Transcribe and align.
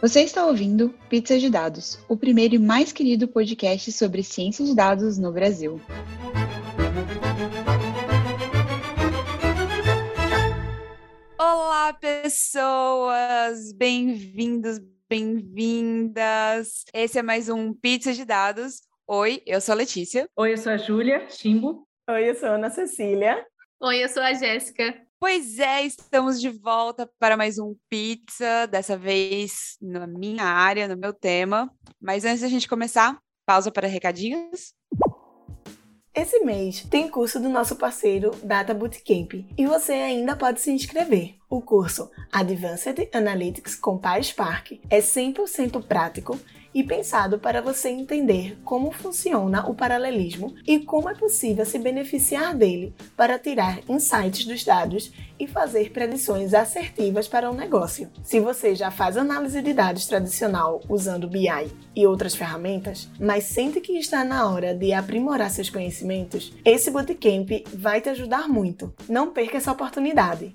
Você 0.00 0.22
está 0.22 0.46
ouvindo 0.46 0.94
Pizza 1.10 1.38
de 1.38 1.50
Dados, 1.50 2.02
o 2.08 2.16
primeiro 2.16 2.54
e 2.54 2.58
mais 2.58 2.90
querido 2.90 3.28
podcast 3.28 3.92
sobre 3.92 4.22
ciência 4.22 4.64
de 4.64 4.74
dados 4.74 5.18
no 5.18 5.30
Brasil. 5.30 5.78
Olá, 11.38 11.92
pessoas! 11.92 13.74
Bem-vindos, 13.74 14.80
bem-vindas! 15.06 16.86
Esse 16.94 17.18
é 17.18 17.22
mais 17.22 17.50
um 17.50 17.74
Pizza 17.74 18.14
de 18.14 18.24
Dados. 18.24 18.80
Oi, 19.06 19.42
eu 19.44 19.60
sou 19.60 19.74
a 19.74 19.76
Letícia. 19.76 20.26
Oi, 20.34 20.54
eu 20.54 20.56
sou 20.56 20.72
a 20.72 20.78
Júlia 20.78 21.28
Chimbo. 21.28 21.86
Oi, 22.08 22.30
eu 22.30 22.34
sou 22.34 22.48
a 22.48 22.54
Ana 22.54 22.70
Cecília. 22.70 23.46
Oi, 23.78 24.02
eu 24.02 24.08
sou 24.08 24.22
a 24.22 24.32
Jéssica. 24.32 25.09
Pois 25.22 25.58
é, 25.58 25.84
estamos 25.84 26.40
de 26.40 26.48
volta 26.48 27.06
para 27.18 27.36
mais 27.36 27.58
um 27.58 27.76
Pizza, 27.90 28.66
dessa 28.66 28.96
vez 28.96 29.76
na 29.78 30.06
minha 30.06 30.44
área, 30.44 30.88
no 30.88 30.96
meu 30.96 31.12
tema. 31.12 31.70
Mas 32.00 32.24
antes 32.24 32.40
da 32.40 32.48
gente 32.48 32.66
começar, 32.66 33.18
pausa 33.44 33.70
para 33.70 33.86
recadinhos. 33.86 34.72
Esse 36.14 36.40
mês 36.40 36.86
tem 36.90 37.06
curso 37.06 37.38
do 37.38 37.50
nosso 37.50 37.76
parceiro 37.76 38.30
Data 38.42 38.72
Bootcamp 38.72 39.34
e 39.58 39.66
você 39.66 39.92
ainda 39.92 40.34
pode 40.34 40.62
se 40.62 40.70
inscrever. 40.70 41.34
O 41.50 41.60
curso 41.60 42.10
Advanced 42.32 43.10
Analytics 43.12 43.76
com 43.76 43.98
PySpark 43.98 44.80
é 44.88 45.00
100% 45.00 45.84
prático 45.86 46.40
e 46.74 46.82
pensado 46.84 47.38
para 47.38 47.60
você 47.60 47.88
entender 47.88 48.58
como 48.64 48.92
funciona 48.92 49.68
o 49.68 49.74
paralelismo 49.74 50.54
e 50.66 50.78
como 50.80 51.08
é 51.08 51.14
possível 51.14 51.64
se 51.64 51.78
beneficiar 51.78 52.54
dele 52.54 52.94
para 53.16 53.38
tirar 53.38 53.80
insights 53.88 54.44
dos 54.44 54.64
dados 54.64 55.12
e 55.38 55.46
fazer 55.46 55.90
predições 55.90 56.54
assertivas 56.54 57.26
para 57.26 57.50
o 57.50 57.54
negócio. 57.54 58.10
Se 58.22 58.38
você 58.40 58.74
já 58.74 58.90
faz 58.90 59.16
análise 59.16 59.60
de 59.62 59.72
dados 59.72 60.06
tradicional 60.06 60.80
usando 60.88 61.28
BI 61.28 61.48
e 61.96 62.06
outras 62.06 62.34
ferramentas, 62.34 63.08
mas 63.18 63.44
sente 63.44 63.80
que 63.80 63.98
está 63.98 64.22
na 64.22 64.48
hora 64.48 64.74
de 64.74 64.92
aprimorar 64.92 65.50
seus 65.50 65.70
conhecimentos, 65.70 66.52
esse 66.64 66.90
bootcamp 66.90 67.50
vai 67.74 68.00
te 68.00 68.10
ajudar 68.10 68.48
muito. 68.48 68.94
Não 69.08 69.32
perca 69.32 69.56
essa 69.56 69.72
oportunidade. 69.72 70.54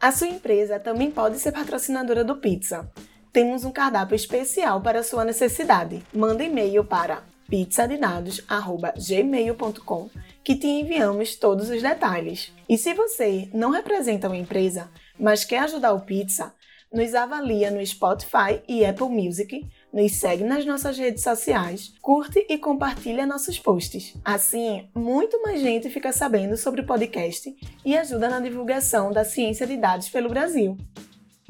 A 0.00 0.12
sua 0.12 0.28
empresa 0.28 0.78
também 0.78 1.10
pode 1.10 1.38
ser 1.38 1.52
patrocinadora 1.52 2.22
do 2.22 2.36
Pizza 2.36 2.90
temos 3.34 3.64
um 3.64 3.72
cardápio 3.72 4.14
especial 4.14 4.80
para 4.80 5.02
sua 5.02 5.24
necessidade. 5.24 6.04
Manda 6.14 6.44
e-mail 6.44 6.84
para 6.84 7.24
pizzadedados@gmail.com 7.48 10.08
que 10.44 10.54
te 10.54 10.68
enviamos 10.68 11.34
todos 11.34 11.68
os 11.68 11.82
detalhes. 11.82 12.52
E 12.68 12.78
se 12.78 12.94
você 12.94 13.48
não 13.52 13.70
representa 13.70 14.28
uma 14.28 14.36
empresa, 14.36 14.88
mas 15.18 15.44
quer 15.44 15.64
ajudar 15.64 15.94
o 15.94 16.02
Pizza, 16.02 16.54
nos 16.92 17.12
avalia 17.12 17.72
no 17.72 17.84
Spotify 17.84 18.62
e 18.68 18.86
Apple 18.86 19.08
Music, 19.08 19.68
nos 19.92 20.12
segue 20.12 20.44
nas 20.44 20.64
nossas 20.64 20.96
redes 20.96 21.24
sociais, 21.24 21.92
curte 22.00 22.46
e 22.48 22.56
compartilha 22.56 23.26
nossos 23.26 23.58
posts. 23.58 24.14
Assim, 24.24 24.88
muito 24.94 25.42
mais 25.42 25.60
gente 25.60 25.90
fica 25.90 26.12
sabendo 26.12 26.56
sobre 26.56 26.82
o 26.82 26.86
podcast 26.86 27.52
e 27.84 27.98
ajuda 27.98 28.28
na 28.28 28.38
divulgação 28.38 29.10
da 29.10 29.24
ciência 29.24 29.66
de 29.66 29.76
dados 29.76 30.08
pelo 30.08 30.28
Brasil. 30.28 30.78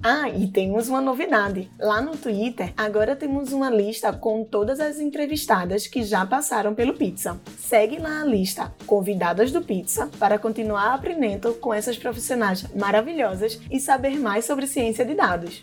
Ah, 0.03 0.29
e 0.29 0.49
temos 0.49 0.89
uma 0.89 1.01
novidade. 1.01 1.71
Lá 1.79 2.01
no 2.03 2.17
Twitter, 2.17 2.73
agora 2.77 3.17
temos 3.17 3.53
uma 3.53 3.71
lista 3.71 4.13
com 4.13 4.45
todas 4.45 4.81
as 4.81 4.99
entrevistadas 4.99 5.87
que 5.87 6.03
já 6.03 6.27
passaram 6.27 6.75
pelo 6.75 6.95
Pizza. 6.95 7.41
Segue 7.59 7.99
lá 7.99 8.21
a 8.21 8.25
lista 8.25 8.75
Convidadas 8.87 9.51
do 9.51 9.63
Pizza 9.63 10.11
para 10.19 10.39
continuar 10.39 10.95
aprendendo 10.95 11.55
com 11.55 11.73
essas 11.73 11.97
profissionais 11.97 12.67
maravilhosas 12.75 13.61
e 13.71 13.81
saber 13.81 14.19
mais 14.19 14.45
sobre 14.45 14.67
ciência 14.67 15.05
de 15.05 15.15
dados. 15.15 15.63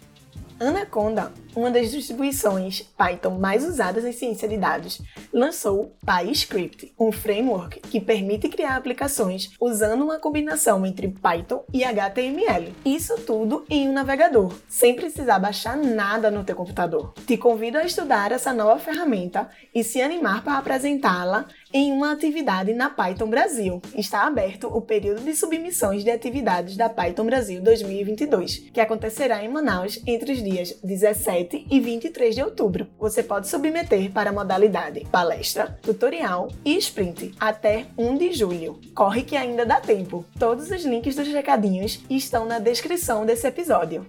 Anaconda, 0.59 1.32
uma 1.55 1.69
das 1.69 1.91
distribuições 1.91 2.81
Python 2.97 3.38
mais 3.39 3.66
usadas 3.66 4.05
em 4.05 4.11
ciência 4.11 4.47
de 4.47 4.57
dados, 4.57 5.02
lançou 5.33 5.95
PyScript, 6.06 6.94
um 7.00 7.12
framework 7.12 7.79
que 7.81 8.00
permite 8.00 8.50
criar 8.50 8.75
aplicações 8.75 9.51
usando 9.59 10.03
uma 10.03 10.19
combinação 10.19 10.85
entre 10.85 11.07
Python 11.07 11.63
e 11.73 11.84
HTML. 11.84 12.73
Isso 12.85 13.16
tudo 13.22 13.66
em 13.69 13.90
um 13.90 13.94
navegador, 13.94 14.53
sem 14.67 14.95
precisar 14.95 15.40
baixar 15.40 15.75
nada 15.75 16.31
no 16.31 16.44
teu 16.44 16.56
computador. 16.56 17.13
Te 17.25 17.38
convido 17.38 17.78
a 17.78 17.85
estudar 17.85 18.31
essa 18.31 18.53
nova 18.53 18.79
ferramenta 18.79 19.50
e 19.73 19.84
se 19.84 20.01
animar 20.01 20.44
para 20.44 20.57
apresentá-la 20.57 21.47
em 21.73 21.91
uma 21.91 22.11
atividade 22.11 22.73
na 22.73 22.90
Python 22.90 23.29
Brasil. 23.29 23.81
Está 23.95 24.28
aberto 24.28 24.67
o 24.67 24.81
período 24.81 25.22
de 25.22 25.35
submissões 25.35 26.03
de 26.03 26.11
atividades 26.11 26.75
da 26.75 26.90
Python 26.90 27.25
Brasil 27.25 27.61
2022, 27.61 28.69
que 28.73 28.79
acontecerá 28.79 29.44
em 29.44 29.50
Manaus 29.50 30.01
entre 30.06 30.34
os 30.34 30.44
dias 30.44 30.78
17 30.84 31.41
e 31.69 31.79
23 31.79 32.35
de 32.35 32.44
outubro. 32.44 32.88
Você 33.00 33.24
pode 33.24 33.47
submeter 33.47 34.12
para 34.12 34.29
a 34.29 34.34
modalidade 34.34 35.06
palestra, 35.12 35.79
tutorial 35.81 36.50
e 36.63 36.78
sprint 36.78 37.34
até 37.40 37.88
1 37.97 38.18
de 38.18 38.31
julho. 38.34 38.79
Corre 38.94 39.24
que 39.24 39.35
ainda 39.35 39.66
dá 39.66 39.79
tempo. 39.79 40.25
Todos 40.38 40.69
os 40.69 40.84
links 40.84 41.16
dos 41.16 41.28
recadinhos 41.28 42.00
estão 42.09 42.46
na 42.46 42.59
descrição 42.59 43.25
desse 43.25 43.47
episódio. 43.47 44.06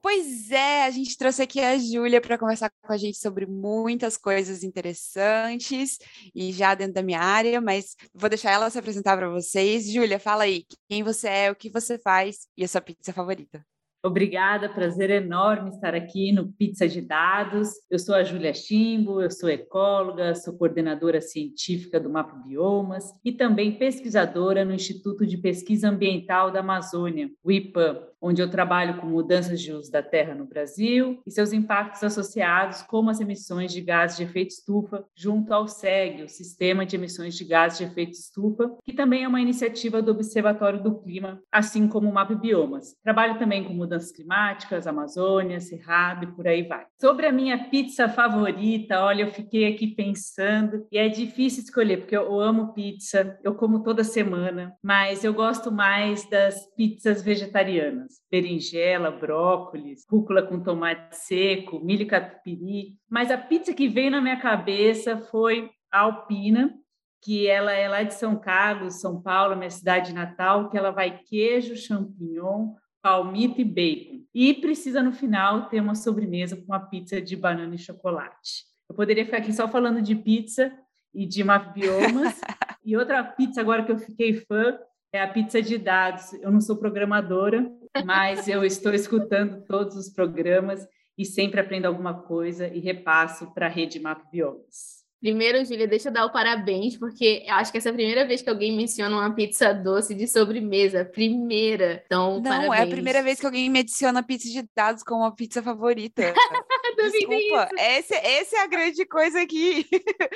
Pois 0.00 0.50
é, 0.50 0.84
a 0.84 0.90
gente 0.90 1.18
trouxe 1.18 1.42
aqui 1.42 1.60
a 1.60 1.76
Júlia 1.76 2.20
para 2.20 2.38
conversar 2.38 2.70
com 2.80 2.92
a 2.92 2.96
gente 2.96 3.18
sobre 3.18 3.46
muitas 3.46 4.16
coisas 4.16 4.62
interessantes 4.62 5.98
e 6.34 6.52
já 6.52 6.74
dentro 6.74 6.94
da 6.94 7.02
minha 7.02 7.20
área, 7.20 7.60
mas 7.60 7.96
vou 8.14 8.30
deixar 8.30 8.52
ela 8.52 8.70
se 8.70 8.78
apresentar 8.78 9.16
para 9.16 9.28
vocês. 9.28 9.90
Júlia, 9.90 10.18
fala 10.18 10.44
aí 10.44 10.64
quem 10.88 11.02
você 11.02 11.28
é, 11.28 11.50
o 11.50 11.56
que 11.56 11.68
você 11.68 11.98
faz 11.98 12.46
e 12.56 12.64
a 12.64 12.68
sua 12.68 12.80
pizza 12.80 13.12
favorita. 13.12 13.62
Obrigada, 14.00 14.68
prazer 14.68 15.10
enorme 15.10 15.70
estar 15.70 15.92
aqui 15.92 16.30
no 16.30 16.52
Pizza 16.52 16.86
de 16.86 17.00
Dados. 17.00 17.70
Eu 17.90 17.98
sou 17.98 18.14
a 18.14 18.22
Júlia 18.22 18.54
Chimbo, 18.54 19.20
eu 19.20 19.28
sou 19.28 19.48
ecóloga, 19.48 20.36
sou 20.36 20.56
coordenadora 20.56 21.20
científica 21.20 21.98
do 21.98 22.08
Mapa 22.08 22.36
Biomas 22.36 23.12
e 23.24 23.32
também 23.32 23.76
pesquisadora 23.76 24.64
no 24.64 24.72
Instituto 24.72 25.26
de 25.26 25.36
Pesquisa 25.36 25.88
Ambiental 25.88 26.52
da 26.52 26.60
Amazônia, 26.60 27.28
o 27.42 27.50
IPAM, 27.50 28.00
onde 28.20 28.42
eu 28.42 28.50
trabalho 28.50 29.00
com 29.00 29.06
mudanças 29.06 29.60
de 29.60 29.72
uso 29.72 29.90
da 29.90 30.02
terra 30.02 30.34
no 30.34 30.44
Brasil 30.44 31.20
e 31.26 31.30
seus 31.30 31.52
impactos 31.52 32.02
associados, 32.02 32.82
como 32.82 33.10
as 33.10 33.20
emissões 33.20 33.72
de 33.72 33.80
gases 33.80 34.16
de 34.16 34.24
efeito 34.24 34.50
estufa, 34.50 35.04
junto 35.14 35.52
ao 35.52 35.68
SEG, 35.68 36.22
o 36.22 36.28
Sistema 36.28 36.84
de 36.84 36.96
Emissões 36.96 37.36
de 37.36 37.44
Gases 37.44 37.78
de 37.78 37.84
Efeito 37.84 38.12
Estufa, 38.12 38.76
que 38.84 38.92
também 38.92 39.24
é 39.24 39.28
uma 39.28 39.40
iniciativa 39.40 40.02
do 40.02 40.12
Observatório 40.12 40.82
do 40.82 41.00
Clima, 41.00 41.40
assim 41.50 41.88
como 41.88 42.08
o 42.08 42.12
Mapa 42.12 42.34
Biomas. 42.34 42.96
Trabalho 43.02 43.38
também 43.38 43.64
com 43.64 43.72
mudanças 43.72 44.12
climáticas, 44.12 44.86
Amazônia, 44.86 45.60
Cerrado 45.60 46.24
e 46.24 46.32
por 46.32 46.46
aí 46.46 46.62
vai. 46.62 46.86
Sobre 47.00 47.26
a 47.26 47.32
minha 47.32 47.68
pizza 47.68 48.08
favorita, 48.08 49.00
olha, 49.00 49.22
eu 49.22 49.32
fiquei 49.32 49.72
aqui 49.72 49.88
pensando 49.88 50.86
e 50.90 50.98
é 50.98 51.08
difícil 51.08 51.62
escolher, 51.62 51.98
porque 51.98 52.16
eu 52.16 52.40
amo 52.40 52.72
pizza, 52.72 53.38
eu 53.42 53.54
como 53.54 53.82
toda 53.82 54.02
semana, 54.04 54.74
mas 54.82 55.24
eu 55.24 55.32
gosto 55.32 55.70
mais 55.70 56.28
das 56.28 56.66
pizzas 56.74 57.22
vegetarianas 57.22 58.07
berinjela, 58.30 59.10
brócolis, 59.10 60.04
rúcula 60.10 60.42
com 60.42 60.60
tomate 60.60 61.16
seco, 61.16 61.80
milho 61.80 62.06
catupiry. 62.06 62.96
Mas 63.08 63.30
a 63.30 63.38
pizza 63.38 63.72
que 63.72 63.88
veio 63.88 64.10
na 64.10 64.20
minha 64.20 64.40
cabeça 64.40 65.18
foi 65.18 65.70
a 65.90 66.00
alpina, 66.00 66.74
que 67.22 67.46
ela 67.46 67.72
é 67.72 67.88
lá 67.88 68.02
de 68.02 68.14
São 68.14 68.38
Carlos, 68.38 69.00
São 69.00 69.20
Paulo, 69.20 69.56
minha 69.56 69.70
cidade 69.70 70.12
natal, 70.12 70.70
que 70.70 70.78
ela 70.78 70.90
vai 70.90 71.18
queijo, 71.18 71.76
champignon, 71.76 72.74
palmito 73.02 73.60
e 73.60 73.64
bacon. 73.64 74.24
E 74.34 74.54
precisa 74.54 75.02
no 75.02 75.12
final 75.12 75.68
ter 75.68 75.80
uma 75.80 75.94
sobremesa 75.94 76.56
com 76.56 76.64
uma 76.64 76.80
pizza 76.80 77.20
de 77.20 77.34
banana 77.36 77.74
e 77.74 77.78
chocolate. 77.78 78.66
Eu 78.88 78.94
poderia 78.94 79.24
ficar 79.24 79.38
aqui 79.38 79.52
só 79.52 79.68
falando 79.68 80.00
de 80.00 80.14
pizza 80.14 80.72
e 81.14 81.26
de 81.26 81.42
biomas. 81.42 82.40
e 82.84 82.96
outra 82.96 83.22
pizza 83.24 83.60
agora 83.60 83.84
que 83.84 83.92
eu 83.92 83.98
fiquei 83.98 84.34
fã 84.34 84.78
é 85.12 85.22
a 85.22 85.28
pizza 85.28 85.60
de 85.60 85.78
dados. 85.78 86.32
Eu 86.34 86.50
não 86.50 86.60
sou 86.60 86.76
programadora, 86.76 87.70
mas 88.04 88.48
eu 88.48 88.64
estou 88.64 88.92
escutando 88.92 89.64
todos 89.64 89.96
os 89.96 90.08
programas 90.08 90.86
e 91.16 91.24
sempre 91.24 91.60
aprendo 91.60 91.86
alguma 91.86 92.22
coisa 92.22 92.68
e 92.68 92.78
repasso 92.78 93.52
para 93.52 93.66
a 93.66 93.70
rede 93.70 93.98
Map 93.98 94.22
Biomas. 94.30 94.98
Primeiro, 95.20 95.64
Júlia, 95.64 95.88
deixa 95.88 96.10
eu 96.10 96.12
dar 96.12 96.26
o 96.26 96.30
parabéns, 96.30 96.96
porque 96.96 97.44
acho 97.48 97.72
que 97.72 97.78
essa 97.78 97.88
é 97.88 97.90
a 97.90 97.94
primeira 97.94 98.24
vez 98.24 98.40
que 98.40 98.48
alguém 98.48 98.76
menciona 98.76 99.16
uma 99.16 99.34
pizza 99.34 99.74
doce 99.74 100.14
de 100.14 100.28
sobremesa. 100.28 101.04
Primeira. 101.04 102.04
Então, 102.06 102.36
Não, 102.36 102.42
parabéns. 102.44 102.78
é 102.78 102.82
a 102.82 102.86
primeira 102.86 103.22
vez 103.22 103.40
que 103.40 103.46
alguém 103.46 103.68
me 103.68 103.80
adiciona 103.80 104.22
pizza 104.22 104.48
de 104.48 104.62
dados 104.76 105.02
como 105.02 105.22
uma 105.22 105.34
pizza 105.34 105.60
favorita. 105.60 106.22
Desculpa, 106.96 107.68
essa, 107.76 108.14
essa 108.14 108.56
é 108.58 108.60
a 108.60 108.66
grande 108.68 109.04
coisa 109.06 109.42
aqui. 109.42 109.86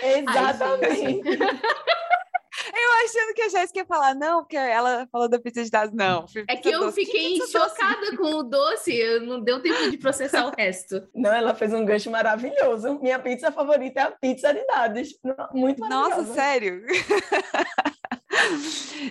Exatamente. 0.02 1.28
Eu 2.74 2.92
achando 3.04 3.34
que 3.34 3.42
a 3.42 3.48
Jéssica 3.50 3.80
ia 3.80 3.86
falar, 3.86 4.14
não, 4.14 4.40
porque 4.40 4.56
ela 4.56 5.06
falou 5.12 5.28
da 5.28 5.38
pizza 5.38 5.62
de 5.62 5.70
dados, 5.70 5.94
não. 5.94 6.24
É 6.48 6.56
que 6.56 6.70
eu 6.70 6.80
doce. 6.80 7.04
fiquei 7.04 7.38
chocada 7.46 8.00
doce? 8.00 8.16
com 8.16 8.34
o 8.36 8.42
doce, 8.42 9.20
não 9.20 9.40
deu 9.40 9.60
tempo 9.60 9.90
de 9.90 9.98
processar 9.98 10.46
o 10.46 10.52
resto. 10.56 11.06
Não, 11.14 11.32
ela 11.32 11.54
fez 11.54 11.72
um 11.72 11.84
gancho 11.84 12.10
maravilhoso. 12.10 12.98
Minha 13.00 13.18
pizza 13.18 13.52
favorita 13.52 14.00
é 14.00 14.02
a 14.04 14.10
pizza 14.10 14.54
de 14.54 14.64
dados. 14.66 15.08
Muito 15.52 15.80
maravilhosa. 15.80 16.22
Nossa, 16.22 16.34
sério? 16.34 16.82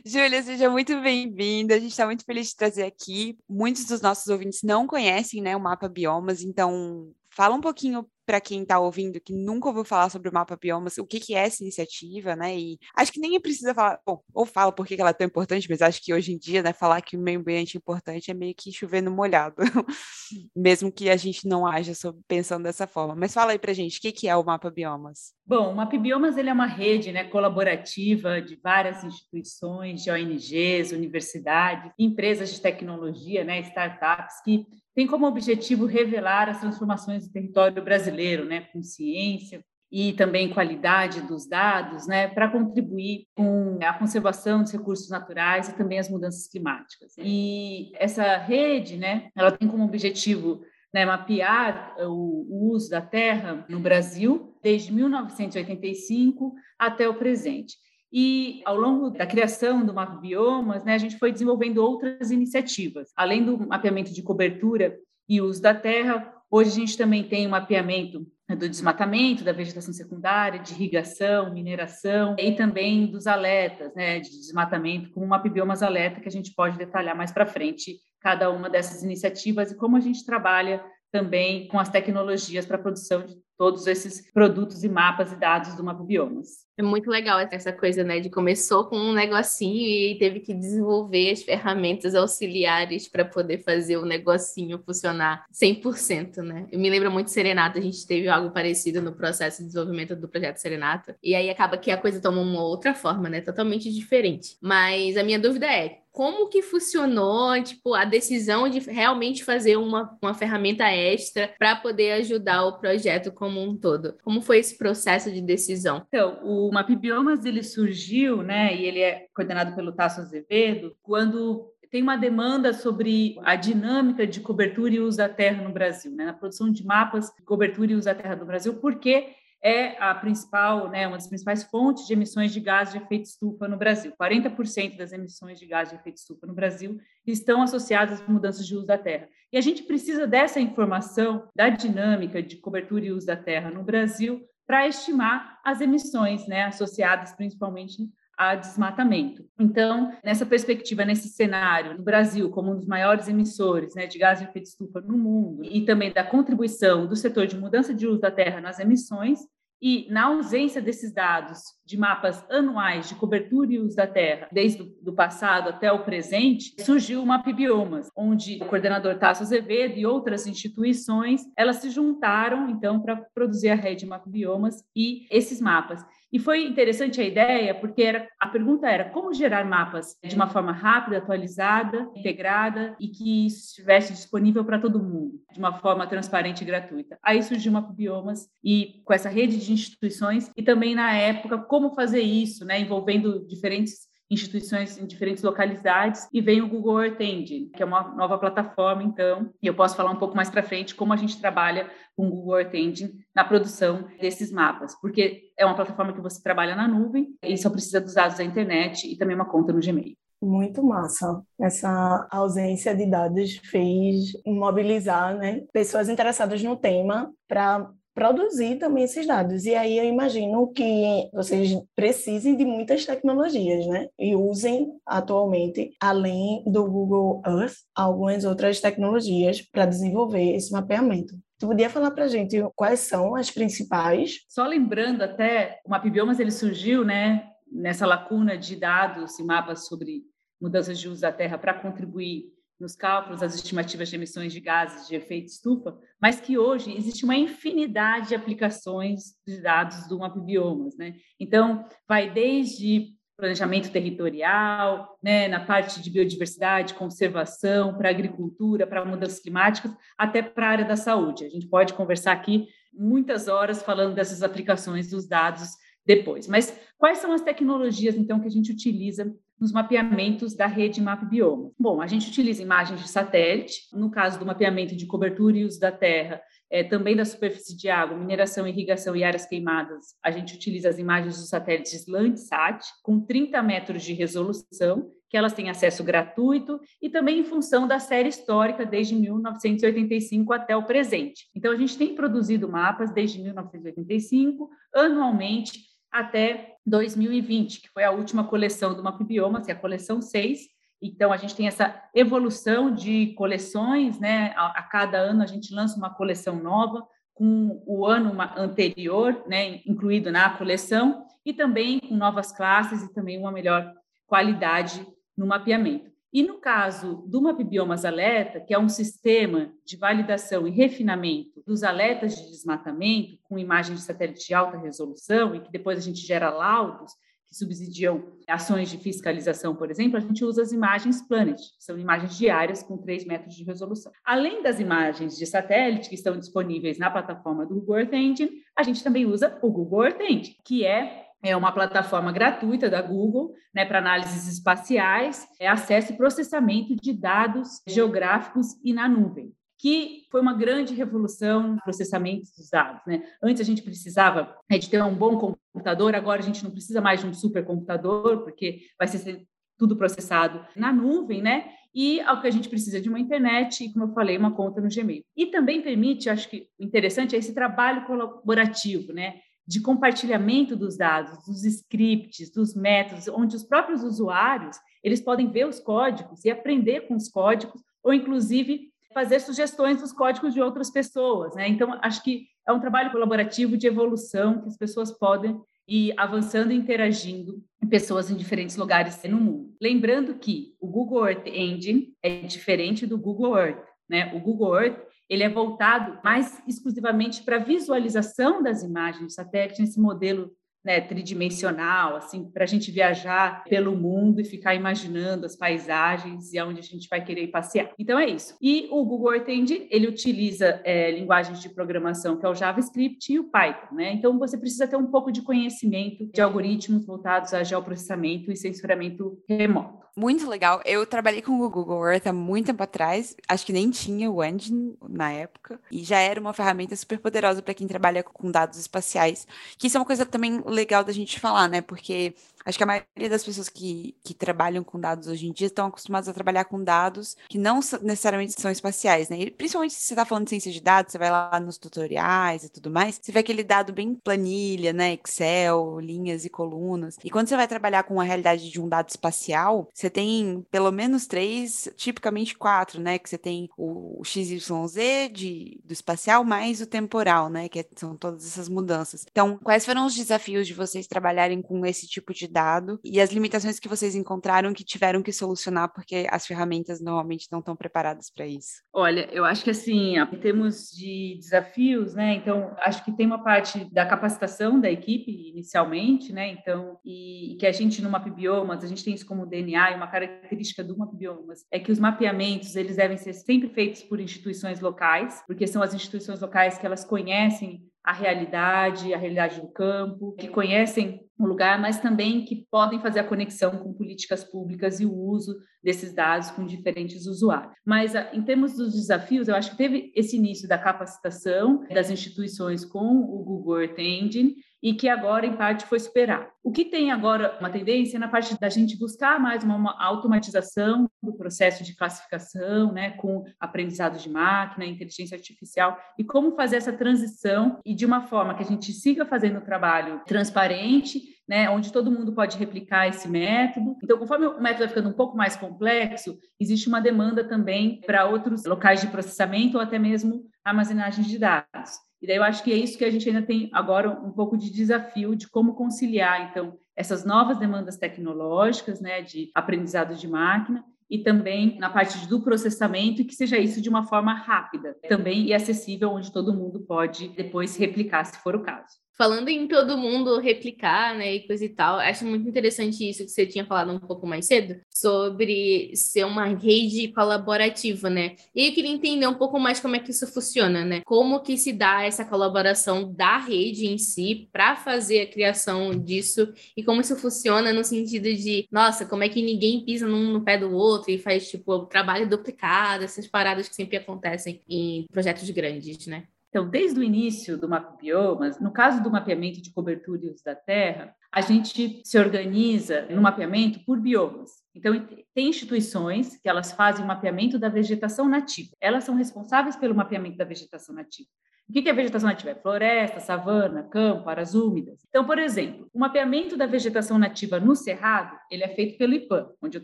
Júlia, 0.04 0.42
seja 0.42 0.69
muito 0.69 1.00
bem-vinda. 1.00 1.75
A 1.75 1.80
gente 1.80 1.92
está 1.92 2.06
muito 2.06 2.25
feliz 2.25 2.48
de 2.48 2.56
trazer 2.56 2.84
aqui. 2.84 3.38
Muitos 3.48 3.86
dos 3.86 4.02
nossos 4.02 4.28
ouvintes 4.28 4.63
não 4.63 4.88
conhecem 4.88 5.42
né, 5.42 5.56
o 5.56 5.60
mapa 5.60 5.88
Biomas, 5.88 6.42
então 6.42 7.12
fala 7.30 7.56
um 7.56 7.62
pouquinho 7.62 8.06
para 8.31 8.39
quem 8.39 8.62
está 8.62 8.80
ouvindo 8.80 9.19
que 9.19 9.33
nunca 9.33 9.68
ouviu 9.68 9.83
falar 9.83 10.10
sobre 10.10 10.30
o 10.30 10.33
Mapa 10.33 10.56
Biomas, 10.56 10.98
o 10.98 11.06
que, 11.06 11.19
que 11.19 11.36
é 11.36 11.39
essa 11.39 11.62
iniciativa, 11.62 12.33
né? 12.33 12.57
E 12.57 12.80
acho 12.95 13.12
que 13.12 13.19
nem 13.19 13.38
precisa 13.42 13.75
falar, 13.75 14.00
bom, 14.06 14.22
ou 14.33 14.45
fala 14.45 14.72
por 14.72 14.88
que 14.88 14.94
ela 14.94 15.10
é 15.10 15.13
tão 15.13 15.28
importante, 15.28 15.69
mas 15.69 15.81
acho 15.81 16.01
que 16.01 16.13
hoje 16.13 16.31
em 16.31 16.38
dia, 16.38 16.63
né, 16.63 16.72
falar 16.72 17.01
que 17.01 17.18
o 17.18 17.19
meio 17.19 17.42
ambiente 17.42 17.75
é 17.75 17.78
importante 17.78 18.31
é 18.31 18.33
meio 18.33 18.56
que 18.56 18.72
chover 18.72 19.01
no 19.01 19.12
molhado, 19.12 19.57
mesmo 20.56 20.89
que 20.89 21.10
a 21.10 21.18
gente 21.18 21.45
não 21.45 21.68
haja 21.68 21.92
pensando 22.25 22.63
dessa 22.63 22.88
forma. 22.88 23.18
Mas 23.18 23.33
fala 23.33 23.51
aí 23.51 23.60
para 23.60 23.74
gente, 23.74 24.00
o 24.00 24.01
que, 24.01 24.13
que 24.13 24.30
é 24.30 24.36
o 24.38 24.45
Mapa 24.45 24.72
Biomas? 24.72 25.34
Bom, 25.45 25.74
o 25.74 25.75
Mapa 25.75 25.98
Biomas 25.98 26.38
ele 26.38 26.50
é 26.50 26.54
uma 26.54 26.68
rede 26.68 27.12
né, 27.12 27.25
colaborativa 27.25 28.42
de 28.42 28.56
várias 28.63 29.04
instituições, 29.04 30.04
de 30.04 30.10
ONGs, 30.10 30.94
universidades, 30.94 31.92
empresas 32.00 32.54
de 32.54 32.62
tecnologia, 32.62 33.44
né, 33.44 33.60
startups, 33.60 34.42
que 34.42 34.66
tem 34.96 35.08
como 35.08 35.26
objetivo 35.26 35.86
revelar 35.86 36.50
as 36.50 36.60
transformações 36.60 37.28
do 37.28 37.34
território 37.34 37.84
brasileiro, 37.84 38.46
né, 38.46 38.62
com 38.74 38.82
ciência 38.82 39.64
e 39.92 40.14
também 40.14 40.54
qualidade 40.54 41.22
dos 41.22 41.48
dados, 41.48 42.08
né, 42.08 42.28
para 42.28 42.50
contribuir 42.50 43.28
com 43.36 43.78
a 43.82 43.94
conservação 43.94 44.62
dos 44.62 44.72
recursos 44.72 45.10
naturais 45.10 45.68
e 45.68 45.76
também 45.76 46.00
as 46.00 46.10
mudanças 46.10 46.48
climáticas. 46.48 47.14
E 47.18 47.92
essa 47.96 48.38
rede, 48.38 48.98
né, 48.98 49.30
ela 49.36 49.52
tem 49.52 49.68
como 49.68 49.84
objetivo 49.84 50.62
né, 50.94 51.06
mapear 51.06 51.96
o, 52.00 52.46
o 52.50 52.72
uso 52.74 52.90
da 52.90 53.02
terra 53.02 53.66
no 53.68 53.80
Brasil 53.80 54.56
desde 54.62 54.94
1985 54.94 56.54
até 56.78 57.08
o 57.08 57.16
presente. 57.16 57.78
E 58.12 58.62
ao 58.66 58.75
longo 58.75 59.10
da 59.10 59.25
criação 59.25 59.86
do 59.86 59.94
Mapa 59.94 60.18
Biomas, 60.18 60.84
né, 60.84 60.94
a 60.94 60.98
gente 60.98 61.18
foi 61.18 61.31
desenvolvendo 61.31 61.78
outras 61.78 62.30
iniciativas. 62.30 63.12
Além 63.16 63.46
do 63.46 63.58
mapeamento 63.68 64.13
de 64.13 64.22
cobertura 64.22 64.98
e 65.30 65.40
uso 65.40 65.62
da 65.62 65.74
terra, 65.74 66.34
hoje 66.50 66.72
a 66.72 66.74
gente 66.74 66.98
também 66.98 67.24
tem 67.24 67.46
o 67.46 67.48
um 67.48 67.52
mapeamento 67.52 68.28
do 68.56 68.68
desmatamento, 68.68 69.44
da 69.44 69.54
vegetação 69.54 69.94
secundária, 69.94 70.60
de 70.60 70.74
irrigação, 70.74 71.54
mineração 71.54 72.36
e 72.38 72.52
também 72.52 73.08
dos 73.08 73.28
alertas 73.28 73.94
né, 73.96 74.19
de 74.19 74.30
desmatamento, 74.30 75.12
como 75.12 75.25
o 75.25 75.30
Mapa 75.30 75.50
Biomas 75.50 75.81
Alerta, 75.81 76.19
que 76.19 76.28
a 76.28 76.31
gente 76.31 76.54
pode 76.54 76.78
detalhar 76.78 77.16
mais 77.16 77.31
para 77.31 77.46
frente 77.46 77.98
cada 78.19 78.50
uma 78.50 78.69
dessas 78.69 79.04
iniciativas 79.04 79.72
e 79.72 79.78
como 79.78 79.96
a 79.96 80.00
gente 80.00 80.25
trabalha 80.25 80.84
também 81.12 81.68
com 81.68 81.80
as 81.80 81.90
tecnologias 81.90 82.66
para 82.66 82.78
a 82.78 82.81
produção 82.81 83.25
de 83.25 83.38
todos 83.62 83.86
esses 83.86 84.31
produtos 84.31 84.84
e 84.84 84.90
mapas 84.90 85.31
e 85.31 85.36
dados 85.36 85.75
do 85.75 85.84
Mapa 85.84 86.04
Biomas. 86.04 86.66
É 86.75 86.81
muito 86.81 87.12
legal 87.12 87.40
essa 87.40 87.72
coisa, 87.72 88.04
né, 88.04 88.19
de 88.19 88.28
começou 88.28 88.86
com 88.86 88.98
um 88.98 89.13
negocinho 89.13 89.88
e 89.88 90.18
teve 90.18 90.40
que 90.40 90.52
desenvolver 90.52 91.30
as 91.30 91.44
ferramentas 91.44 92.16
auxiliares 92.16 93.08
para 93.08 93.24
poder 93.24 93.60
fazer 93.60 93.98
o 93.98 94.06
negocinho 94.06 94.81
funcionar 94.84 95.46
100%, 95.54 96.38
né? 96.38 96.66
Eu 96.72 96.80
me 96.80 96.90
lembro 96.90 97.12
muito 97.12 97.28
de 97.28 97.34
Serenata, 97.34 97.78
a 97.78 97.81
gente 97.84 98.08
teve 98.08 98.28
algo 98.28 98.50
parecido 98.50 99.00
no 99.00 99.12
processo 99.12 99.60
de 99.60 99.68
desenvolvimento 99.68 100.16
do 100.16 100.28
projeto 100.28 100.58
Serenata, 100.58 101.16
e 101.22 101.36
aí 101.36 101.48
acaba 101.48 101.78
que 101.78 101.92
a 101.92 101.98
coisa 101.98 102.19
toma 102.19 102.42
uma 102.42 102.63
outra 102.63 102.96
forma, 102.96 103.30
né, 103.30 103.42
totalmente 103.42 103.94
diferente. 103.94 104.58
Mas 104.60 105.16
a 105.18 105.24
minha 105.24 105.38
dúvida 105.38 105.68
é, 105.68 106.00
como 106.12 106.50
que 106.50 106.62
funcionou, 106.62 107.62
tipo, 107.63 107.94
a 107.94 108.06
decisão 108.06 108.68
de 108.68 108.80
realmente 108.80 109.44
fazer 109.44 109.78
uma, 109.78 110.18
uma 110.22 110.34
ferramenta 110.34 110.86
extra 110.92 111.54
para 111.58 111.75
poder 111.75 112.13
ajudar 112.13 112.66
o 112.66 112.80
projeto 112.80 113.31
como 113.31 113.62
um 113.62 113.78
todo? 113.78 114.18
Como 114.24 114.42
foi 114.42 114.60
esse 114.60 114.78
processo 114.78 115.31
de 115.31 115.42
decisão? 115.42 116.06
Então, 116.08 116.40
o 116.44 116.72
Mapbiomas, 116.72 117.46
ele 117.46 117.63
surgiu, 117.63 118.44
né, 118.44 118.75
e 118.75 118.86
ele 118.86 119.00
é 119.00 119.28
coordenado 119.34 119.75
pelo 119.75 119.94
Tasso 119.94 120.22
Azevedo, 120.22 120.96
quando 121.02 121.72
tem 121.90 122.02
uma 122.02 122.16
demanda 122.16 122.74
sobre 122.74 123.38
a 123.44 123.56
dinâmica 123.56 124.25
de 124.25 124.40
cobertura 124.40 124.94
e 124.94 125.00
uso 125.00 125.18
da 125.18 125.28
terra 125.28 125.62
no 125.62 125.74
Brasil, 125.74 126.12
né, 126.12 126.25
na 126.25 126.34
produção 126.34 126.72
de 126.72 126.86
mapas 126.86 127.31
de 127.36 127.42
cobertura 127.44 127.92
e 127.92 127.96
uso 127.96 128.06
da 128.06 128.16
terra 128.16 128.36
no 128.36 128.46
Brasil, 128.46 128.75
porque 128.75 129.28
é 129.63 130.02
a 130.02 130.16
principal, 130.16 130.90
né, 130.90 131.08
uma 131.08 131.18
das 131.18 131.28
principais 131.28 131.63
fontes 131.63 132.08
de 132.08 132.13
emissões 132.13 132.52
de 132.52 132.60
gás 132.60 132.92
de 132.92 132.98
efeito 132.98 133.25
estufa 133.25 133.68
no 133.68 133.78
Brasil. 133.78 134.12
40% 134.19 134.98
das 134.98 135.12
emissões 135.13 135.60
de 135.60 135.68
gás 135.68 135.90
de 135.90 135.96
efeito 135.96 136.18
estufa 136.18 136.48
no 136.48 136.54
Brasil 136.54 137.00
estão 137.25 137.62
associadas 137.62 138.22
às 138.22 138.28
mudanças 138.28 138.66
de 138.66 138.75
uso 138.75 138.88
da 138.88 138.98
terra. 138.98 139.30
E 139.52 139.58
a 139.58 139.62
gente 139.62 139.84
precisa 139.84 140.25
dessa 140.25 140.60
informação 140.60 141.48
da 141.56 141.69
dinâmica 141.69 142.42
de 142.42 142.58
cobertura 142.58 143.06
e 143.06 143.12
uso 143.12 143.28
da 143.28 143.36
terra 143.36 143.69
no 143.69 143.84
Brasil 143.84 144.42
para 144.66 144.88
estimar 144.88 145.60
as 145.63 145.81
emissões, 145.81 146.48
né, 146.48 146.63
associadas 146.63 147.34
principalmente 147.34 148.10
a 148.38 148.56
desmatamento. 148.56 149.45
Então, 149.60 150.12
nessa 150.24 150.45
perspectiva, 150.45 151.06
nesse 151.06 151.30
cenário, 151.30 151.98
no 151.98 152.04
Brasil, 152.04 152.50
como 152.50 152.72
um 152.72 152.75
dos 152.75 152.88
maiores 152.88 153.28
emissores 153.28 153.94
né, 153.95 154.07
de 154.07 154.18
gás 154.18 154.39
de 154.39 154.45
efeito 154.45 154.68
estufa 154.68 155.00
no 155.01 155.18
mundo, 155.18 155.63
e 155.63 155.81
também 155.86 156.12
da 156.12 156.24
contribuição 156.24 157.06
do 157.06 157.16
setor 157.16 157.48
de 157.48 157.57
mudança 157.57 157.94
de 157.94 158.07
uso 158.07 158.19
da 158.19 158.31
terra 158.31 158.60
nas 158.60 158.80
emissões, 158.80 159.39
e 159.81 160.07
na 160.12 160.25
ausência 160.25 160.80
desses 160.80 161.12
dados 161.12 161.60
de 161.83 161.98
mapas 161.98 162.45
anuais 162.51 163.10
de 163.10 163.16
cobertura 163.16 163.74
e 163.74 163.80
uso 163.80 163.95
da 163.95 164.06
terra, 164.06 164.48
desde 164.51 164.84
o 165.06 165.12
passado 165.12 165.69
até 165.69 165.92
o 165.92 166.04
presente, 166.04 166.75
surgiu 166.84 167.24
o 167.24 167.25
MapBiomas, 167.25 168.10
onde 168.16 168.60
o 168.62 168.66
coordenador 168.68 169.18
Tasso 169.18 169.42
Azevedo 169.42 169.98
e 169.98 170.06
outras 170.06 170.45
instituições, 170.45 171.42
elas 171.57 171.77
se 171.77 171.89
juntaram, 171.89 172.69
então, 172.69 173.01
para 173.01 173.25
produzir 173.34 173.69
a 173.69 173.75
rede 173.75 174.06
MapBiomas 174.06 174.84
e 174.95 175.25
esses 175.31 175.60
mapas. 175.60 176.06
E 176.31 176.39
foi 176.39 176.66
interessante 176.66 177.19
a 177.19 177.24
ideia, 177.24 177.75
porque 177.75 178.01
era, 178.01 178.28
a 178.39 178.48
pergunta 178.48 178.88
era 178.88 179.10
como 179.10 179.33
gerar 179.33 179.66
mapas 179.66 180.16
de 180.24 180.36
uma 180.36 180.48
forma 180.48 180.72
rápida, 180.72 181.18
atualizada, 181.18 182.10
integrada 182.16 182.95
e 183.00 183.10
que 183.10 183.48
estivesse 183.48 184.13
disponível 184.13 184.63
para 184.63 184.80
todo 184.80 185.04
mundo, 185.04 185.42
de 185.51 185.60
uma 185.60 185.80
forma 185.80 186.07
transparente 186.07 186.62
e 186.62 186.66
gratuita. 186.66 187.18
Aí 187.22 187.44
surgiu 187.44 187.74
o 187.75 187.94
Biomas 187.94 188.48
e 188.63 189.01
com 189.04 189.13
essa 189.13 189.30
rede 189.30 189.57
de 189.57 189.74
instituições 189.74 190.51
e 190.56 190.63
também 190.63 190.95
na 190.95 191.13
época 191.13 191.57
como 191.57 191.94
fazer 191.94 192.22
isso, 192.22 192.66
né, 192.66 192.80
envolvendo 192.80 193.45
diferentes 193.48 194.11
instituições 194.31 194.98
em 194.98 195.06
diferentes 195.06 195.44
localidades 195.44 196.28
e 196.31 196.39
vem 196.42 196.62
o 196.62 196.69
Google 196.69 197.04
Earth 197.04 197.19
Engine, 197.19 197.69
que 197.69 197.83
é 197.83 197.86
uma 197.86 198.16
nova 198.16 198.38
plataforma, 198.38 199.04
então, 199.04 199.54
e 199.62 199.68
eu 199.68 199.75
posso 199.75 199.95
falar 199.95 200.10
um 200.10 200.16
pouco 200.16 200.36
mais 200.36 200.50
para 200.50 200.63
frente 200.63 200.95
como 200.95 201.12
a 201.12 201.18
gente 201.18 201.39
trabalha 201.39 201.89
com 202.16 202.28
o 202.28 202.30
Google 202.30 202.60
Earth 202.60 202.74
Engine 202.74 203.13
na 203.36 203.44
produção 203.44 204.07
desses 204.19 204.51
mapas, 204.51 204.95
porque 205.01 205.51
é 205.57 205.66
uma 205.66 205.75
plataforma 205.75 206.13
que 206.13 206.22
você 206.22 206.42
trabalha 206.42 206.75
na 206.75 206.88
nuvem 206.88 207.36
e 207.44 207.57
só 207.57 207.69
precisa 207.69 208.00
dos 208.00 208.13
dados 208.13 208.38
da 208.38 208.44
internet 208.44 209.12
e 209.12 209.18
também 209.18 209.36
uma 209.36 209.50
conta 209.50 209.74
no 209.74 209.81
Gmail. 209.81 210.16
Muito 210.42 210.81
massa. 210.81 211.44
Essa 211.60 212.27
ausência 212.31 212.95
de 212.95 213.06
dados 213.06 213.57
fez 213.57 214.31
mobilizar 214.44 215.38
né, 215.38 215.62
pessoas 215.72 216.10
interessadas 216.10 216.63
no 216.63 216.75
tema 216.75 217.32
para 217.48 217.91
produzir 218.13 218.77
também 218.77 219.03
esses 219.03 219.25
dados. 219.25 219.65
E 219.65 219.75
aí 219.75 219.98
eu 219.98 220.06
imagino 220.06 220.68
que 220.74 221.30
vocês 221.34 221.77
precisem 221.96 222.56
de 222.56 222.65
muitas 222.65 223.06
tecnologias, 223.06 223.86
né? 223.88 224.08
E 224.20 224.36
usem 224.36 224.91
atualmente, 225.06 225.96
além 226.00 226.63
do 226.65 226.86
Google 226.89 227.41
Earth, 227.46 227.75
algumas 227.96 228.46
outras 228.46 228.80
tecnologias 228.80 229.62
para 229.62 229.86
desenvolver 229.86 230.56
esse 230.56 230.72
mapeamento. 230.72 231.36
Tu 231.60 231.68
podia 231.68 231.89
falar 231.89 232.12
para 232.12 232.25
a 232.25 232.27
gente 232.27 232.58
quais 232.75 233.01
são 233.01 233.36
as 233.36 233.51
principais? 233.51 234.39
Só 234.50 234.65
lembrando 234.65 235.22
até, 235.22 235.80
o 235.86 235.89
MapBiomas 235.91 236.39
ele 236.39 236.51
surgiu, 236.51 237.06
né, 237.06 237.48
nessa 237.72 238.06
lacuna 238.06 238.58
de 238.58 238.75
dados 238.75 239.38
e 239.39 239.44
mapas 239.44 239.86
sobre 239.86 240.24
mudanças 240.60 241.00
de 241.00 241.08
uso 241.08 241.22
da 241.22 241.32
terra 241.32 241.58
para 241.58 241.74
contribuir 241.74 242.46
nos 242.82 242.96
cálculos 242.96 243.40
das 243.40 243.56
estimativas 243.56 244.10
de 244.10 244.16
emissões 244.16 244.52
de 244.52 244.60
gases 244.60 245.08
de 245.08 245.16
efeito 245.16 245.48
estufa, 245.48 245.98
mas 246.20 246.42
que 246.42 246.58
hoje 246.58 246.96
existe 246.98 247.24
uma 247.24 247.38
infinidade 247.38 248.30
de 248.30 248.36
aplicações 248.36 249.36
de 249.48 249.62
dados 249.62 250.08
do 250.08 250.20
MapBiomas, 250.20 250.98
né? 250.98 251.16
Então, 251.40 251.86
vai 252.08 252.30
desde 252.30 253.16
planejamento 253.38 253.92
territorial, 253.92 255.18
né, 255.24 255.48
na 255.48 255.60
parte 255.60 256.00
de 256.00 256.12
biodiversidade, 256.12 256.94
conservação, 256.94 257.98
para 257.98 258.10
agricultura, 258.10 258.86
para 258.86 259.04
mudanças 259.04 259.40
climáticas, 259.40 259.92
até 260.16 260.44
para 260.44 260.68
a 260.68 260.70
área 260.70 260.86
da 260.86 260.96
saúde. 260.96 261.46
A 261.46 261.50
gente 261.50 261.68
pode 261.68 261.96
conversar 261.96 262.34
aqui 262.34 262.68
muitas 262.94 263.48
horas 263.48 263.82
falando 263.82 264.14
dessas 264.14 264.44
aplicações 264.44 265.10
dos 265.10 265.28
dados 265.28 265.70
depois. 266.06 266.48
Mas 266.48 266.78
quais 266.98 267.18
são 267.18 267.32
as 267.32 267.42
tecnologias, 267.42 268.16
então, 268.16 268.40
que 268.40 268.48
a 268.48 268.52
gente 268.52 268.72
utiliza 268.72 269.34
nos 269.62 269.72
mapeamentos 269.72 270.56
da 270.56 270.65
rede 270.65 271.00
MapBioma. 271.00 271.72
Bom, 271.80 272.01
a 272.01 272.08
gente 272.08 272.27
utiliza 272.27 272.63
imagens 272.63 273.00
de 273.00 273.08
satélite, 273.08 273.84
no 273.94 274.10
caso 274.10 274.39
do 274.39 274.46
mapeamento 274.46 274.96
de 274.96 275.06
cobertura 275.06 275.56
e 275.56 275.63
uso 275.63 275.80
da 275.80 275.91
terra, 275.91 276.41
é, 276.72 276.84
também 276.84 277.15
da 277.15 277.24
superfície 277.24 277.77
de 277.77 277.88
água, 277.88 278.18
mineração, 278.18 278.68
irrigação 278.68 279.15
e 279.15 279.24
áreas 279.24 279.46
queimadas, 279.46 280.15
a 280.24 280.32
gente 280.32 280.56
utiliza 280.56 280.89
as 280.89 280.98
imagens 280.98 281.38
dos 281.38 281.50
satélites 281.50 282.08
Landsat, 282.08 282.84
com 283.03 283.20
30 283.20 283.62
metros 283.62 284.03
de 284.03 284.13
resolução, 284.13 285.12
que 285.30 285.38
elas 285.38 285.53
têm 285.53 285.70
acesso 285.70 286.03
gratuito 286.03 286.80
e 287.01 287.10
também 287.10 287.39
em 287.39 287.46
função 287.46 287.88
da 287.88 288.00
série 288.00 288.27
histórica 288.27 288.86
desde 288.86 289.15
1985 289.15 290.51
até 290.51 290.75
o 290.75 290.84
presente. 290.84 291.50
Então, 291.56 291.72
a 291.72 291.77
gente 291.77 291.98
tem 291.98 292.15
produzido 292.15 292.68
mapas 292.68 293.13
desde 293.13 293.41
1985, 293.41 294.70
anualmente, 294.94 295.80
até 296.12 296.75
2020, 296.86 297.82
que 297.82 297.89
foi 297.89 298.03
a 298.03 298.12
última 298.12 298.44
coleção 298.44 298.94
do 298.94 299.03
MapBiomas, 299.03 299.65
que 299.65 299.72
é 299.72 299.75
a 299.75 299.80
coleção 299.80 300.22
6, 300.22 300.72
então, 301.01 301.34
a 301.34 301.38
gente 301.38 301.56
tem 301.56 301.68
essa 301.68 302.00
evolução 302.13 302.94
de 302.94 303.34
coleções, 303.34 304.20
né? 304.20 304.53
A, 304.56 304.68
a, 304.68 304.84
cada 304.84 305.18
ano 305.18 305.41
a 305.41 305.48
gente 305.48 305.74
lança 305.74 305.98
uma 305.98 306.13
coleção 306.13 306.58
nova, 306.58 307.03
com 307.34 307.82
o 307.88 308.06
ano 308.06 308.39
anterior, 308.56 309.44
né, 309.48 309.82
incluído 309.88 310.32
na 310.32 310.51
coleção, 310.51 311.25
e 311.44 311.51
também 311.51 312.00
com 312.00 312.15
novas 312.15 312.51
classes 312.51 313.01
e 313.01 313.13
também 313.13 313.39
uma 313.39 313.51
melhor 313.51 313.91
qualidade 314.27 315.03
no 315.36 315.48
mapeamento. 315.48 316.11
E 316.34 316.42
no 316.44 316.60
caso 316.60 317.24
do 317.28 317.42
MapBiomas 317.42 318.06
Alerta, 318.06 318.62
que 318.62 318.74
é 318.74 318.80
um 318.80 318.88
sistema 318.88 319.74
de 319.86 319.98
validação 319.98 320.66
e 320.66 320.72
refinamento 320.72 321.62
dos 321.66 321.84
alertas 321.84 322.36
de 322.36 322.50
desmatamento 322.50 323.38
com 323.44 323.60
imagens 323.60 324.00
de 324.00 324.06
satélite 324.06 324.48
de 324.48 324.54
alta 324.54 324.78
resolução 324.78 325.54
e 325.54 325.60
que 325.60 325.72
depois 325.72 325.98
a 325.98 326.02
gente 326.02 326.20
gera 326.20 326.50
laudos, 326.50 327.12
que 327.52 327.58
subsidiam 327.58 328.24
ações 328.48 328.90
de 328.90 328.98
fiscalização, 328.98 329.76
por 329.76 329.92
exemplo, 329.92 330.16
a 330.16 330.22
gente 330.22 330.44
usa 330.46 330.62
as 330.62 330.72
imagens 330.72 331.22
Planet, 331.22 331.60
que 331.60 331.84
são 331.84 332.00
imagens 332.00 332.38
diárias 332.38 332.82
com 332.82 332.98
3 332.98 333.26
metros 333.26 333.54
de 333.54 333.66
resolução. 333.66 334.10
Além 334.24 334.64
das 334.64 334.80
imagens 334.80 335.38
de 335.38 335.46
satélite 335.46 336.08
que 336.08 336.16
estão 336.16 336.38
disponíveis 336.38 336.98
na 336.98 337.12
plataforma 337.12 337.66
do 337.66 337.76
Google 337.76 338.00
Earth 338.00 338.14
Engine, 338.14 338.52
a 338.74 338.84
gente 338.84 339.04
também 339.04 339.26
usa 339.26 339.60
o 339.62 339.70
Google 339.70 340.06
Earth 340.06 340.22
Engine, 340.22 340.56
que 340.64 340.86
é 340.86 341.31
é 341.43 341.55
uma 341.55 341.71
plataforma 341.71 342.31
gratuita 342.31 342.89
da 342.89 343.01
Google 343.01 343.53
né, 343.74 343.86
para 343.86 344.00
análises 344.00 344.48
espaciais, 344.48 345.48
é 345.60 345.67
acesso 345.67 346.13
e 346.13 346.17
processamento 346.17 346.95
de 346.95 347.13
dados 347.13 347.81
geográficos 347.88 348.67
e 348.83 348.93
na 348.93 349.07
nuvem 349.07 349.53
que 349.81 350.27
foi 350.29 350.39
uma 350.39 350.53
grande 350.53 350.93
revolução 350.93 351.74
no 351.74 351.81
processamento 351.81 352.43
dos 352.55 352.69
dados. 352.69 353.01
Né? 353.07 353.24
Antes 353.41 353.62
a 353.62 353.65
gente 353.65 353.81
precisava 353.81 354.55
né, 354.69 354.77
de 354.77 354.88
ter 354.88 355.01
um 355.01 355.15
bom 355.15 355.36
computador, 355.74 356.13
agora 356.13 356.39
a 356.39 356.43
gente 356.43 356.63
não 356.63 356.69
precisa 356.69 357.01
mais 357.01 357.19
de 357.19 357.25
um 357.25 357.33
supercomputador, 357.33 358.43
porque 358.43 358.81
vai 358.95 359.07
ser 359.07 359.43
tudo 359.79 359.95
processado 359.95 360.63
na 360.75 360.93
nuvem, 360.93 361.41
né? 361.41 361.71
E 361.95 362.21
ao 362.21 362.39
que 362.39 362.48
a 362.48 362.51
gente 362.51 362.69
precisa 362.69 363.01
de 363.01 363.10
uma 363.10 363.19
internet 363.19 363.83
e, 363.83 363.91
como 363.91 364.05
eu 364.05 364.13
falei, 364.13 364.38
uma 364.38 364.55
conta 364.55 364.79
no 364.79 364.88
Gmail. 364.88 365.24
E 365.36 365.48
também 365.48 365.81
permite, 365.81 366.29
acho 366.29 366.48
que 366.48 366.67
interessante, 366.79 367.36
é 367.36 367.39
esse 367.39 367.55
trabalho 367.55 368.05
colaborativo, 368.05 369.12
né? 369.12 369.39
De 369.72 369.80
compartilhamento 369.80 370.75
dos 370.75 370.98
dados, 370.98 371.46
dos 371.46 371.63
scripts, 371.63 372.51
dos 372.51 372.75
métodos, 372.75 373.30
onde 373.30 373.56
os 373.56 373.63
próprios 373.63 374.04
usuários 374.04 374.75
eles 375.01 375.22
podem 375.22 375.50
ver 375.50 375.66
os 375.66 375.80
códigos 375.80 376.44
e 376.44 376.51
aprender 376.51 377.08
com 377.08 377.16
os 377.16 377.30
códigos, 377.30 377.82
ou 378.04 378.13
inclusive 378.13 378.92
fazer 379.13 379.40
sugestões 379.40 380.01
dos 380.01 380.12
códigos 380.12 380.54
de 380.54 380.62
outras 380.62 380.90
pessoas. 380.92 381.56
Né? 381.56 381.70
Então, 381.70 381.98
acho 382.01 382.22
que 382.22 382.48
é 382.68 382.74
um 382.74 382.82
trabalho 382.82 383.13
colaborativo 383.13 383.78
de 383.78 383.88
evolução 383.88 384.60
que 384.60 384.68
as 384.68 384.78
pessoas 384.78 385.10
podem 385.10 385.58
ir 385.88 386.13
avançando 386.18 386.74
e 386.74 386.75
interagindo 386.75 387.63
pessoas 387.90 388.30
em 388.30 388.36
diferentes 388.36 388.75
lugares 388.75 389.24
no 389.24 389.40
mundo. 389.40 389.74
Lembrando 389.82 390.36
que 390.36 390.75
o 390.82 390.88
Google 390.88 391.30
Earth 391.30 391.48
Engine 391.48 392.13
é 392.22 392.42
diferente 392.42 393.08
do 393.08 393.18
Google 393.18 393.58
Earth. 393.58 393.88
Né? 394.10 394.34
O 394.36 394.40
Google 394.42 394.78
Earth 394.78 395.11
ele 395.32 395.44
é 395.44 395.50
voltado 395.50 396.20
mais 396.22 396.62
exclusivamente 396.68 397.42
para 397.42 397.58
visualização 397.58 398.62
das 398.62 398.84
imagens 398.84 399.28
de 399.28 399.34
satélite 399.34 399.80
nesse 399.80 399.98
modelo 399.98 400.52
né, 400.84 401.00
tridimensional, 401.00 402.18
assim, 402.18 402.44
para 402.52 402.64
a 402.64 402.68
gente 402.68 402.92
viajar 402.92 403.64
pelo 403.64 403.96
mundo 403.96 404.42
e 404.42 404.44
ficar 404.44 404.76
imaginando 404.76 405.46
as 405.46 405.56
paisagens 405.56 406.52
e 406.52 406.60
aonde 406.60 406.80
a 406.80 406.84
gente 406.84 407.08
vai 407.08 407.24
querer 407.24 407.48
passear. 407.48 407.94
Então 407.98 408.20
é 408.20 408.28
isso. 408.28 408.58
E 408.62 408.90
o 408.92 409.06
Google 409.06 409.36
Earth 409.36 409.48
ele 409.48 410.08
utiliza 410.08 410.82
é, 410.84 411.12
linguagens 411.12 411.62
de 411.62 411.70
programação 411.70 412.38
que 412.38 412.46
é 412.46 412.50
o 412.50 412.56
JavaScript 412.56 413.32
e 413.32 413.40
o 413.40 413.46
Python, 413.46 413.96
né? 413.96 414.12
Então 414.14 414.38
você 414.38 414.58
precisa 414.58 414.88
ter 414.88 414.98
um 414.98 415.08
pouco 415.08 415.32
de 415.32 415.44
conhecimento 415.44 416.26
de 416.26 416.42
algoritmos 416.42 417.06
voltados 417.06 417.54
a 417.54 417.64
geoprocessamento 417.64 418.52
e 418.52 418.58
sensoramento 418.58 419.38
remoto. 419.48 420.02
Muito 420.15 420.50
legal. 420.50 420.82
Eu 420.84 421.06
trabalhei 421.06 421.41
com 421.41 421.62
o 421.62 421.70
Google 421.70 422.06
Earth 422.06 422.27
há 422.27 422.34
muito 422.34 422.65
tempo 422.68 422.84
atrás. 422.84 423.36
Acho 423.48 423.65
que 423.65 423.72
nem 423.72 423.89
tinha 423.89 424.30
o 424.30 424.44
engine 424.44 424.96
na 425.08 425.32
época. 425.32 425.80
E 425.89 426.03
já 426.03 426.20
era 426.20 426.39
uma 426.39 426.53
ferramenta 426.53 426.96
super 426.96 427.18
poderosa 427.18 427.62
para 427.62 427.74
quem 427.74 427.88
trabalha 427.88 428.22
com 428.22 428.51
dados 428.51 428.77
espaciais. 428.77 429.48
Que 429.77 429.88
isso 429.88 429.96
é 429.98 430.00
uma 430.00 430.06
coisa 430.06 430.25
também 430.25 430.62
legal 430.65 431.03
da 431.03 431.13
gente 431.13 431.39
falar, 431.39 431.70
né? 431.70 431.82
Porque 431.82 432.34
Acho 432.65 432.77
que 432.77 432.84
a 432.84 432.88
maioria 432.88 433.30
das 433.30 433.44
pessoas 433.44 433.70
que, 433.70 434.15
que 434.24 434.34
trabalham 434.34 434.84
com 434.84 435.00
dados 435.00 435.27
hoje 435.27 435.48
em 435.48 435.51
dia 435.51 435.68
estão 435.68 435.88
acostumadas 435.88 436.30
a 436.30 436.34
trabalhar 436.34 436.65
com 436.65 436.84
dados 436.84 437.36
que 437.50 437.58
não 437.58 437.80
necessariamente 438.01 438.60
são 438.60 438.72
espaciais, 438.72 439.30
né? 439.30 439.39
E 439.39 439.51
principalmente 439.51 439.94
se 439.94 440.01
você 440.01 440.13
está 440.13 440.25
falando 440.25 440.46
de 440.46 440.51
ciência 440.51 440.72
de 440.72 440.82
dados, 440.82 441.12
você 441.12 441.18
vai 441.18 441.30
lá 441.30 441.60
nos 441.60 441.77
tutoriais 441.77 442.63
e 442.63 442.70
tudo 442.70 442.89
mais, 442.89 443.20
você 443.22 443.32
vê 443.32 443.39
aquele 443.39 443.63
dado 443.63 443.94
bem 443.94 444.15
planilha, 444.15 444.94
né? 444.94 445.13
Excel, 445.13 446.00
linhas 446.00 446.46
e 446.46 446.50
colunas. 446.50 447.18
E 447.24 447.30
quando 447.30 447.48
você 447.48 447.56
vai 447.56 447.68
trabalhar 447.68 448.03
com 448.03 448.20
a 448.20 448.24
realidade 448.24 448.70
de 448.70 448.80
um 448.80 448.88
dado 448.88 449.10
espacial, 449.10 449.89
você 449.94 450.10
tem 450.10 450.65
pelo 450.70 450.91
menos 450.91 451.27
três, 451.27 451.89
tipicamente 451.96 452.58
quatro, 452.58 453.01
né? 453.01 453.18
Que 453.18 453.30
você 453.30 453.38
tem 453.38 453.70
o, 453.77 454.22
XYZ 454.24 455.32
de, 455.32 455.80
do 455.84 455.94
espacial 455.94 456.44
mais 456.44 456.82
o 456.82 456.86
temporal, 456.86 457.50
né? 457.50 457.68
Que 457.70 457.80
é, 457.80 457.86
são 457.96 458.15
todas 458.15 458.46
essas 458.46 458.70
mudanças. 458.70 459.25
Então, 459.30 459.58
quais 459.63 459.86
foram 459.86 460.06
os 460.06 460.15
desafios 460.15 460.68
de 460.68 460.74
vocês 460.74 461.08
trabalharem 461.08 461.62
com 461.62 461.86
esse 461.86 462.08
tipo 462.08 462.34
de 462.34 462.48
dado 462.51 463.00
e 463.03 463.20
as 463.20 463.31
limitações 463.31 463.79
que 463.79 463.88
vocês 463.88 464.15
encontraram 464.15 464.74
que 464.74 464.84
tiveram 464.84 465.24
que 465.24 465.31
solucionar 465.31 465.91
porque 465.93 466.27
as 466.29 466.46
ferramentas 466.46 467.01
normalmente 467.01 467.48
não 467.51 467.60
estão 467.60 467.75
preparadas 467.75 468.29
para 468.29 468.46
isso? 468.46 468.81
Olha, 468.93 469.27
eu 469.31 469.46
acho 469.46 469.63
que 469.63 469.70
assim, 469.70 470.17
em 470.17 470.39
termos 470.39 470.91
de 470.91 471.38
desafios, 471.39 472.13
né? 472.13 472.36
Então, 472.36 472.75
acho 472.79 473.03
que 473.03 473.12
tem 473.12 473.25
uma 473.25 473.43
parte 473.43 473.86
da 473.91 474.05
capacitação 474.05 474.79
da 474.79 474.91
equipe 474.91 475.31
inicialmente, 475.50 476.34
né? 476.34 476.50
Então, 476.50 476.98
e, 477.05 477.53
e 477.53 477.55
que 477.58 477.65
a 477.65 477.72
gente 477.72 478.01
no 478.01 478.10
MapBiomas, 478.10 478.84
a 478.84 478.88
gente 478.88 479.03
tem 479.03 479.13
isso 479.13 479.25
como 479.25 479.46
DNA 479.46 479.91
e 479.91 479.96
uma 479.96 480.08
característica 480.08 480.84
do 480.84 480.98
MapBiomas 480.98 481.65
é 481.72 481.79
que 481.79 481.91
os 481.91 482.00
mapeamentos, 482.00 482.75
eles 482.75 482.96
devem 482.96 483.17
ser 483.17 483.34
sempre 483.34 483.70
feitos 483.70 484.03
por 484.03 484.20
instituições 484.20 484.79
locais, 484.79 485.41
porque 485.48 485.67
são 485.67 485.81
as 485.81 485.93
instituições 485.93 486.39
locais 486.41 486.77
que 486.77 486.86
elas 486.86 487.05
conhecem 487.05 487.90
a 488.03 488.13
realidade, 488.13 489.13
a 489.13 489.17
realidade 489.17 489.62
do 489.62 489.72
campo, 489.72 490.34
que 490.34 490.48
conhecem 490.48 491.22
o 491.38 491.46
lugar, 491.46 491.79
mas 491.79 492.00
também 492.00 492.46
que 492.46 492.67
podem 492.70 493.00
fazer 493.00 493.20
a 493.20 493.24
conexão 493.24 493.72
com 493.77 493.93
políticas 493.93 494.43
públicas 494.43 495.00
e 495.00 495.05
o 495.05 495.13
uso 495.13 495.55
desses 495.84 496.13
dados 496.13 496.51
com 496.51 496.65
diferentes 496.65 497.25
usuários. 497.25 497.74
Mas 497.86 498.15
ah, 498.15 498.29
em 498.34 498.41
termos 498.41 498.75
dos 498.75 498.93
desafios, 498.93 499.48
eu 499.48 499.55
acho 499.55 499.72
que 499.72 499.77
teve 499.77 500.12
esse 500.15 500.36
início 500.38 500.67
da 500.67 500.77
capacitação 500.77 501.84
das 501.93 502.10
instituições 502.10 502.86
com 502.86 503.17
o 503.17 503.43
Google 503.43 503.81
Earth 503.81 504.00
Engine 504.00 504.55
e 504.82 504.94
que 504.94 505.08
agora, 505.08 505.46
em 505.46 505.56
parte, 505.56 505.86
foi 505.86 506.00
superado. 506.00 506.48
O 506.64 506.72
que 506.72 506.86
tem 506.86 507.12
agora 507.12 507.58
uma 507.60 507.70
tendência 507.70 508.18
é 508.18 508.20
na 508.20 508.28
parte 508.28 508.60
da 508.60 508.70
gente 508.70 508.98
buscar 508.98 509.40
mais 509.40 509.64
uma, 509.64 509.76
uma 509.76 510.04
automatização 510.04 511.10
do 511.22 511.34
processo 511.34 511.84
de 511.84 511.96
classificação, 511.96 512.92
né, 512.92 513.12
com 513.12 513.44
aprendizado 513.60 514.18
de 514.18 514.30
máquina, 514.30 514.86
inteligência 514.86 515.36
artificial, 515.36 515.98
e 516.18 516.24
como 516.24 516.56
fazer 516.56 516.78
essa 516.78 516.94
transição 516.94 517.80
e 517.86 517.94
de 517.94 518.06
uma 518.06 518.22
forma 518.28 518.56
que 518.56 518.64
a 518.64 518.66
gente 518.66 518.92
siga 518.92 519.26
fazendo 519.26 519.60
o 519.60 519.66
trabalho 519.66 520.22
transparente, 520.26 521.22
né, 521.48 521.70
onde 521.70 521.92
todo 521.92 522.12
mundo 522.12 522.34
pode 522.34 522.58
replicar 522.58 523.08
esse 523.08 523.28
método. 523.28 523.98
Então, 524.04 524.18
conforme 524.18 524.46
o 524.48 524.62
método 524.62 524.80
vai 524.80 524.88
ficando 524.88 525.10
um 525.10 525.14
pouco 525.14 525.36
mais 525.36 525.56
complexo, 525.56 526.38
existe 526.60 526.88
uma 526.88 527.02
demanda 527.02 527.44
também 527.44 528.02
para 528.02 528.26
outros 528.26 528.66
locais 528.66 529.02
de 529.02 529.08
processamento 529.08 529.78
ou 529.78 529.84
até 529.84 530.00
mesmo 530.00 530.46
armazenagem 530.64 531.24
de 531.26 531.38
dados. 531.38 532.11
E 532.22 532.28
daí 532.28 532.36
eu 532.36 532.44
acho 532.44 532.63
que 532.63 532.72
é 532.72 532.75
isso 532.75 532.98
que 532.98 533.06
a 533.06 533.10
gente 533.10 533.28
ainda 533.28 533.42
tem 533.42 533.70
agora 533.74 534.10
um 534.10 534.32
pouco 534.32 534.58
de 534.58 534.72
desafio 534.72 535.36
de 535.36 535.50
como 535.50 535.74
conciliar, 535.74 536.50
então, 536.50 536.78
essas 536.96 537.25
novas 537.25 537.58
demandas 537.58 537.98
tecnológicas, 537.98 539.01
né, 539.01 539.22
de 539.22 539.50
aprendizado 539.56 540.13
de 540.16 540.28
máquina, 540.28 540.86
e 541.10 541.20
também 541.20 541.78
na 541.78 541.90
parte 541.90 542.25
do 542.25 542.42
processamento 542.42 543.22
e 543.22 543.25
que 543.25 543.36
seja 543.36 543.58
isso 543.58 543.82
de 543.82 543.90
uma 543.90 544.06
forma 544.06 544.34
rápida 544.34 544.96
também 545.10 545.48
e 545.48 545.54
acessível, 545.54 546.12
onde 546.12 546.32
todo 546.32 546.54
mundo 546.54 546.80
pode 546.80 547.28
depois 547.30 547.75
replicar, 547.75 548.24
se 548.24 548.38
for 548.38 548.56
o 548.56 548.62
caso. 548.62 548.96
Falando 549.18 549.50
em 549.50 549.68
todo 549.68 549.98
mundo 549.98 550.39
replicar, 550.39 551.15
né, 551.15 551.36
e 551.36 551.46
coisa 551.46 551.65
e 551.65 551.70
tal, 551.70 552.00
acho 552.00 552.25
muito 552.25 552.48
interessante 552.48 553.08
isso 553.08 553.24
que 553.24 553.30
você 553.30 553.46
tinha 553.46 553.65
falado 553.65 553.91
um 553.91 554.00
pouco 554.00 554.25
mais 554.25 554.46
cedo, 554.48 554.80
sobre 554.89 555.91
ser 555.96 556.25
uma 556.25 556.46
rede 556.46 557.10
colaborativa, 557.10 558.10
né? 558.10 558.36
E 558.56 558.68
eu 558.68 558.74
queria 558.74 558.89
entender 558.89 559.27
um 559.27 559.34
pouco 559.36 559.60
mais 559.60 559.80
como 559.80 559.96
é 559.96 560.00
que 560.00 560.12
isso 560.12 560.25
funciona, 560.27 560.84
né? 560.86 561.01
Como 561.06 561.41
que 561.41 561.58
se 561.58 561.74
dá 561.74 562.03
essa 562.03 562.25
colaboração 562.25 563.13
da 563.13 563.38
rede 563.38 563.86
em 563.86 563.98
si 563.98 564.50
para 564.51 564.75
fazer 564.75 565.22
a 565.22 565.27
criação 565.27 565.91
disso 565.91 566.51
e 566.75 566.84
como 566.84 567.01
isso 567.01 567.15
funciona 567.15 567.74
no 567.74 567.84
sentido 567.84 568.34
de, 568.34 568.65
nossa, 568.72 569.06
como 569.06 569.24
é 569.24 569.30
que 569.30 569.41
ninguém 569.41 569.84
pisa 569.86 570.08
num 570.08 570.32
no 570.32 570.44
pé 570.44 570.58
do 570.58 570.72
outro 570.72 571.12
e 571.12 571.18
faz, 571.20 571.50
tipo, 571.50 571.86
trabalho 571.86 572.27
duplicado, 572.30 573.03
essas 573.03 573.27
paradas 573.27 573.68
que 573.68 573.75
sempre 573.75 573.98
acontecem 573.98 574.62
em 574.70 575.06
projetos 575.12 575.50
grandes, 575.50 576.08
né? 576.08 576.24
Então, 576.51 576.70
desde 576.70 577.00
o 577.00 577.03
início 577.03 577.58
do 577.58 577.70
mapabiomas, 577.70 578.60
no 578.60 578.74
caso 578.74 579.01
do 579.01 579.10
mapeamento 579.10 579.62
de 579.62 579.72
cobertura 579.72 580.25
e 580.25 580.29
uso 580.29 580.43
da 580.43 580.53
terra, 580.53 581.15
a 581.31 581.39
gente 581.39 582.01
se 582.03 582.20
organiza 582.20 583.08
no 583.10 583.22
mapeamento 583.22 583.79
por 583.86 584.01
biomas. 584.01 584.51
Então, 584.75 585.08
tem 585.34 585.48
instituições 585.48 586.36
que 586.36 586.50
elas 586.50 586.74
fazem 586.74 587.05
o 587.05 587.08
mapeamento 587.08 587.58
da 587.58 587.70
vegetação 587.70 588.27
nativa. 588.27 588.72
Elas 588.81 589.05
são 589.05 589.15
responsáveis 589.15 589.77
pelo 589.77 589.96
mapeamento 589.96 590.36
da 590.36 590.43
vegetação 590.43 590.93
nativa. 590.93 591.29
O 591.70 591.74
que 591.74 591.88
é 591.88 591.94
vegetação 591.94 592.27
nativa? 592.27 592.51
É 592.51 592.56
floresta, 592.56 593.22
savana, 593.22 593.84
campo, 593.84 594.30
áreas 594.30 594.53
úmidas. 594.53 595.06
Então, 595.08 595.25
por 595.25 595.39
exemplo, 595.39 595.88
o 595.94 596.00
mapeamento 596.00 596.58
da 596.58 596.65
vegetação 596.65 597.18
nativa 597.18 597.62
no 597.62 597.75
Cerrado, 597.77 598.38
ele 598.50 598.63
é 598.63 598.68
feito 598.68 598.98
pelo 598.98 599.13
IPAM, 599.13 599.50
onde 599.62 599.77
eu 599.77 599.84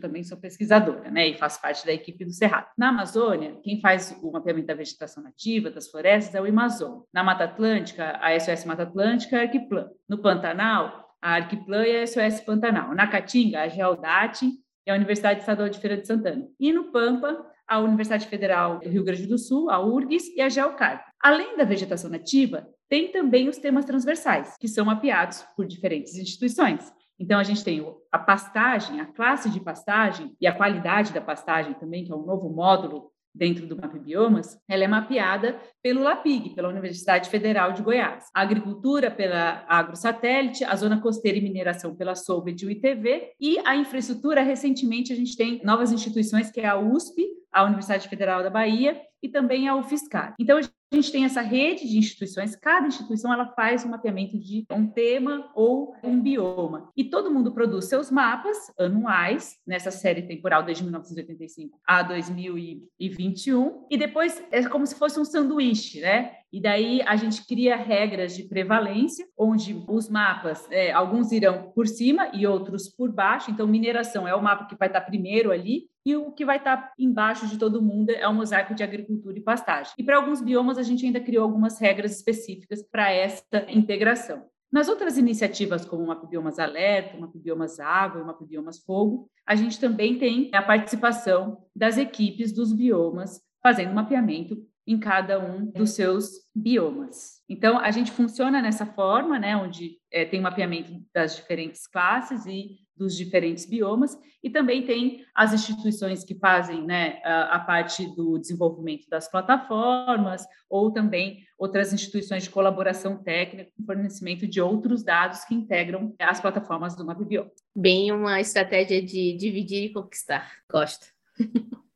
também 0.00 0.22
sou 0.22 0.36
pesquisadora, 0.36 1.10
né, 1.10 1.28
e 1.28 1.38
faço 1.38 1.60
parte 1.62 1.86
da 1.86 1.92
equipe 1.92 2.26
do 2.26 2.30
Cerrado. 2.30 2.68
Na 2.76 2.90
Amazônia, 2.90 3.58
quem 3.62 3.80
faz 3.80 4.14
o 4.22 4.30
mapeamento 4.30 4.66
da 4.66 4.74
vegetação 4.74 5.22
nativa, 5.22 5.70
das 5.70 5.88
florestas, 5.88 6.34
é 6.34 6.42
o 6.42 6.46
Amazon. 6.46 7.00
Na 7.12 7.24
Mata 7.24 7.44
Atlântica, 7.44 8.18
a 8.20 8.38
SOS 8.38 8.66
Mata 8.66 8.82
Atlântica 8.82 9.36
é 9.36 9.40
a 9.40 9.42
Arquiplan. 9.44 9.88
No 10.06 10.18
Pantanal, 10.18 11.08
a 11.22 11.36
Arquiplan 11.36 11.86
e 11.86 11.96
a 11.96 12.06
SOS 12.06 12.40
Pantanal. 12.42 12.94
Na 12.94 13.06
Caatinga, 13.06 13.62
a 13.62 13.68
Geodate 13.68 14.50
e 14.86 14.90
a 14.90 14.94
Universidade 14.94 15.40
Estadual 15.40 15.68
de 15.68 15.78
Feira 15.78 15.96
de 15.96 16.06
Santana. 16.06 16.46
E 16.60 16.72
no 16.72 16.92
Pampa, 16.92 17.44
a 17.68 17.78
Universidade 17.78 18.26
Federal 18.26 18.78
do 18.78 18.88
Rio 18.88 19.04
Grande 19.04 19.26
do 19.26 19.38
Sul, 19.38 19.70
a 19.70 19.78
URGS 19.78 20.34
e 20.34 20.40
a 20.40 20.48
Geocarp. 20.48 21.02
Além 21.22 21.56
da 21.56 21.64
vegetação 21.64 22.10
nativa, 22.10 22.66
tem 22.88 23.12
também 23.12 23.48
os 23.48 23.58
temas 23.58 23.84
transversais, 23.84 24.56
que 24.58 24.66
são 24.66 24.86
mapeados 24.86 25.44
por 25.54 25.66
diferentes 25.66 26.16
instituições. 26.16 26.90
Então, 27.20 27.38
a 27.38 27.44
gente 27.44 27.62
tem 27.62 27.84
a 28.10 28.18
pastagem, 28.18 29.00
a 29.00 29.06
classe 29.06 29.50
de 29.50 29.60
pastagem 29.60 30.34
e 30.40 30.46
a 30.46 30.54
qualidade 30.54 31.12
da 31.12 31.20
pastagem 31.20 31.74
também, 31.74 32.04
que 32.04 32.12
é 32.12 32.16
um 32.16 32.24
novo 32.24 32.48
módulo 32.48 33.10
dentro 33.34 33.66
do 33.66 33.76
Map 33.76 33.94
Biomas, 33.98 34.58
ela 34.68 34.84
é 34.84 34.88
mapeada 34.88 35.60
pelo 35.82 36.02
LAPIG, 36.02 36.54
pela 36.54 36.68
Universidade 36.68 37.30
Federal 37.30 37.72
de 37.72 37.82
Goiás. 37.82 38.24
A 38.34 38.42
agricultura 38.42 39.10
pela 39.10 39.64
AgroSatélite, 39.68 40.64
a 40.64 40.74
zona 40.74 41.00
costeira 41.00 41.38
e 41.38 41.40
mineração 41.40 41.94
pela 41.94 42.14
Solved 42.14 42.62
e 42.62 42.66
o 42.66 42.70
ITV, 42.70 43.32
e 43.40 43.58
a 43.64 43.76
infraestrutura, 43.76 44.42
recentemente 44.42 45.12
a 45.12 45.16
gente 45.16 45.36
tem 45.36 45.60
novas 45.64 45.92
instituições, 45.92 46.50
que 46.50 46.60
é 46.60 46.66
a 46.66 46.78
USP, 46.78 47.26
a 47.52 47.64
Universidade 47.64 48.08
Federal 48.08 48.42
da 48.42 48.50
Bahia 48.50 49.00
e 49.22 49.28
também 49.28 49.68
a 49.68 49.74
UFSCar. 49.74 50.34
Então, 50.38 50.58
a 50.58 50.62
gente 50.96 51.12
tem 51.12 51.24
essa 51.24 51.40
rede 51.40 51.88
de 51.88 51.98
instituições, 51.98 52.56
cada 52.56 52.86
instituição 52.86 53.32
ela 53.32 53.46
faz 53.52 53.84
um 53.84 53.88
mapeamento 53.88 54.38
de 54.38 54.66
um 54.70 54.86
tema 54.86 55.50
ou 55.54 55.94
um 56.02 56.20
bioma. 56.20 56.90
E 56.96 57.04
todo 57.04 57.30
mundo 57.30 57.52
produz 57.52 57.86
seus 57.86 58.10
mapas 58.10 58.56
anuais 58.78 59.56
nessa 59.66 59.90
série 59.90 60.22
temporal 60.22 60.62
desde 60.62 60.82
1985 60.82 61.78
a 61.86 62.02
2021 62.02 63.86
e 63.90 63.96
depois 63.96 64.42
é 64.50 64.66
como 64.68 64.86
se 64.86 64.94
fosse 64.94 65.20
um 65.20 65.24
sanduíche, 65.24 66.00
né? 66.00 66.37
E 66.52 66.60
daí 66.60 67.02
a 67.02 67.14
gente 67.16 67.46
cria 67.46 67.76
regras 67.76 68.34
de 68.34 68.44
prevalência, 68.44 69.26
onde 69.36 69.84
os 69.88 70.08
mapas, 70.08 70.66
é, 70.70 70.90
alguns 70.92 71.30
irão 71.30 71.70
por 71.74 71.86
cima 71.86 72.30
e 72.32 72.46
outros 72.46 72.88
por 72.88 73.12
baixo. 73.12 73.50
Então, 73.50 73.66
mineração 73.66 74.26
é 74.26 74.34
o 74.34 74.42
mapa 74.42 74.66
que 74.66 74.76
vai 74.76 74.88
estar 74.88 75.02
primeiro 75.02 75.50
ali, 75.50 75.88
e 76.06 76.16
o 76.16 76.32
que 76.32 76.44
vai 76.44 76.56
estar 76.56 76.92
embaixo 76.98 77.46
de 77.46 77.58
todo 77.58 77.82
mundo 77.82 78.10
é 78.10 78.26
o 78.26 78.32
mosaico 78.32 78.74
de 78.74 78.82
agricultura 78.82 79.38
e 79.38 79.42
pastagem. 79.42 79.92
E 79.98 80.02
para 80.02 80.16
alguns 80.16 80.40
biomas, 80.40 80.78
a 80.78 80.82
gente 80.82 81.04
ainda 81.04 81.20
criou 81.20 81.44
algumas 81.44 81.78
regras 81.78 82.16
específicas 82.16 82.82
para 82.82 83.12
esta 83.12 83.66
integração. 83.70 84.44
Nas 84.72 84.88
outras 84.88 85.18
iniciativas, 85.18 85.84
como 85.84 86.04
o 86.04 86.06
Mapbiomas 86.06 86.58
Alerta, 86.58 87.16
o 87.16 87.20
Mapbiomas 87.20 87.78
Água 87.78 88.20
e 88.20 88.22
o 88.22 88.26
Mapbiomas 88.26 88.78
Fogo, 88.78 89.30
a 89.46 89.54
gente 89.54 89.78
também 89.80 90.18
tem 90.18 90.50
a 90.54 90.62
participação 90.62 91.58
das 91.74 91.98
equipes 91.98 92.52
dos 92.52 92.72
biomas 92.72 93.40
fazendo 93.62 93.94
mapeamento 93.94 94.56
em 94.88 94.98
cada 94.98 95.38
um 95.38 95.66
dos 95.66 95.90
seus 95.90 96.30
biomas. 96.54 97.42
Então, 97.46 97.78
a 97.78 97.90
gente 97.90 98.10
funciona 98.10 98.62
nessa 98.62 98.86
forma, 98.86 99.38
né, 99.38 99.54
onde 99.54 99.98
é, 100.10 100.24
tem 100.24 100.40
mapeamento 100.40 100.90
das 101.12 101.36
diferentes 101.36 101.86
classes 101.86 102.46
e 102.46 102.78
dos 102.96 103.14
diferentes 103.14 103.66
biomas, 103.66 104.18
e 104.42 104.48
também 104.48 104.86
tem 104.86 105.24
as 105.34 105.52
instituições 105.52 106.24
que 106.24 106.34
fazem 106.34 106.86
né, 106.86 107.20
a, 107.22 107.56
a, 107.56 107.58
parte 107.60 108.06
do 108.16 108.38
desenvolvimento 108.38 109.06
das 109.10 109.30
plataformas, 109.30 110.46
ou 110.70 110.90
também 110.90 111.44
outras 111.58 111.92
instituições 111.92 112.44
de 112.44 112.50
colaboração 112.50 113.22
técnica 113.22 113.70
com 113.76 113.84
fornecimento 113.84 114.48
de 114.48 114.60
outros 114.60 115.04
dados 115.04 115.44
que 115.44 115.54
integram 115.54 116.14
as 116.18 116.40
plataformas 116.40 116.96
do 116.96 117.04
MapBio. 117.04 117.50
Bem 117.76 118.10
uma 118.10 118.40
estratégia 118.40 119.02
de 119.02 119.36
dividir 119.36 119.84
e 119.84 119.92
conquistar. 119.92 120.50
Gosto. 120.70 121.06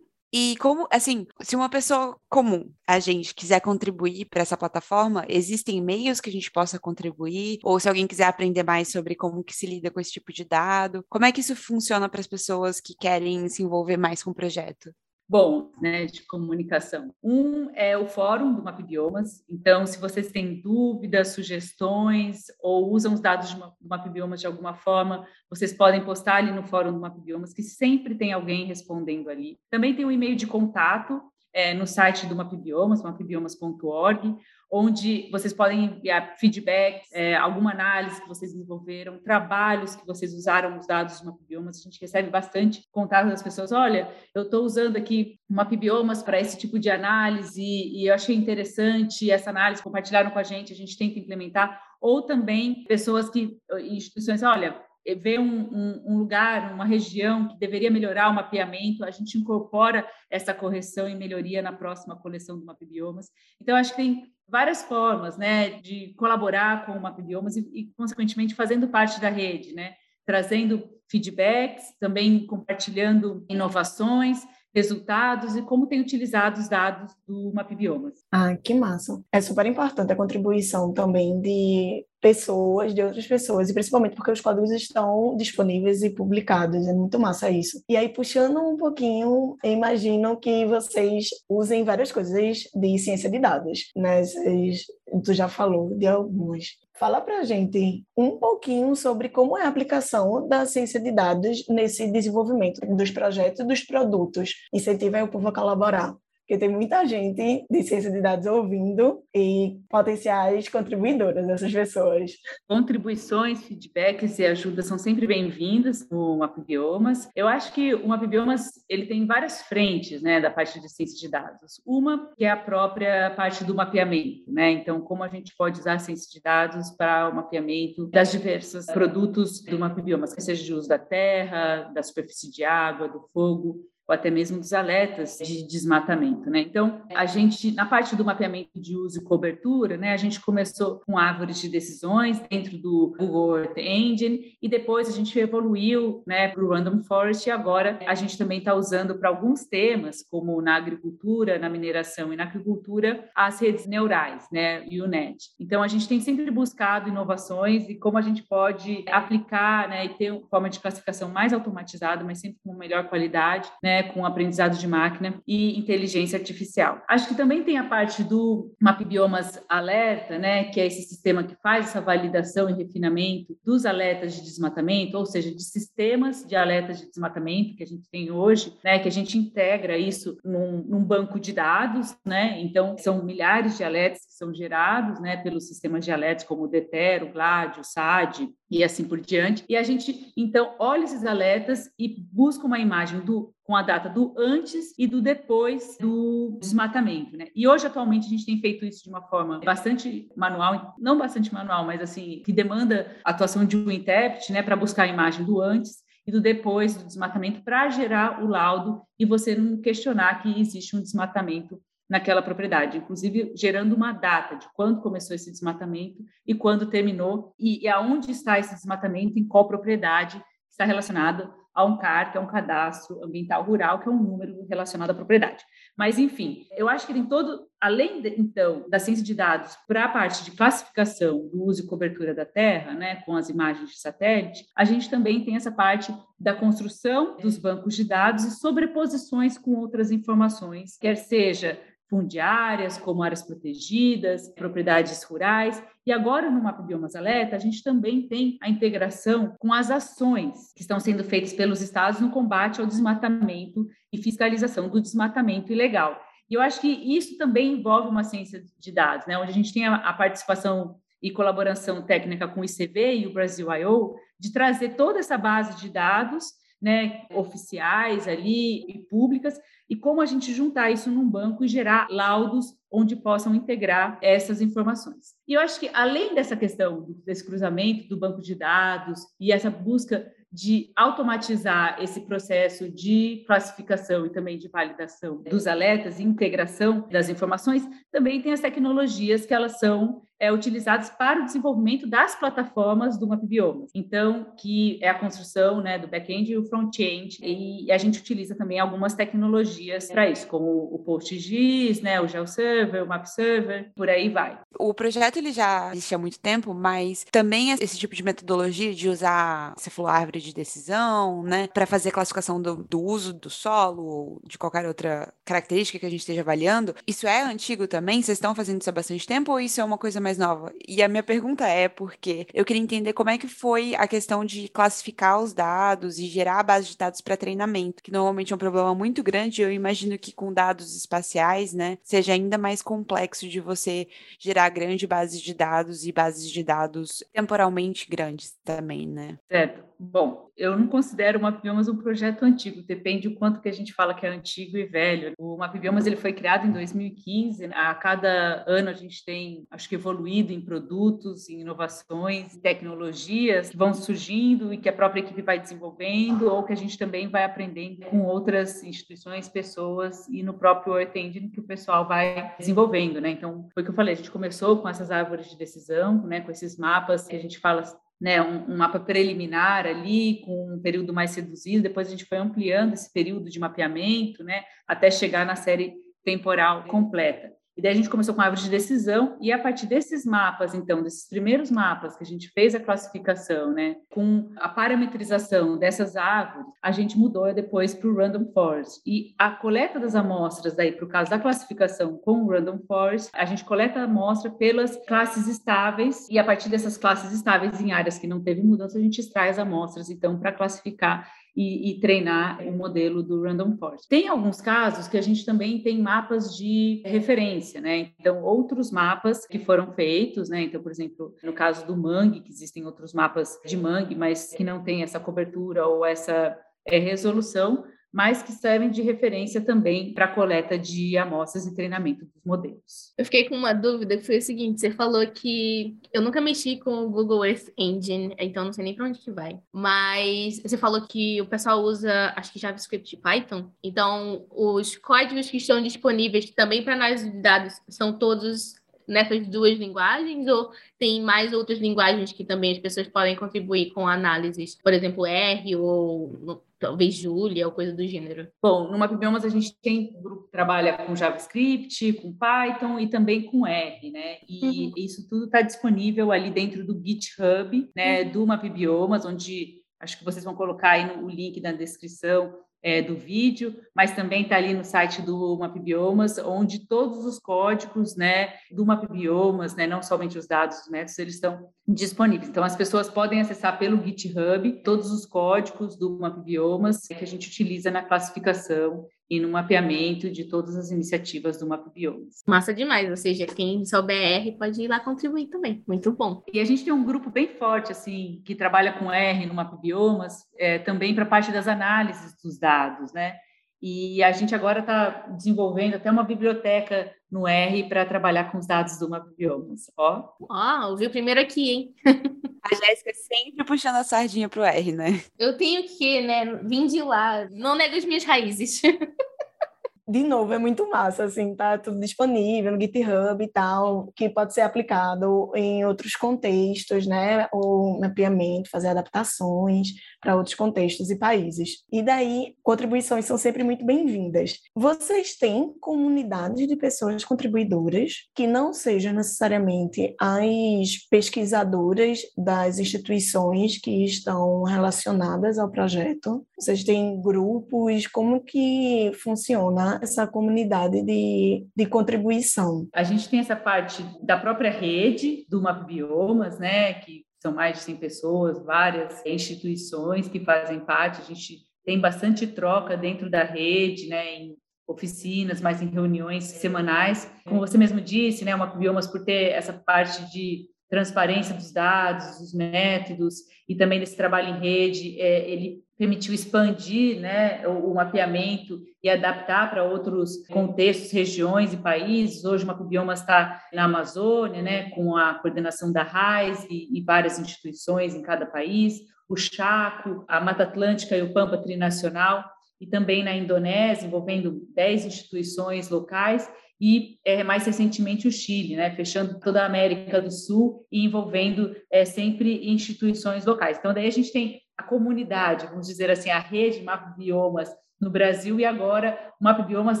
E 0.32 0.56
como, 0.58 0.86
assim, 0.92 1.26
se 1.40 1.56
uma 1.56 1.70
pessoa 1.70 2.18
comum, 2.28 2.70
a 2.86 3.00
gente, 3.00 3.34
quiser 3.34 3.60
contribuir 3.60 4.26
para 4.26 4.42
essa 4.42 4.58
plataforma, 4.58 5.24
existem 5.26 5.82
meios 5.82 6.20
que 6.20 6.28
a 6.28 6.32
gente 6.32 6.50
possa 6.50 6.78
contribuir? 6.78 7.58
Ou 7.64 7.80
se 7.80 7.88
alguém 7.88 8.06
quiser 8.06 8.24
aprender 8.24 8.62
mais 8.62 8.90
sobre 8.92 9.14
como 9.16 9.42
que 9.42 9.54
se 9.56 9.66
lida 9.66 9.90
com 9.90 9.98
esse 10.00 10.12
tipo 10.12 10.30
de 10.30 10.44
dado, 10.44 11.02
como 11.08 11.24
é 11.24 11.32
que 11.32 11.40
isso 11.40 11.56
funciona 11.56 12.08
para 12.10 12.20
as 12.20 12.26
pessoas 12.26 12.78
que 12.78 12.94
querem 12.94 13.48
se 13.48 13.62
envolver 13.62 13.96
mais 13.96 14.22
com 14.22 14.30
o 14.30 14.34
projeto? 14.34 14.92
Bom 15.28 15.70
né, 15.80 16.06
de 16.06 16.22
comunicação. 16.26 17.12
Um 17.22 17.68
é 17.74 17.96
o 17.98 18.06
fórum 18.06 18.54
do 18.54 18.62
MapBiomas. 18.62 19.44
Então, 19.48 19.86
se 19.86 20.00
vocês 20.00 20.32
têm 20.32 20.60
dúvidas, 20.60 21.28
sugestões 21.28 22.44
ou 22.60 22.90
usam 22.90 23.12
os 23.12 23.20
dados 23.20 23.52
do 23.52 23.74
MapBiomas 23.82 24.40
de 24.40 24.46
alguma 24.46 24.74
forma, 24.74 25.26
vocês 25.50 25.72
podem 25.72 26.04
postar 26.04 26.36
ali 26.36 26.50
no 26.50 26.62
fórum 26.62 26.92
do 26.92 27.00
MapBiomas, 27.00 27.52
que 27.52 27.62
sempre 27.62 28.14
tem 28.14 28.32
alguém 28.32 28.64
respondendo 28.64 29.28
ali. 29.28 29.58
Também 29.70 29.94
tem 29.94 30.04
um 30.04 30.12
e-mail 30.12 30.34
de 30.34 30.46
contato 30.46 31.20
é, 31.58 31.74
no 31.74 31.88
site 31.88 32.24
do 32.24 32.36
MapBiomas, 32.36 33.02
mapbiomas.org, 33.02 34.36
onde 34.70 35.28
vocês 35.32 35.52
podem 35.52 35.86
enviar 35.86 36.36
feedback, 36.38 37.02
é, 37.12 37.34
alguma 37.34 37.72
análise 37.72 38.22
que 38.22 38.28
vocês 38.28 38.52
desenvolveram, 38.52 39.18
trabalhos 39.18 39.96
que 39.96 40.06
vocês 40.06 40.32
usaram 40.32 40.78
os 40.78 40.86
dados 40.86 41.20
do 41.20 41.26
MapBiomas. 41.26 41.80
A 41.80 41.82
gente 41.82 42.00
recebe 42.00 42.30
bastante 42.30 42.84
contato 42.92 43.28
das 43.28 43.42
pessoas. 43.42 43.72
Olha, 43.72 44.08
eu 44.32 44.42
estou 44.42 44.64
usando 44.64 44.96
aqui 44.96 45.40
o 45.50 45.54
MapBiomas 45.54 46.22
para 46.22 46.38
esse 46.38 46.56
tipo 46.56 46.78
de 46.78 46.90
análise 46.90 47.60
e 47.60 48.08
eu 48.08 48.14
achei 48.14 48.36
interessante 48.36 49.28
essa 49.28 49.50
análise, 49.50 49.82
compartilharam 49.82 50.30
com 50.30 50.38
a 50.38 50.44
gente, 50.44 50.72
a 50.72 50.76
gente 50.76 50.96
tenta 50.96 51.18
implementar. 51.18 51.82
Ou 52.00 52.22
também 52.22 52.84
pessoas 52.84 53.28
que, 53.28 53.58
instituições, 53.80 54.44
olha, 54.44 54.80
vê 55.16 55.38
um, 55.38 55.44
um, 55.44 56.02
um, 56.06 56.18
lugar, 56.18 56.72
uma 56.72 56.84
região 56.84 57.48
que 57.48 57.58
deveria 57.58 57.90
melhorar 57.90 58.28
o 58.28 58.34
mapeamento, 58.34 59.04
a 59.04 59.10
gente 59.10 59.38
incorpora 59.38 60.06
essa 60.30 60.52
correção 60.52 61.08
e 61.08 61.14
melhoria 61.14 61.62
na 61.62 61.72
próxima 61.72 62.16
coleção 62.16 62.58
do 62.58 62.66
MapBiomas. 62.66 63.30
Então, 63.60 63.76
acho 63.76 63.90
que 63.90 63.96
tem 63.96 64.32
várias 64.48 64.82
formas 64.82 65.36
né, 65.36 65.80
de 65.80 66.14
colaborar 66.14 66.86
com 66.86 66.92
o 66.92 67.00
MapBiomas 67.00 67.56
e, 67.56 67.60
e, 67.72 67.86
consequentemente, 67.96 68.54
fazendo 68.54 68.88
parte 68.88 69.20
da 69.20 69.28
rede, 69.28 69.74
né, 69.74 69.94
trazendo 70.26 70.88
feedbacks, 71.10 71.94
também 71.98 72.46
compartilhando 72.46 73.44
inovações 73.48 74.46
resultados 74.74 75.56
e 75.56 75.62
como 75.62 75.86
tem 75.86 76.00
utilizado 76.00 76.60
os 76.60 76.68
dados 76.68 77.12
do 77.26 77.52
MapBiomas. 77.54 78.14
Ah, 78.30 78.56
que 78.56 78.74
massa. 78.74 79.22
É 79.32 79.40
super 79.40 79.66
importante 79.66 80.12
a 80.12 80.16
contribuição 80.16 80.92
também 80.92 81.40
de 81.40 82.04
pessoas, 82.20 82.94
de 82.94 83.02
outras 83.02 83.26
pessoas, 83.26 83.70
e 83.70 83.74
principalmente 83.74 84.16
porque 84.16 84.32
os 84.32 84.40
códigos 84.40 84.70
estão 84.70 85.36
disponíveis 85.36 86.02
e 86.02 86.10
publicados, 86.10 86.86
é 86.86 86.92
muito 86.92 87.18
massa 87.18 87.50
isso. 87.50 87.82
E 87.88 87.96
aí, 87.96 88.08
puxando 88.08 88.58
um 88.58 88.76
pouquinho, 88.76 89.56
imagino 89.62 90.36
que 90.36 90.66
vocês 90.66 91.28
usem 91.48 91.84
várias 91.84 92.10
coisas 92.10 92.34
de 92.74 92.98
ciência 92.98 93.30
de 93.30 93.38
dados, 93.38 93.92
né? 93.96 94.22
Vocês, 94.22 94.84
tu 95.24 95.32
já 95.32 95.48
falou 95.48 95.96
de 95.96 96.06
algumas. 96.06 96.64
Fala 96.98 97.20
para 97.20 97.38
a 97.38 97.44
gente 97.44 98.04
um 98.16 98.38
pouquinho 98.38 98.96
sobre 98.96 99.28
como 99.28 99.56
é 99.56 99.62
a 99.62 99.68
aplicação 99.68 100.48
da 100.48 100.66
ciência 100.66 100.98
de 100.98 101.12
dados 101.12 101.64
nesse 101.68 102.10
desenvolvimento 102.10 102.80
dos 102.96 103.12
projetos 103.12 103.60
e 103.60 103.64
dos 103.64 103.82
produtos. 103.82 104.54
Incentiva 104.74 105.22
o 105.22 105.28
povo 105.28 105.46
a 105.46 105.54
colaborar. 105.54 106.16
Porque 106.48 106.56
tem 106.56 106.70
muita 106.70 107.04
gente 107.04 107.66
de 107.70 107.82
ciência 107.82 108.10
de 108.10 108.22
dados 108.22 108.46
ouvindo 108.46 109.22
e 109.36 109.82
potenciais 109.90 110.66
contribuidoras 110.66 111.46
dessas 111.46 111.70
pessoas. 111.70 112.32
Contribuições, 112.66 113.62
feedbacks 113.64 114.38
e 114.38 114.46
ajudas 114.46 114.86
são 114.86 114.96
sempre 114.96 115.26
bem-vindas 115.26 116.08
no 116.08 116.38
Mapbiomas. 116.38 117.28
Eu 117.36 117.46
acho 117.46 117.70
que 117.74 117.94
o 117.94 118.08
Mapbiomas 118.08 118.82
ele 118.88 119.04
tem 119.04 119.26
várias 119.26 119.60
frentes, 119.60 120.22
né, 120.22 120.40
da 120.40 120.50
parte 120.50 120.80
de 120.80 120.88
ciência 120.88 121.18
de 121.18 121.28
dados. 121.30 121.82
Uma 121.84 122.32
que 122.34 122.46
é 122.46 122.50
a 122.50 122.56
própria 122.56 123.30
parte 123.36 123.62
do 123.62 123.74
mapeamento, 123.74 124.50
né? 124.50 124.70
Então, 124.70 125.02
como 125.02 125.22
a 125.22 125.28
gente 125.28 125.54
pode 125.54 125.78
usar 125.78 125.94
a 125.94 125.98
ciência 125.98 126.30
de 126.32 126.40
dados 126.40 126.90
para 126.92 127.28
o 127.28 127.36
mapeamento 127.36 128.06
das 128.06 128.32
diversos 128.32 128.86
produtos 128.86 129.60
do 129.60 129.78
Mapbiomas, 129.78 130.34
seja 130.38 130.64
de 130.64 130.72
uso 130.72 130.88
da 130.88 130.98
terra, 130.98 131.90
da 131.92 132.02
superfície 132.02 132.50
de 132.50 132.64
água, 132.64 133.06
do 133.06 133.28
fogo, 133.34 133.84
ou 134.08 134.14
até 134.14 134.30
mesmo 134.30 134.58
dos 134.58 134.72
alertas 134.72 135.36
de 135.38 135.66
desmatamento, 135.66 136.48
né? 136.48 136.60
Então, 136.60 137.02
a 137.14 137.26
gente, 137.26 137.70
na 137.72 137.84
parte 137.84 138.16
do 138.16 138.24
mapeamento 138.24 138.80
de 138.80 138.96
uso 138.96 139.20
e 139.20 139.24
cobertura, 139.24 139.98
né, 139.98 140.12
a 140.12 140.16
gente 140.16 140.40
começou 140.40 141.00
com 141.04 141.18
árvores 141.18 141.60
de 141.60 141.68
decisões 141.68 142.40
dentro 142.50 142.78
do 142.78 143.14
Google 143.18 143.58
Earth 143.58 143.76
Engine 143.76 144.56
e 144.62 144.68
depois 144.68 145.08
a 145.08 145.12
gente 145.12 145.38
evoluiu, 145.38 146.22
né, 146.26 146.48
para 146.48 146.64
o 146.64 146.68
Random 146.68 147.02
Forest 147.02 147.48
e 147.48 147.52
agora 147.52 147.98
a 148.06 148.14
gente 148.14 148.38
também 148.38 148.60
está 148.60 148.74
usando 148.74 149.18
para 149.18 149.28
alguns 149.28 149.66
temas, 149.66 150.24
como 150.30 150.60
na 150.62 150.76
agricultura, 150.76 151.58
na 151.58 151.68
mineração 151.68 152.32
e 152.32 152.36
na 152.36 152.44
agricultura, 152.44 153.28
as 153.34 153.60
redes 153.60 153.86
neurais, 153.86 154.46
né, 154.50 154.86
e 154.88 155.02
o 155.02 155.06
NET. 155.06 155.50
Então, 155.60 155.82
a 155.82 155.88
gente 155.88 156.08
tem 156.08 156.20
sempre 156.20 156.50
buscado 156.50 157.10
inovações 157.10 157.88
e 157.90 157.94
como 157.94 158.16
a 158.16 158.22
gente 158.22 158.42
pode 158.42 159.04
aplicar, 159.10 159.88
né, 159.88 160.06
e 160.06 160.08
ter 160.10 160.30
uma 160.30 160.46
forma 160.48 160.70
de 160.70 160.80
classificação 160.80 161.28
mais 161.28 161.52
automatizada, 161.52 162.24
mas 162.24 162.40
sempre 162.40 162.58
com 162.64 162.72
melhor 162.72 163.08
qualidade, 163.08 163.70
né, 163.82 163.97
com 164.02 164.24
aprendizado 164.24 164.78
de 164.78 164.86
máquina 164.86 165.40
e 165.46 165.78
inteligência 165.78 166.38
artificial. 166.38 167.02
Acho 167.08 167.28
que 167.28 167.34
também 167.34 167.62
tem 167.62 167.78
a 167.78 167.88
parte 167.88 168.22
do 168.22 168.72
MapBiomas 168.80 169.62
Alerta, 169.68 170.38
né, 170.38 170.64
que 170.64 170.80
é 170.80 170.86
esse 170.86 171.02
sistema 171.02 171.42
que 171.42 171.56
faz 171.62 171.86
essa 171.86 172.00
validação 172.00 172.68
e 172.68 172.72
refinamento 172.72 173.56
dos 173.64 173.86
alertas 173.86 174.34
de 174.34 174.42
desmatamento, 174.42 175.16
ou 175.16 175.26
seja, 175.26 175.54
de 175.54 175.62
sistemas 175.62 176.44
de 176.44 176.56
alertas 176.56 177.00
de 177.00 177.08
desmatamento 177.08 177.76
que 177.76 177.82
a 177.82 177.86
gente 177.86 178.08
tem 178.10 178.30
hoje, 178.30 178.76
né, 178.84 178.98
que 178.98 179.08
a 179.08 179.12
gente 179.12 179.36
integra 179.36 179.96
isso 179.96 180.36
num, 180.44 180.84
num 180.86 181.04
banco 181.04 181.38
de 181.38 181.52
dados, 181.52 182.16
né, 182.24 182.60
então 182.60 182.96
são 182.98 183.24
milhares 183.24 183.76
de 183.76 183.84
alertas 183.84 184.26
que 184.26 184.34
são 184.34 184.52
gerados, 184.52 185.20
né, 185.20 185.36
pelos 185.36 185.68
sistemas 185.68 186.04
de 186.04 186.10
alertas 186.10 186.44
como 186.44 186.64
o 186.64 186.68
DETER, 186.68 187.24
o 187.24 187.32
GLAD, 187.32 187.80
o 187.80 187.84
SAD, 187.84 188.48
e 188.70 188.84
assim 188.84 189.04
por 189.04 189.20
diante. 189.20 189.64
E 189.68 189.76
a 189.76 189.82
gente, 189.82 190.32
então, 190.36 190.74
olha 190.78 191.04
esses 191.04 191.24
alertas 191.24 191.90
e 191.98 192.08
busca 192.32 192.66
uma 192.66 192.78
imagem 192.78 193.20
do 193.20 193.52
com 193.64 193.76
a 193.76 193.82
data 193.82 194.08
do 194.08 194.34
antes 194.38 194.94
e 194.98 195.06
do 195.06 195.20
depois 195.20 195.98
do 196.00 196.56
desmatamento, 196.58 197.36
né? 197.36 197.48
E 197.54 197.68
hoje, 197.68 197.86
atualmente, 197.86 198.26
a 198.26 198.30
gente 198.30 198.46
tem 198.46 198.58
feito 198.60 198.84
isso 198.84 199.04
de 199.04 199.10
uma 199.10 199.20
forma 199.22 199.60
bastante 199.60 200.26
manual, 200.34 200.94
não 200.98 201.18
bastante 201.18 201.52
manual, 201.52 201.84
mas 201.84 202.00
assim, 202.00 202.40
que 202.44 202.52
demanda 202.52 203.14
a 203.22 203.30
atuação 203.30 203.66
de 203.66 203.76
um 203.76 203.90
intérprete, 203.90 204.52
né, 204.52 204.62
para 204.62 204.74
buscar 204.74 205.02
a 205.02 205.08
imagem 205.08 205.44
do 205.44 205.60
antes 205.60 205.98
e 206.26 206.30
do 206.30 206.40
depois 206.40 206.94
do 206.94 207.04
desmatamento 207.04 207.62
para 207.62 207.88
gerar 207.90 208.42
o 208.42 208.46
laudo 208.46 209.02
e 209.18 209.24
você 209.24 209.54
não 209.54 209.80
questionar 209.80 210.42
que 210.42 210.60
existe 210.60 210.96
um 210.96 211.02
desmatamento 211.02 211.80
naquela 212.08 212.42
propriedade, 212.42 212.98
inclusive 212.98 213.52
gerando 213.54 213.94
uma 213.94 214.12
data 214.12 214.56
de 214.56 214.66
quando 214.74 215.02
começou 215.02 215.36
esse 215.36 215.50
desmatamento 215.50 216.24
e 216.46 216.54
quando 216.54 216.90
terminou 216.90 217.54
e, 217.58 217.84
e 217.84 217.88
aonde 217.88 218.30
está 218.30 218.58
esse 218.58 218.74
desmatamento, 218.74 219.38
em 219.38 219.46
qual 219.46 219.68
propriedade 219.68 220.42
está 220.70 220.84
relacionado 220.84 221.52
a 221.78 221.84
um 221.84 221.96
CAR, 221.96 222.32
que 222.32 222.36
é 222.36 222.40
um 222.40 222.46
cadastro 222.46 223.22
ambiental 223.22 223.62
rural, 223.62 224.00
que 224.00 224.08
é 224.08 224.10
um 224.10 224.20
número 224.20 224.66
relacionado 224.68 225.10
à 225.10 225.14
propriedade. 225.14 225.62
Mas, 225.96 226.18
enfim, 226.18 226.66
eu 226.76 226.88
acho 226.88 227.06
que 227.06 227.12
tem 227.12 227.24
todo, 227.24 227.68
além, 227.80 228.20
de, 228.20 228.30
então, 228.30 228.84
da 228.88 228.98
ciência 228.98 229.24
de 229.24 229.32
dados 229.32 229.76
para 229.86 230.06
a 230.06 230.08
parte 230.08 230.44
de 230.44 230.50
classificação 230.50 231.48
do 231.48 231.62
uso 231.64 231.84
e 231.84 231.86
cobertura 231.86 232.34
da 232.34 232.44
terra, 232.44 232.94
né, 232.94 233.22
com 233.22 233.36
as 233.36 233.48
imagens 233.48 233.90
de 233.90 234.00
satélite, 234.00 234.66
a 234.74 234.84
gente 234.84 235.08
também 235.08 235.44
tem 235.44 235.54
essa 235.54 235.70
parte 235.70 236.12
da 236.36 236.52
construção 236.52 237.36
dos 237.36 237.56
bancos 237.56 237.94
de 237.94 238.02
dados 238.02 238.44
e 238.44 238.58
sobreposições 238.58 239.56
com 239.56 239.76
outras 239.76 240.10
informações, 240.10 240.96
quer 240.98 241.14
seja 241.14 241.80
fundiárias, 242.08 242.96
como 242.96 243.22
áreas 243.22 243.42
protegidas, 243.42 244.48
propriedades 244.54 245.22
rurais. 245.24 245.82
E 246.06 246.12
agora, 246.12 246.50
no 246.50 246.62
Mapa 246.62 246.82
Biomas 246.82 247.14
Alerta, 247.14 247.56
a 247.56 247.58
gente 247.58 247.82
também 247.82 248.26
tem 248.26 248.58
a 248.62 248.68
integração 248.68 249.54
com 249.58 249.72
as 249.72 249.90
ações 249.90 250.72
que 250.74 250.80
estão 250.80 250.98
sendo 250.98 251.22
feitas 251.22 251.52
pelos 251.52 251.82
estados 251.82 252.20
no 252.20 252.30
combate 252.30 252.80
ao 252.80 252.86
desmatamento 252.86 253.86
e 254.12 254.18
fiscalização 254.18 254.88
do 254.88 255.00
desmatamento 255.00 255.72
ilegal. 255.72 256.18
E 256.50 256.54
eu 256.54 256.62
acho 256.62 256.80
que 256.80 256.88
isso 256.88 257.36
também 257.36 257.74
envolve 257.74 258.08
uma 258.08 258.24
ciência 258.24 258.62
de 258.78 258.90
dados, 258.90 259.26
né? 259.26 259.36
onde 259.36 259.50
a 259.50 259.54
gente 259.54 259.72
tem 259.72 259.86
a, 259.86 260.12
participação 260.14 260.96
e 261.22 261.30
colaboração 261.30 262.00
técnica 262.00 262.48
com 262.48 262.60
o 262.60 262.64
ICV 262.64 263.16
e 263.16 263.26
o 263.26 263.32
Brasil 263.34 263.70
I.O., 263.70 264.14
de 264.38 264.52
trazer 264.52 264.90
toda 264.90 265.18
essa 265.18 265.36
base 265.36 265.78
de 265.78 265.90
dados 265.90 266.52
né, 266.80 267.26
oficiais 267.30 268.28
ali 268.28 268.84
e 268.88 268.98
públicas, 269.08 269.58
e 269.88 269.96
como 269.96 270.20
a 270.20 270.26
gente 270.26 270.52
juntar 270.52 270.90
isso 270.90 271.10
num 271.10 271.28
banco 271.28 271.64
e 271.64 271.68
gerar 271.68 272.08
laudos 272.10 272.74
onde 272.90 273.16
possam 273.16 273.54
integrar 273.54 274.18
essas 274.22 274.60
informações. 274.60 275.34
E 275.46 275.54
eu 275.54 275.60
acho 275.60 275.80
que, 275.80 275.90
além 275.92 276.34
dessa 276.34 276.56
questão 276.56 277.06
desse 277.24 277.44
cruzamento 277.44 278.08
do 278.08 278.18
banco 278.18 278.40
de 278.40 278.54
dados 278.54 279.20
e 279.40 279.52
essa 279.52 279.70
busca 279.70 280.30
de 280.50 280.90
automatizar 280.96 282.02
esse 282.02 282.22
processo 282.22 282.90
de 282.90 283.44
classificação 283.46 284.24
e 284.24 284.30
também 284.30 284.56
de 284.56 284.68
validação 284.68 285.42
dos 285.42 285.66
alertas 285.66 286.18
e 286.18 286.22
integração 286.22 287.06
das 287.10 287.28
informações, 287.28 287.86
também 288.10 288.40
tem 288.40 288.52
as 288.52 288.60
tecnologias 288.60 289.44
que 289.44 289.52
elas 289.52 289.78
são 289.78 290.22
é, 290.40 290.52
utilizadas 290.52 291.10
para 291.10 291.40
o 291.40 291.44
desenvolvimento 291.44 292.06
das 292.06 292.34
plataformas 292.34 293.18
do 293.18 293.26
MapBiomas. 293.26 293.90
Então, 293.94 294.46
que 294.56 294.98
é 295.02 295.08
a 295.08 295.18
construção 295.18 295.80
né, 295.80 295.98
do 295.98 296.06
back-end 296.06 296.52
e 296.52 296.56
o 296.56 296.64
front-end, 296.64 297.38
e 297.42 297.90
a 297.90 297.98
gente 297.98 298.20
utiliza 298.20 298.54
também 298.54 298.78
algumas 298.78 299.14
tecnologias 299.14 300.08
para 300.08 300.28
isso, 300.28 300.46
como 300.46 300.88
o 300.92 300.98
PostGIS, 301.00 302.00
né, 302.00 302.20
o 302.20 302.28
GeoServer, 302.28 303.02
o 303.02 303.06
MapServer, 303.06 303.90
por 303.94 304.08
aí 304.08 304.28
vai. 304.28 304.58
O 304.78 304.94
projeto 304.94 305.38
ele 305.38 305.52
já 305.52 305.90
existe 305.92 306.14
há 306.14 306.18
muito 306.18 306.38
tempo, 306.38 306.72
mas 306.72 307.24
também 307.30 307.70
esse 307.72 307.98
tipo 307.98 308.14
de 308.14 308.22
metodologia 308.22 308.94
de 308.94 309.08
usar, 309.08 309.74
você 309.76 309.90
falou 309.90 310.10
árvore 310.10 310.40
de 310.40 310.54
decisão, 310.54 311.42
né, 311.42 311.68
para 311.68 311.86
fazer 311.86 312.10
classificação 312.10 312.60
do, 312.60 312.84
do 312.84 313.00
uso 313.00 313.32
do 313.32 313.50
solo 313.50 314.04
ou 314.04 314.40
de 314.46 314.58
qualquer 314.58 314.86
outra 314.86 315.32
característica 315.44 315.98
que 315.98 316.06
a 316.06 316.10
gente 316.10 316.20
esteja 316.20 316.42
avaliando, 316.42 316.94
isso 317.06 317.26
é 317.26 317.42
antigo 317.42 317.86
também? 317.88 318.22
Vocês 318.22 318.36
estão 318.36 318.54
fazendo 318.54 318.80
isso 318.80 318.90
há 318.90 318.92
bastante 318.92 319.26
tempo 319.26 319.52
ou 319.52 319.60
isso 319.60 319.80
é 319.80 319.84
uma 319.84 319.98
coisa 319.98 320.20
mais 320.20 320.27
mais 320.28 320.38
nova. 320.38 320.72
E 320.86 321.02
a 321.02 321.08
minha 321.08 321.22
pergunta 321.22 321.66
é 321.66 321.88
porque 321.88 322.46
eu 322.52 322.64
queria 322.64 322.82
entender 322.82 323.14
como 323.14 323.30
é 323.30 323.38
que 323.38 323.48
foi 323.48 323.94
a 323.94 324.06
questão 324.06 324.44
de 324.44 324.68
classificar 324.68 325.40
os 325.40 325.54
dados 325.54 326.18
e 326.18 326.26
gerar 326.26 326.60
a 326.60 326.62
base 326.62 326.90
de 326.90 326.96
dados 326.96 327.20
para 327.20 327.36
treinamento, 327.36 328.02
que 328.02 328.12
normalmente 328.12 328.52
é 328.52 328.56
um 328.56 328.58
problema 328.58 328.94
muito 328.94 329.22
grande. 329.22 329.62
Eu 329.62 329.72
imagino 329.72 330.18
que 330.18 330.32
com 330.32 330.52
dados 330.52 330.94
espaciais, 330.94 331.72
né, 331.72 331.98
seja 332.02 332.34
ainda 332.34 332.58
mais 332.58 332.82
complexo 332.82 333.48
de 333.48 333.60
você 333.60 334.06
gerar 334.38 334.68
grande 334.68 335.06
base 335.06 335.40
de 335.40 335.54
dados 335.54 336.04
e 336.06 336.12
bases 336.12 336.50
de 336.50 336.62
dados 336.62 337.24
temporalmente 337.32 338.08
grandes 338.08 338.54
também, 338.64 339.06
né? 339.06 339.38
Certo. 339.50 339.87
Bom, 340.00 340.48
eu 340.56 340.78
não 340.78 340.86
considero 340.86 341.40
o 341.40 341.42
Mapbiomas 341.42 341.88
um 341.88 341.96
projeto 341.96 342.44
antigo, 342.44 342.82
depende 342.82 343.26
o 343.26 343.34
quanto 343.34 343.60
que 343.60 343.68
a 343.68 343.72
gente 343.72 343.92
fala 343.92 344.14
que 344.14 344.24
é 344.24 344.28
antigo 344.28 344.76
e 344.76 344.84
velho. 344.84 345.32
O 345.36 345.56
Mapbiomas 345.56 346.06
ele 346.06 346.14
foi 346.14 346.32
criado 346.32 346.68
em 346.68 346.70
2015, 346.70 347.64
a 347.74 347.92
cada 347.94 348.64
ano 348.68 348.90
a 348.90 348.92
gente 348.92 349.24
tem, 349.24 349.66
acho 349.68 349.88
que 349.88 349.96
evoluído 349.96 350.52
em 350.52 350.60
produtos, 350.60 351.48
em 351.48 351.62
inovações, 351.62 352.56
tecnologias 352.58 353.70
que 353.70 353.76
vão 353.76 353.92
surgindo 353.92 354.72
e 354.72 354.78
que 354.78 354.88
a 354.88 354.92
própria 354.92 355.20
equipe 355.20 355.42
vai 355.42 355.58
desenvolvendo 355.58 356.48
ou 356.48 356.62
que 356.62 356.72
a 356.72 356.76
gente 356.76 356.96
também 356.96 357.26
vai 357.26 357.42
aprendendo 357.42 358.06
com 358.06 358.22
outras 358.22 358.84
instituições, 358.84 359.48
pessoas 359.48 360.28
e 360.28 360.44
no 360.44 360.54
próprio 360.54 360.96
Earth 360.96 361.08
que 361.52 361.58
o 361.58 361.64
pessoal 361.64 362.06
vai 362.06 362.54
desenvolvendo, 362.56 363.20
né? 363.20 363.30
Então, 363.30 363.68
foi 363.74 363.82
o 363.82 363.84
que 363.84 363.90
eu 363.90 363.96
falei, 363.96 364.14
a 364.14 364.16
gente 364.16 364.30
começou 364.30 364.78
com 364.78 364.88
essas 364.88 365.10
árvores 365.10 365.50
de 365.50 365.56
decisão, 365.56 366.22
né, 366.24 366.40
com 366.40 366.52
esses 366.52 366.78
mapas 366.78 367.26
que 367.26 367.34
a 367.34 367.40
gente 367.40 367.58
fala 367.58 367.82
né, 368.20 368.42
um, 368.42 368.72
um, 368.72 368.76
mapa 368.76 368.98
preliminar 368.98 369.86
ali, 369.86 370.40
com 370.44 370.74
um 370.74 370.80
período 370.80 371.12
mais 371.12 371.34
reduzido, 371.34 371.82
depois 371.82 372.08
a 372.08 372.10
gente 372.10 372.24
foi 372.24 372.38
ampliando 372.38 372.94
esse 372.94 373.12
período 373.12 373.48
de 373.48 373.60
mapeamento, 373.60 374.42
né, 374.42 374.62
até 374.86 375.10
chegar 375.10 375.46
na 375.46 375.56
série 375.56 375.94
temporal 376.24 376.84
completa. 376.84 377.57
E 377.78 377.80
daí 377.80 377.92
a 377.92 377.94
gente 377.94 378.10
começou 378.10 378.34
com 378.34 378.40
a 378.40 378.46
árvore 378.46 378.62
de 378.62 378.70
decisão, 378.70 379.36
e 379.40 379.52
a 379.52 379.58
partir 379.58 379.86
desses 379.86 380.24
mapas, 380.26 380.74
então, 380.74 381.00
desses 381.00 381.28
primeiros 381.28 381.70
mapas 381.70 382.16
que 382.16 382.24
a 382.24 382.26
gente 382.26 382.48
fez 382.48 382.74
a 382.74 382.80
classificação, 382.80 383.72
né, 383.72 383.94
com 384.10 384.50
a 384.56 384.68
parametrização 384.68 385.78
dessas 385.78 386.16
árvores, 386.16 386.66
a 386.82 386.90
gente 386.90 387.16
mudou 387.16 387.54
depois 387.54 387.94
para 387.94 388.08
o 388.08 388.16
Random 388.16 388.50
Forest. 388.52 389.00
E 389.06 389.32
a 389.38 389.52
coleta 389.52 390.00
das 390.00 390.16
amostras, 390.16 390.74
daí, 390.74 390.90
para 390.90 391.04
o 391.04 391.08
caso 391.08 391.30
da 391.30 391.38
classificação 391.38 392.18
com 392.18 392.42
o 392.42 392.50
Random 392.50 392.80
Forest, 392.80 393.30
a 393.32 393.44
gente 393.44 393.64
coleta 393.64 394.00
a 394.00 394.04
amostra 394.04 394.50
pelas 394.50 394.96
classes 395.06 395.46
estáveis, 395.46 396.26
e 396.28 396.36
a 396.36 396.42
partir 396.42 396.68
dessas 396.68 396.96
classes 396.96 397.32
estáveis 397.32 397.80
em 397.80 397.92
áreas 397.92 398.18
que 398.18 398.26
não 398.26 398.42
teve 398.42 398.60
mudança, 398.60 398.98
a 398.98 399.00
gente 399.00 399.20
extrai 399.20 399.50
as 399.50 399.58
amostras, 399.58 400.10
então, 400.10 400.36
para 400.36 400.50
classificar 400.50 401.30
e, 401.56 401.90
e, 401.90 402.00
treinar 402.00 402.60
o 402.66 402.72
modelo 402.72 403.22
do 403.22 403.42
Random 403.42 403.76
Forest. 403.76 404.08
Tem 404.08 404.28
alguns 404.28 404.60
casos 404.60 405.08
que 405.08 405.18
a 405.18 405.22
gente 405.22 405.44
também 405.44 405.82
tem 405.82 406.00
mapas 406.00 406.56
de 406.56 407.02
referência, 407.04 407.80
né? 407.80 408.10
Então, 408.18 408.42
outros 408.42 408.90
mapas 408.90 409.46
que 409.46 409.58
foram 409.58 409.92
feitos, 409.92 410.48
né? 410.48 410.62
Então, 410.62 410.82
por 410.82 410.92
exemplo, 410.92 411.34
no 411.42 411.52
caso 411.52 411.86
do 411.86 411.96
mangue, 411.96 412.40
que 412.40 412.50
existem 412.50 412.84
outros 412.84 413.12
mapas 413.12 413.58
de 413.64 413.76
mangue, 413.76 414.14
mas 414.14 414.54
que 414.54 414.64
não 414.64 414.82
tem 414.82 415.02
essa 415.02 415.18
cobertura 415.18 415.86
ou 415.86 416.04
essa 416.04 416.56
é, 416.86 416.98
resolução, 416.98 417.84
mas 418.12 418.42
que 418.42 418.52
servem 418.52 418.90
de 418.90 419.02
referência 419.02 419.60
também 419.60 420.12
para 420.12 420.24
a 420.24 420.34
coleta 420.34 420.78
de 420.78 421.16
amostras 421.18 421.66
e 421.66 421.74
treinamento 421.74 422.24
dos 422.24 422.44
modelos. 422.44 423.12
Eu 423.16 423.24
fiquei 423.24 423.48
com 423.48 423.54
uma 423.54 423.72
dúvida 423.72 424.16
que 424.16 424.24
foi 424.24 424.38
o 424.38 424.42
seguinte: 424.42 424.80
você 424.80 424.90
falou 424.90 425.26
que 425.26 425.96
eu 426.12 426.22
nunca 426.22 426.40
mexi 426.40 426.78
com 426.78 427.04
o 427.04 427.10
Google 427.10 427.44
Earth 427.44 427.68
Engine, 427.76 428.34
então 428.38 428.64
não 428.64 428.72
sei 428.72 428.84
nem 428.84 428.94
para 428.94 429.06
onde 429.06 429.18
que 429.18 429.30
vai. 429.30 429.58
Mas 429.72 430.60
você 430.62 430.76
falou 430.76 431.02
que 431.02 431.40
o 431.40 431.46
pessoal 431.46 431.82
usa, 431.82 432.32
acho 432.36 432.52
que 432.52 432.58
JavaScript 432.58 433.14
e 433.14 433.18
Python. 433.18 433.70
Então, 433.82 434.46
os 434.50 434.96
códigos 434.96 435.50
que 435.50 435.58
estão 435.58 435.82
disponíveis 435.82 436.50
também 436.50 436.82
para 436.82 436.94
análise 436.94 437.30
de 437.30 437.42
dados 437.42 437.74
são 437.88 438.18
todos 438.18 438.74
nessas 439.06 439.46
duas 439.48 439.78
linguagens 439.78 440.46
ou 440.48 440.70
tem 440.98 441.22
mais 441.22 441.54
outras 441.54 441.78
linguagens 441.78 442.30
que 442.30 442.44
também 442.44 442.72
as 442.72 442.78
pessoas 442.78 443.08
podem 443.08 443.34
contribuir 443.34 443.90
com 443.92 444.06
análises, 444.06 444.76
por 444.76 444.92
exemplo, 444.92 445.24
R 445.24 445.76
ou 445.76 446.62
talvez 446.78 447.14
Julia 447.14 447.66
ou 447.66 447.72
coisa 447.72 447.92
do 447.92 448.06
gênero? 448.06 448.48
Bom, 448.62 448.90
no 448.90 448.98
MapBiomas 448.98 449.44
a 449.44 449.48
gente 449.48 449.78
tem 449.80 450.14
um 450.16 450.22
grupo 450.22 450.44
que 450.44 450.50
trabalha 450.50 450.96
com 450.98 451.16
JavaScript, 451.16 452.12
com 452.14 452.32
Python 452.32 452.98
e 452.98 453.08
também 453.08 453.42
com 453.42 453.66
R, 453.66 454.10
né? 454.10 454.38
E 454.48 454.86
uhum. 454.86 454.92
isso 454.96 455.28
tudo 455.28 455.46
está 455.46 455.62
disponível 455.62 456.32
ali 456.32 456.50
dentro 456.50 456.86
do 456.86 457.00
GitHub, 457.04 457.90
né, 457.94 458.22
uhum. 458.22 458.32
do 458.32 458.46
MapBiomas, 458.46 459.24
onde 459.24 459.82
acho 460.00 460.18
que 460.18 460.24
vocês 460.24 460.44
vão 460.44 460.54
colocar 460.54 460.90
aí 460.90 461.16
no, 461.16 461.26
o 461.26 461.28
link 461.28 461.60
na 461.60 461.72
descrição 461.72 462.54
é, 462.82 463.02
do 463.02 463.16
vídeo, 463.16 463.76
mas 463.94 464.14
também 464.14 464.42
está 464.42 464.56
ali 464.56 464.72
no 464.72 464.84
site 464.84 465.20
do 465.22 465.56
MapBiomas, 465.58 466.38
onde 466.38 466.86
todos 466.86 467.24
os 467.24 467.38
códigos 467.38 468.16
né, 468.16 468.54
do 468.70 468.86
MapBiomas, 468.86 469.74
né, 469.74 469.86
não 469.86 470.02
somente 470.02 470.38
os 470.38 470.46
dados 470.46 470.78
dos 470.78 470.88
métodos, 470.88 471.18
eles 471.18 471.34
estão 471.34 471.68
disponíveis. 471.86 472.48
Então, 472.48 472.62
as 472.62 472.76
pessoas 472.76 473.08
podem 473.08 473.40
acessar 473.40 473.78
pelo 473.78 474.02
GitHub 474.04 474.82
todos 474.82 475.10
os 475.10 475.26
códigos 475.26 475.96
do 475.96 476.18
MapBiomas 476.18 477.06
que 477.06 477.24
a 477.24 477.26
gente 477.26 477.48
utiliza 477.48 477.90
na 477.90 478.02
classificação 478.02 479.06
e 479.30 479.38
no 479.38 479.48
mapeamento 479.48 480.30
de 480.30 480.44
todas 480.44 480.76
as 480.76 480.90
iniciativas 480.90 481.58
do 481.58 481.66
MapBiomas. 481.66 482.42
Massa 482.46 482.72
demais, 482.72 483.10
ou 483.10 483.16
seja, 483.16 483.46
quem 483.46 483.84
souber 483.84 484.16
R 484.16 484.52
pode 484.58 484.82
ir 484.82 484.88
lá 484.88 485.00
contribuir 485.00 485.48
também, 485.48 485.82
muito 485.86 486.12
bom. 486.12 486.42
E 486.52 486.60
a 486.60 486.64
gente 486.64 486.84
tem 486.84 486.92
um 486.92 487.04
grupo 487.04 487.30
bem 487.30 487.48
forte, 487.48 487.92
assim, 487.92 488.40
que 488.44 488.54
trabalha 488.54 488.92
com 488.92 489.12
R 489.12 489.46
no 489.46 489.54
MapBiomas, 489.54 490.44
é, 490.56 490.78
também 490.78 491.14
para 491.14 491.24
a 491.24 491.28
parte 491.28 491.52
das 491.52 491.68
análises 491.68 492.34
dos 492.42 492.58
dados, 492.58 493.12
né? 493.12 493.36
E 493.80 494.22
a 494.22 494.32
gente 494.32 494.54
agora 494.54 494.80
está 494.80 495.26
desenvolvendo 495.28 495.94
até 495.94 496.10
uma 496.10 496.24
biblioteca 496.24 497.12
no 497.30 497.46
R 497.46 497.88
para 497.88 498.06
trabalhar 498.06 498.50
com 498.50 498.58
os 498.58 498.66
dados 498.66 498.98
do 498.98 499.08
MapBiomas. 499.08 499.90
Ó. 499.96 500.30
Ó, 500.48 500.88
ouviu 500.90 501.10
primeiro 501.10 501.40
aqui, 501.40 501.70
hein? 501.70 501.94
A 502.60 502.74
Jéssica 502.74 503.12
sempre 503.14 503.64
puxando 503.64 503.96
a 503.96 504.04
sardinha 504.04 504.48
pro 504.48 504.62
R, 504.62 504.92
né? 504.92 505.22
Eu 505.38 505.56
tenho 505.56 505.84
que, 505.84 506.20
né? 506.20 506.56
Vim 506.64 506.86
de 506.86 507.00
lá, 507.00 507.48
não 507.50 507.74
nego 507.74 507.96
as 507.96 508.04
minhas 508.04 508.24
raízes. 508.24 508.82
de 510.06 510.22
novo, 510.22 510.52
é 510.52 510.58
muito 510.58 510.88
massa, 510.90 511.24
assim, 511.24 511.54
tá 511.54 511.78
tudo 511.78 512.00
disponível 512.00 512.72
no 512.72 512.80
GitHub 512.80 513.42
e 513.42 513.48
tal, 513.48 514.10
que 514.16 514.28
pode 514.28 514.54
ser 514.54 514.62
aplicado 514.62 515.50
em 515.54 515.84
outros 515.84 516.14
contextos, 516.14 517.06
né? 517.06 517.46
O 517.52 517.98
mapeamento, 518.00 518.70
fazer 518.70 518.88
adaptações 518.88 519.88
para 520.20 520.36
outros 520.36 520.54
contextos 520.54 521.10
e 521.10 521.16
países. 521.16 521.84
E 521.92 522.02
daí, 522.02 522.54
contribuições 522.62 523.24
são 523.24 523.38
sempre 523.38 523.62
muito 523.62 523.84
bem-vindas. 523.84 524.58
Vocês 524.74 525.36
têm 525.36 525.72
comunidades 525.80 526.66
de 526.66 526.76
pessoas 526.76 527.24
contribuidoras 527.24 528.28
que 528.34 528.46
não 528.46 528.72
sejam 528.72 529.12
necessariamente 529.12 530.14
as 530.20 531.06
pesquisadoras 531.10 532.20
das 532.36 532.78
instituições 532.78 533.78
que 533.78 534.04
estão 534.04 534.62
relacionadas 534.62 535.58
ao 535.58 535.70
projeto? 535.70 536.44
Vocês 536.58 536.84
têm 536.84 537.20
grupos? 537.20 538.06
Como 538.06 538.40
que 538.40 539.12
funciona 539.22 540.00
essa 540.02 540.26
comunidade 540.26 541.02
de, 541.02 541.66
de 541.76 541.86
contribuição? 541.86 542.88
A 542.92 543.02
gente 543.02 543.28
tem 543.28 543.40
essa 543.40 543.56
parte 543.56 544.04
da 544.22 544.36
própria 544.36 544.70
rede 544.70 545.46
do 545.48 545.62
Map 545.62 545.86
Biomas, 545.86 546.58
né, 546.58 546.94
que 546.94 547.27
são 547.40 547.52
mais 547.54 547.78
de 547.78 547.84
100 547.84 547.96
pessoas, 547.96 548.64
várias 548.64 549.24
instituições 549.24 550.28
que 550.28 550.40
fazem 550.40 550.80
parte, 550.80 551.20
a 551.20 551.24
gente 551.24 551.58
tem 551.84 551.98
bastante 551.98 552.46
troca 552.46 552.96
dentro 552.96 553.30
da 553.30 553.44
rede, 553.44 554.08
né, 554.08 554.34
em 554.34 554.56
oficinas, 554.86 555.60
mas 555.60 555.80
em 555.80 555.88
reuniões 555.88 556.44
semanais. 556.44 557.30
Como 557.44 557.60
você 557.60 557.78
mesmo 557.78 558.00
disse, 558.00 558.44
né, 558.44 558.54
uma 558.54 558.66
Biomas 558.66 559.06
por 559.06 559.24
ter 559.24 559.52
essa 559.52 559.72
parte 559.72 560.30
de 560.30 560.66
transparência 560.88 561.54
dos 561.54 561.70
dados, 561.70 562.38
dos 562.38 562.54
métodos 562.54 563.36
e 563.68 563.76
também 563.76 564.00
desse 564.00 564.16
trabalho 564.16 564.56
em 564.56 564.60
rede, 564.60 565.20
é, 565.20 565.50
ele 565.50 565.82
permitiu 565.98 566.32
expandir 566.32 567.20
né, 567.20 567.66
o, 567.66 567.90
o, 567.90 567.94
mapeamento 567.94 568.80
e 569.02 569.10
adaptar 569.10 569.68
para 569.68 569.82
outros 569.82 570.46
contextos, 570.46 571.10
regiões 571.10 571.72
e 571.72 571.76
países. 571.76 572.44
Hoje, 572.44 572.62
o 572.62 572.66
Macubiomas 572.68 573.20
está 573.20 573.60
na 573.72 573.84
Amazônia, 573.84 574.62
né, 574.62 574.90
com 574.90 575.16
a 575.16 575.34
coordenação 575.34 575.92
da 575.92 576.04
RAIS 576.04 576.64
e, 576.70 576.96
e, 576.96 577.02
várias 577.02 577.40
instituições 577.40 578.14
em 578.14 578.22
cada 578.22 578.46
país, 578.46 579.00
o 579.28 579.36
Chaco, 579.36 580.24
a 580.28 580.40
Mata 580.40 580.62
Atlântica 580.62 581.16
e 581.16 581.22
o 581.22 581.32
Pampa 581.32 581.58
Trinacional, 581.58 582.44
e 582.80 582.86
também 582.86 583.24
na 583.24 583.34
Indonésia, 583.34 584.06
envolvendo 584.06 584.62
10 584.74 585.04
instituições 585.04 585.90
locais, 585.90 586.48
e 586.80 587.18
é, 587.24 587.42
mais 587.42 587.66
recentemente 587.66 588.28
o 588.28 588.32
Chile, 588.32 588.76
né, 588.76 588.94
fechando 588.94 589.40
toda 589.40 589.62
a 589.62 589.66
América 589.66 590.22
do 590.22 590.30
Sul 590.30 590.86
e 590.92 591.04
envolvendo 591.04 591.74
é, 591.90 592.04
sempre 592.04 592.70
instituições 592.70 593.44
locais. 593.44 593.78
Então, 593.78 593.92
daí 593.92 594.06
a 594.06 594.12
gente 594.12 594.32
tem 594.32 594.60
a 594.78 594.82
comunidade, 594.84 595.66
vamos 595.66 595.88
dizer 595.88 596.08
assim, 596.10 596.30
a 596.30 596.38
rede 596.38 596.82
Map 596.82 597.16
Biomas 597.16 597.68
no 598.00 598.08
Brasil 598.08 598.60
e 598.60 598.64
agora 598.64 599.18
o 599.40 599.44
Map 599.44 599.66
Biomas 599.66 600.00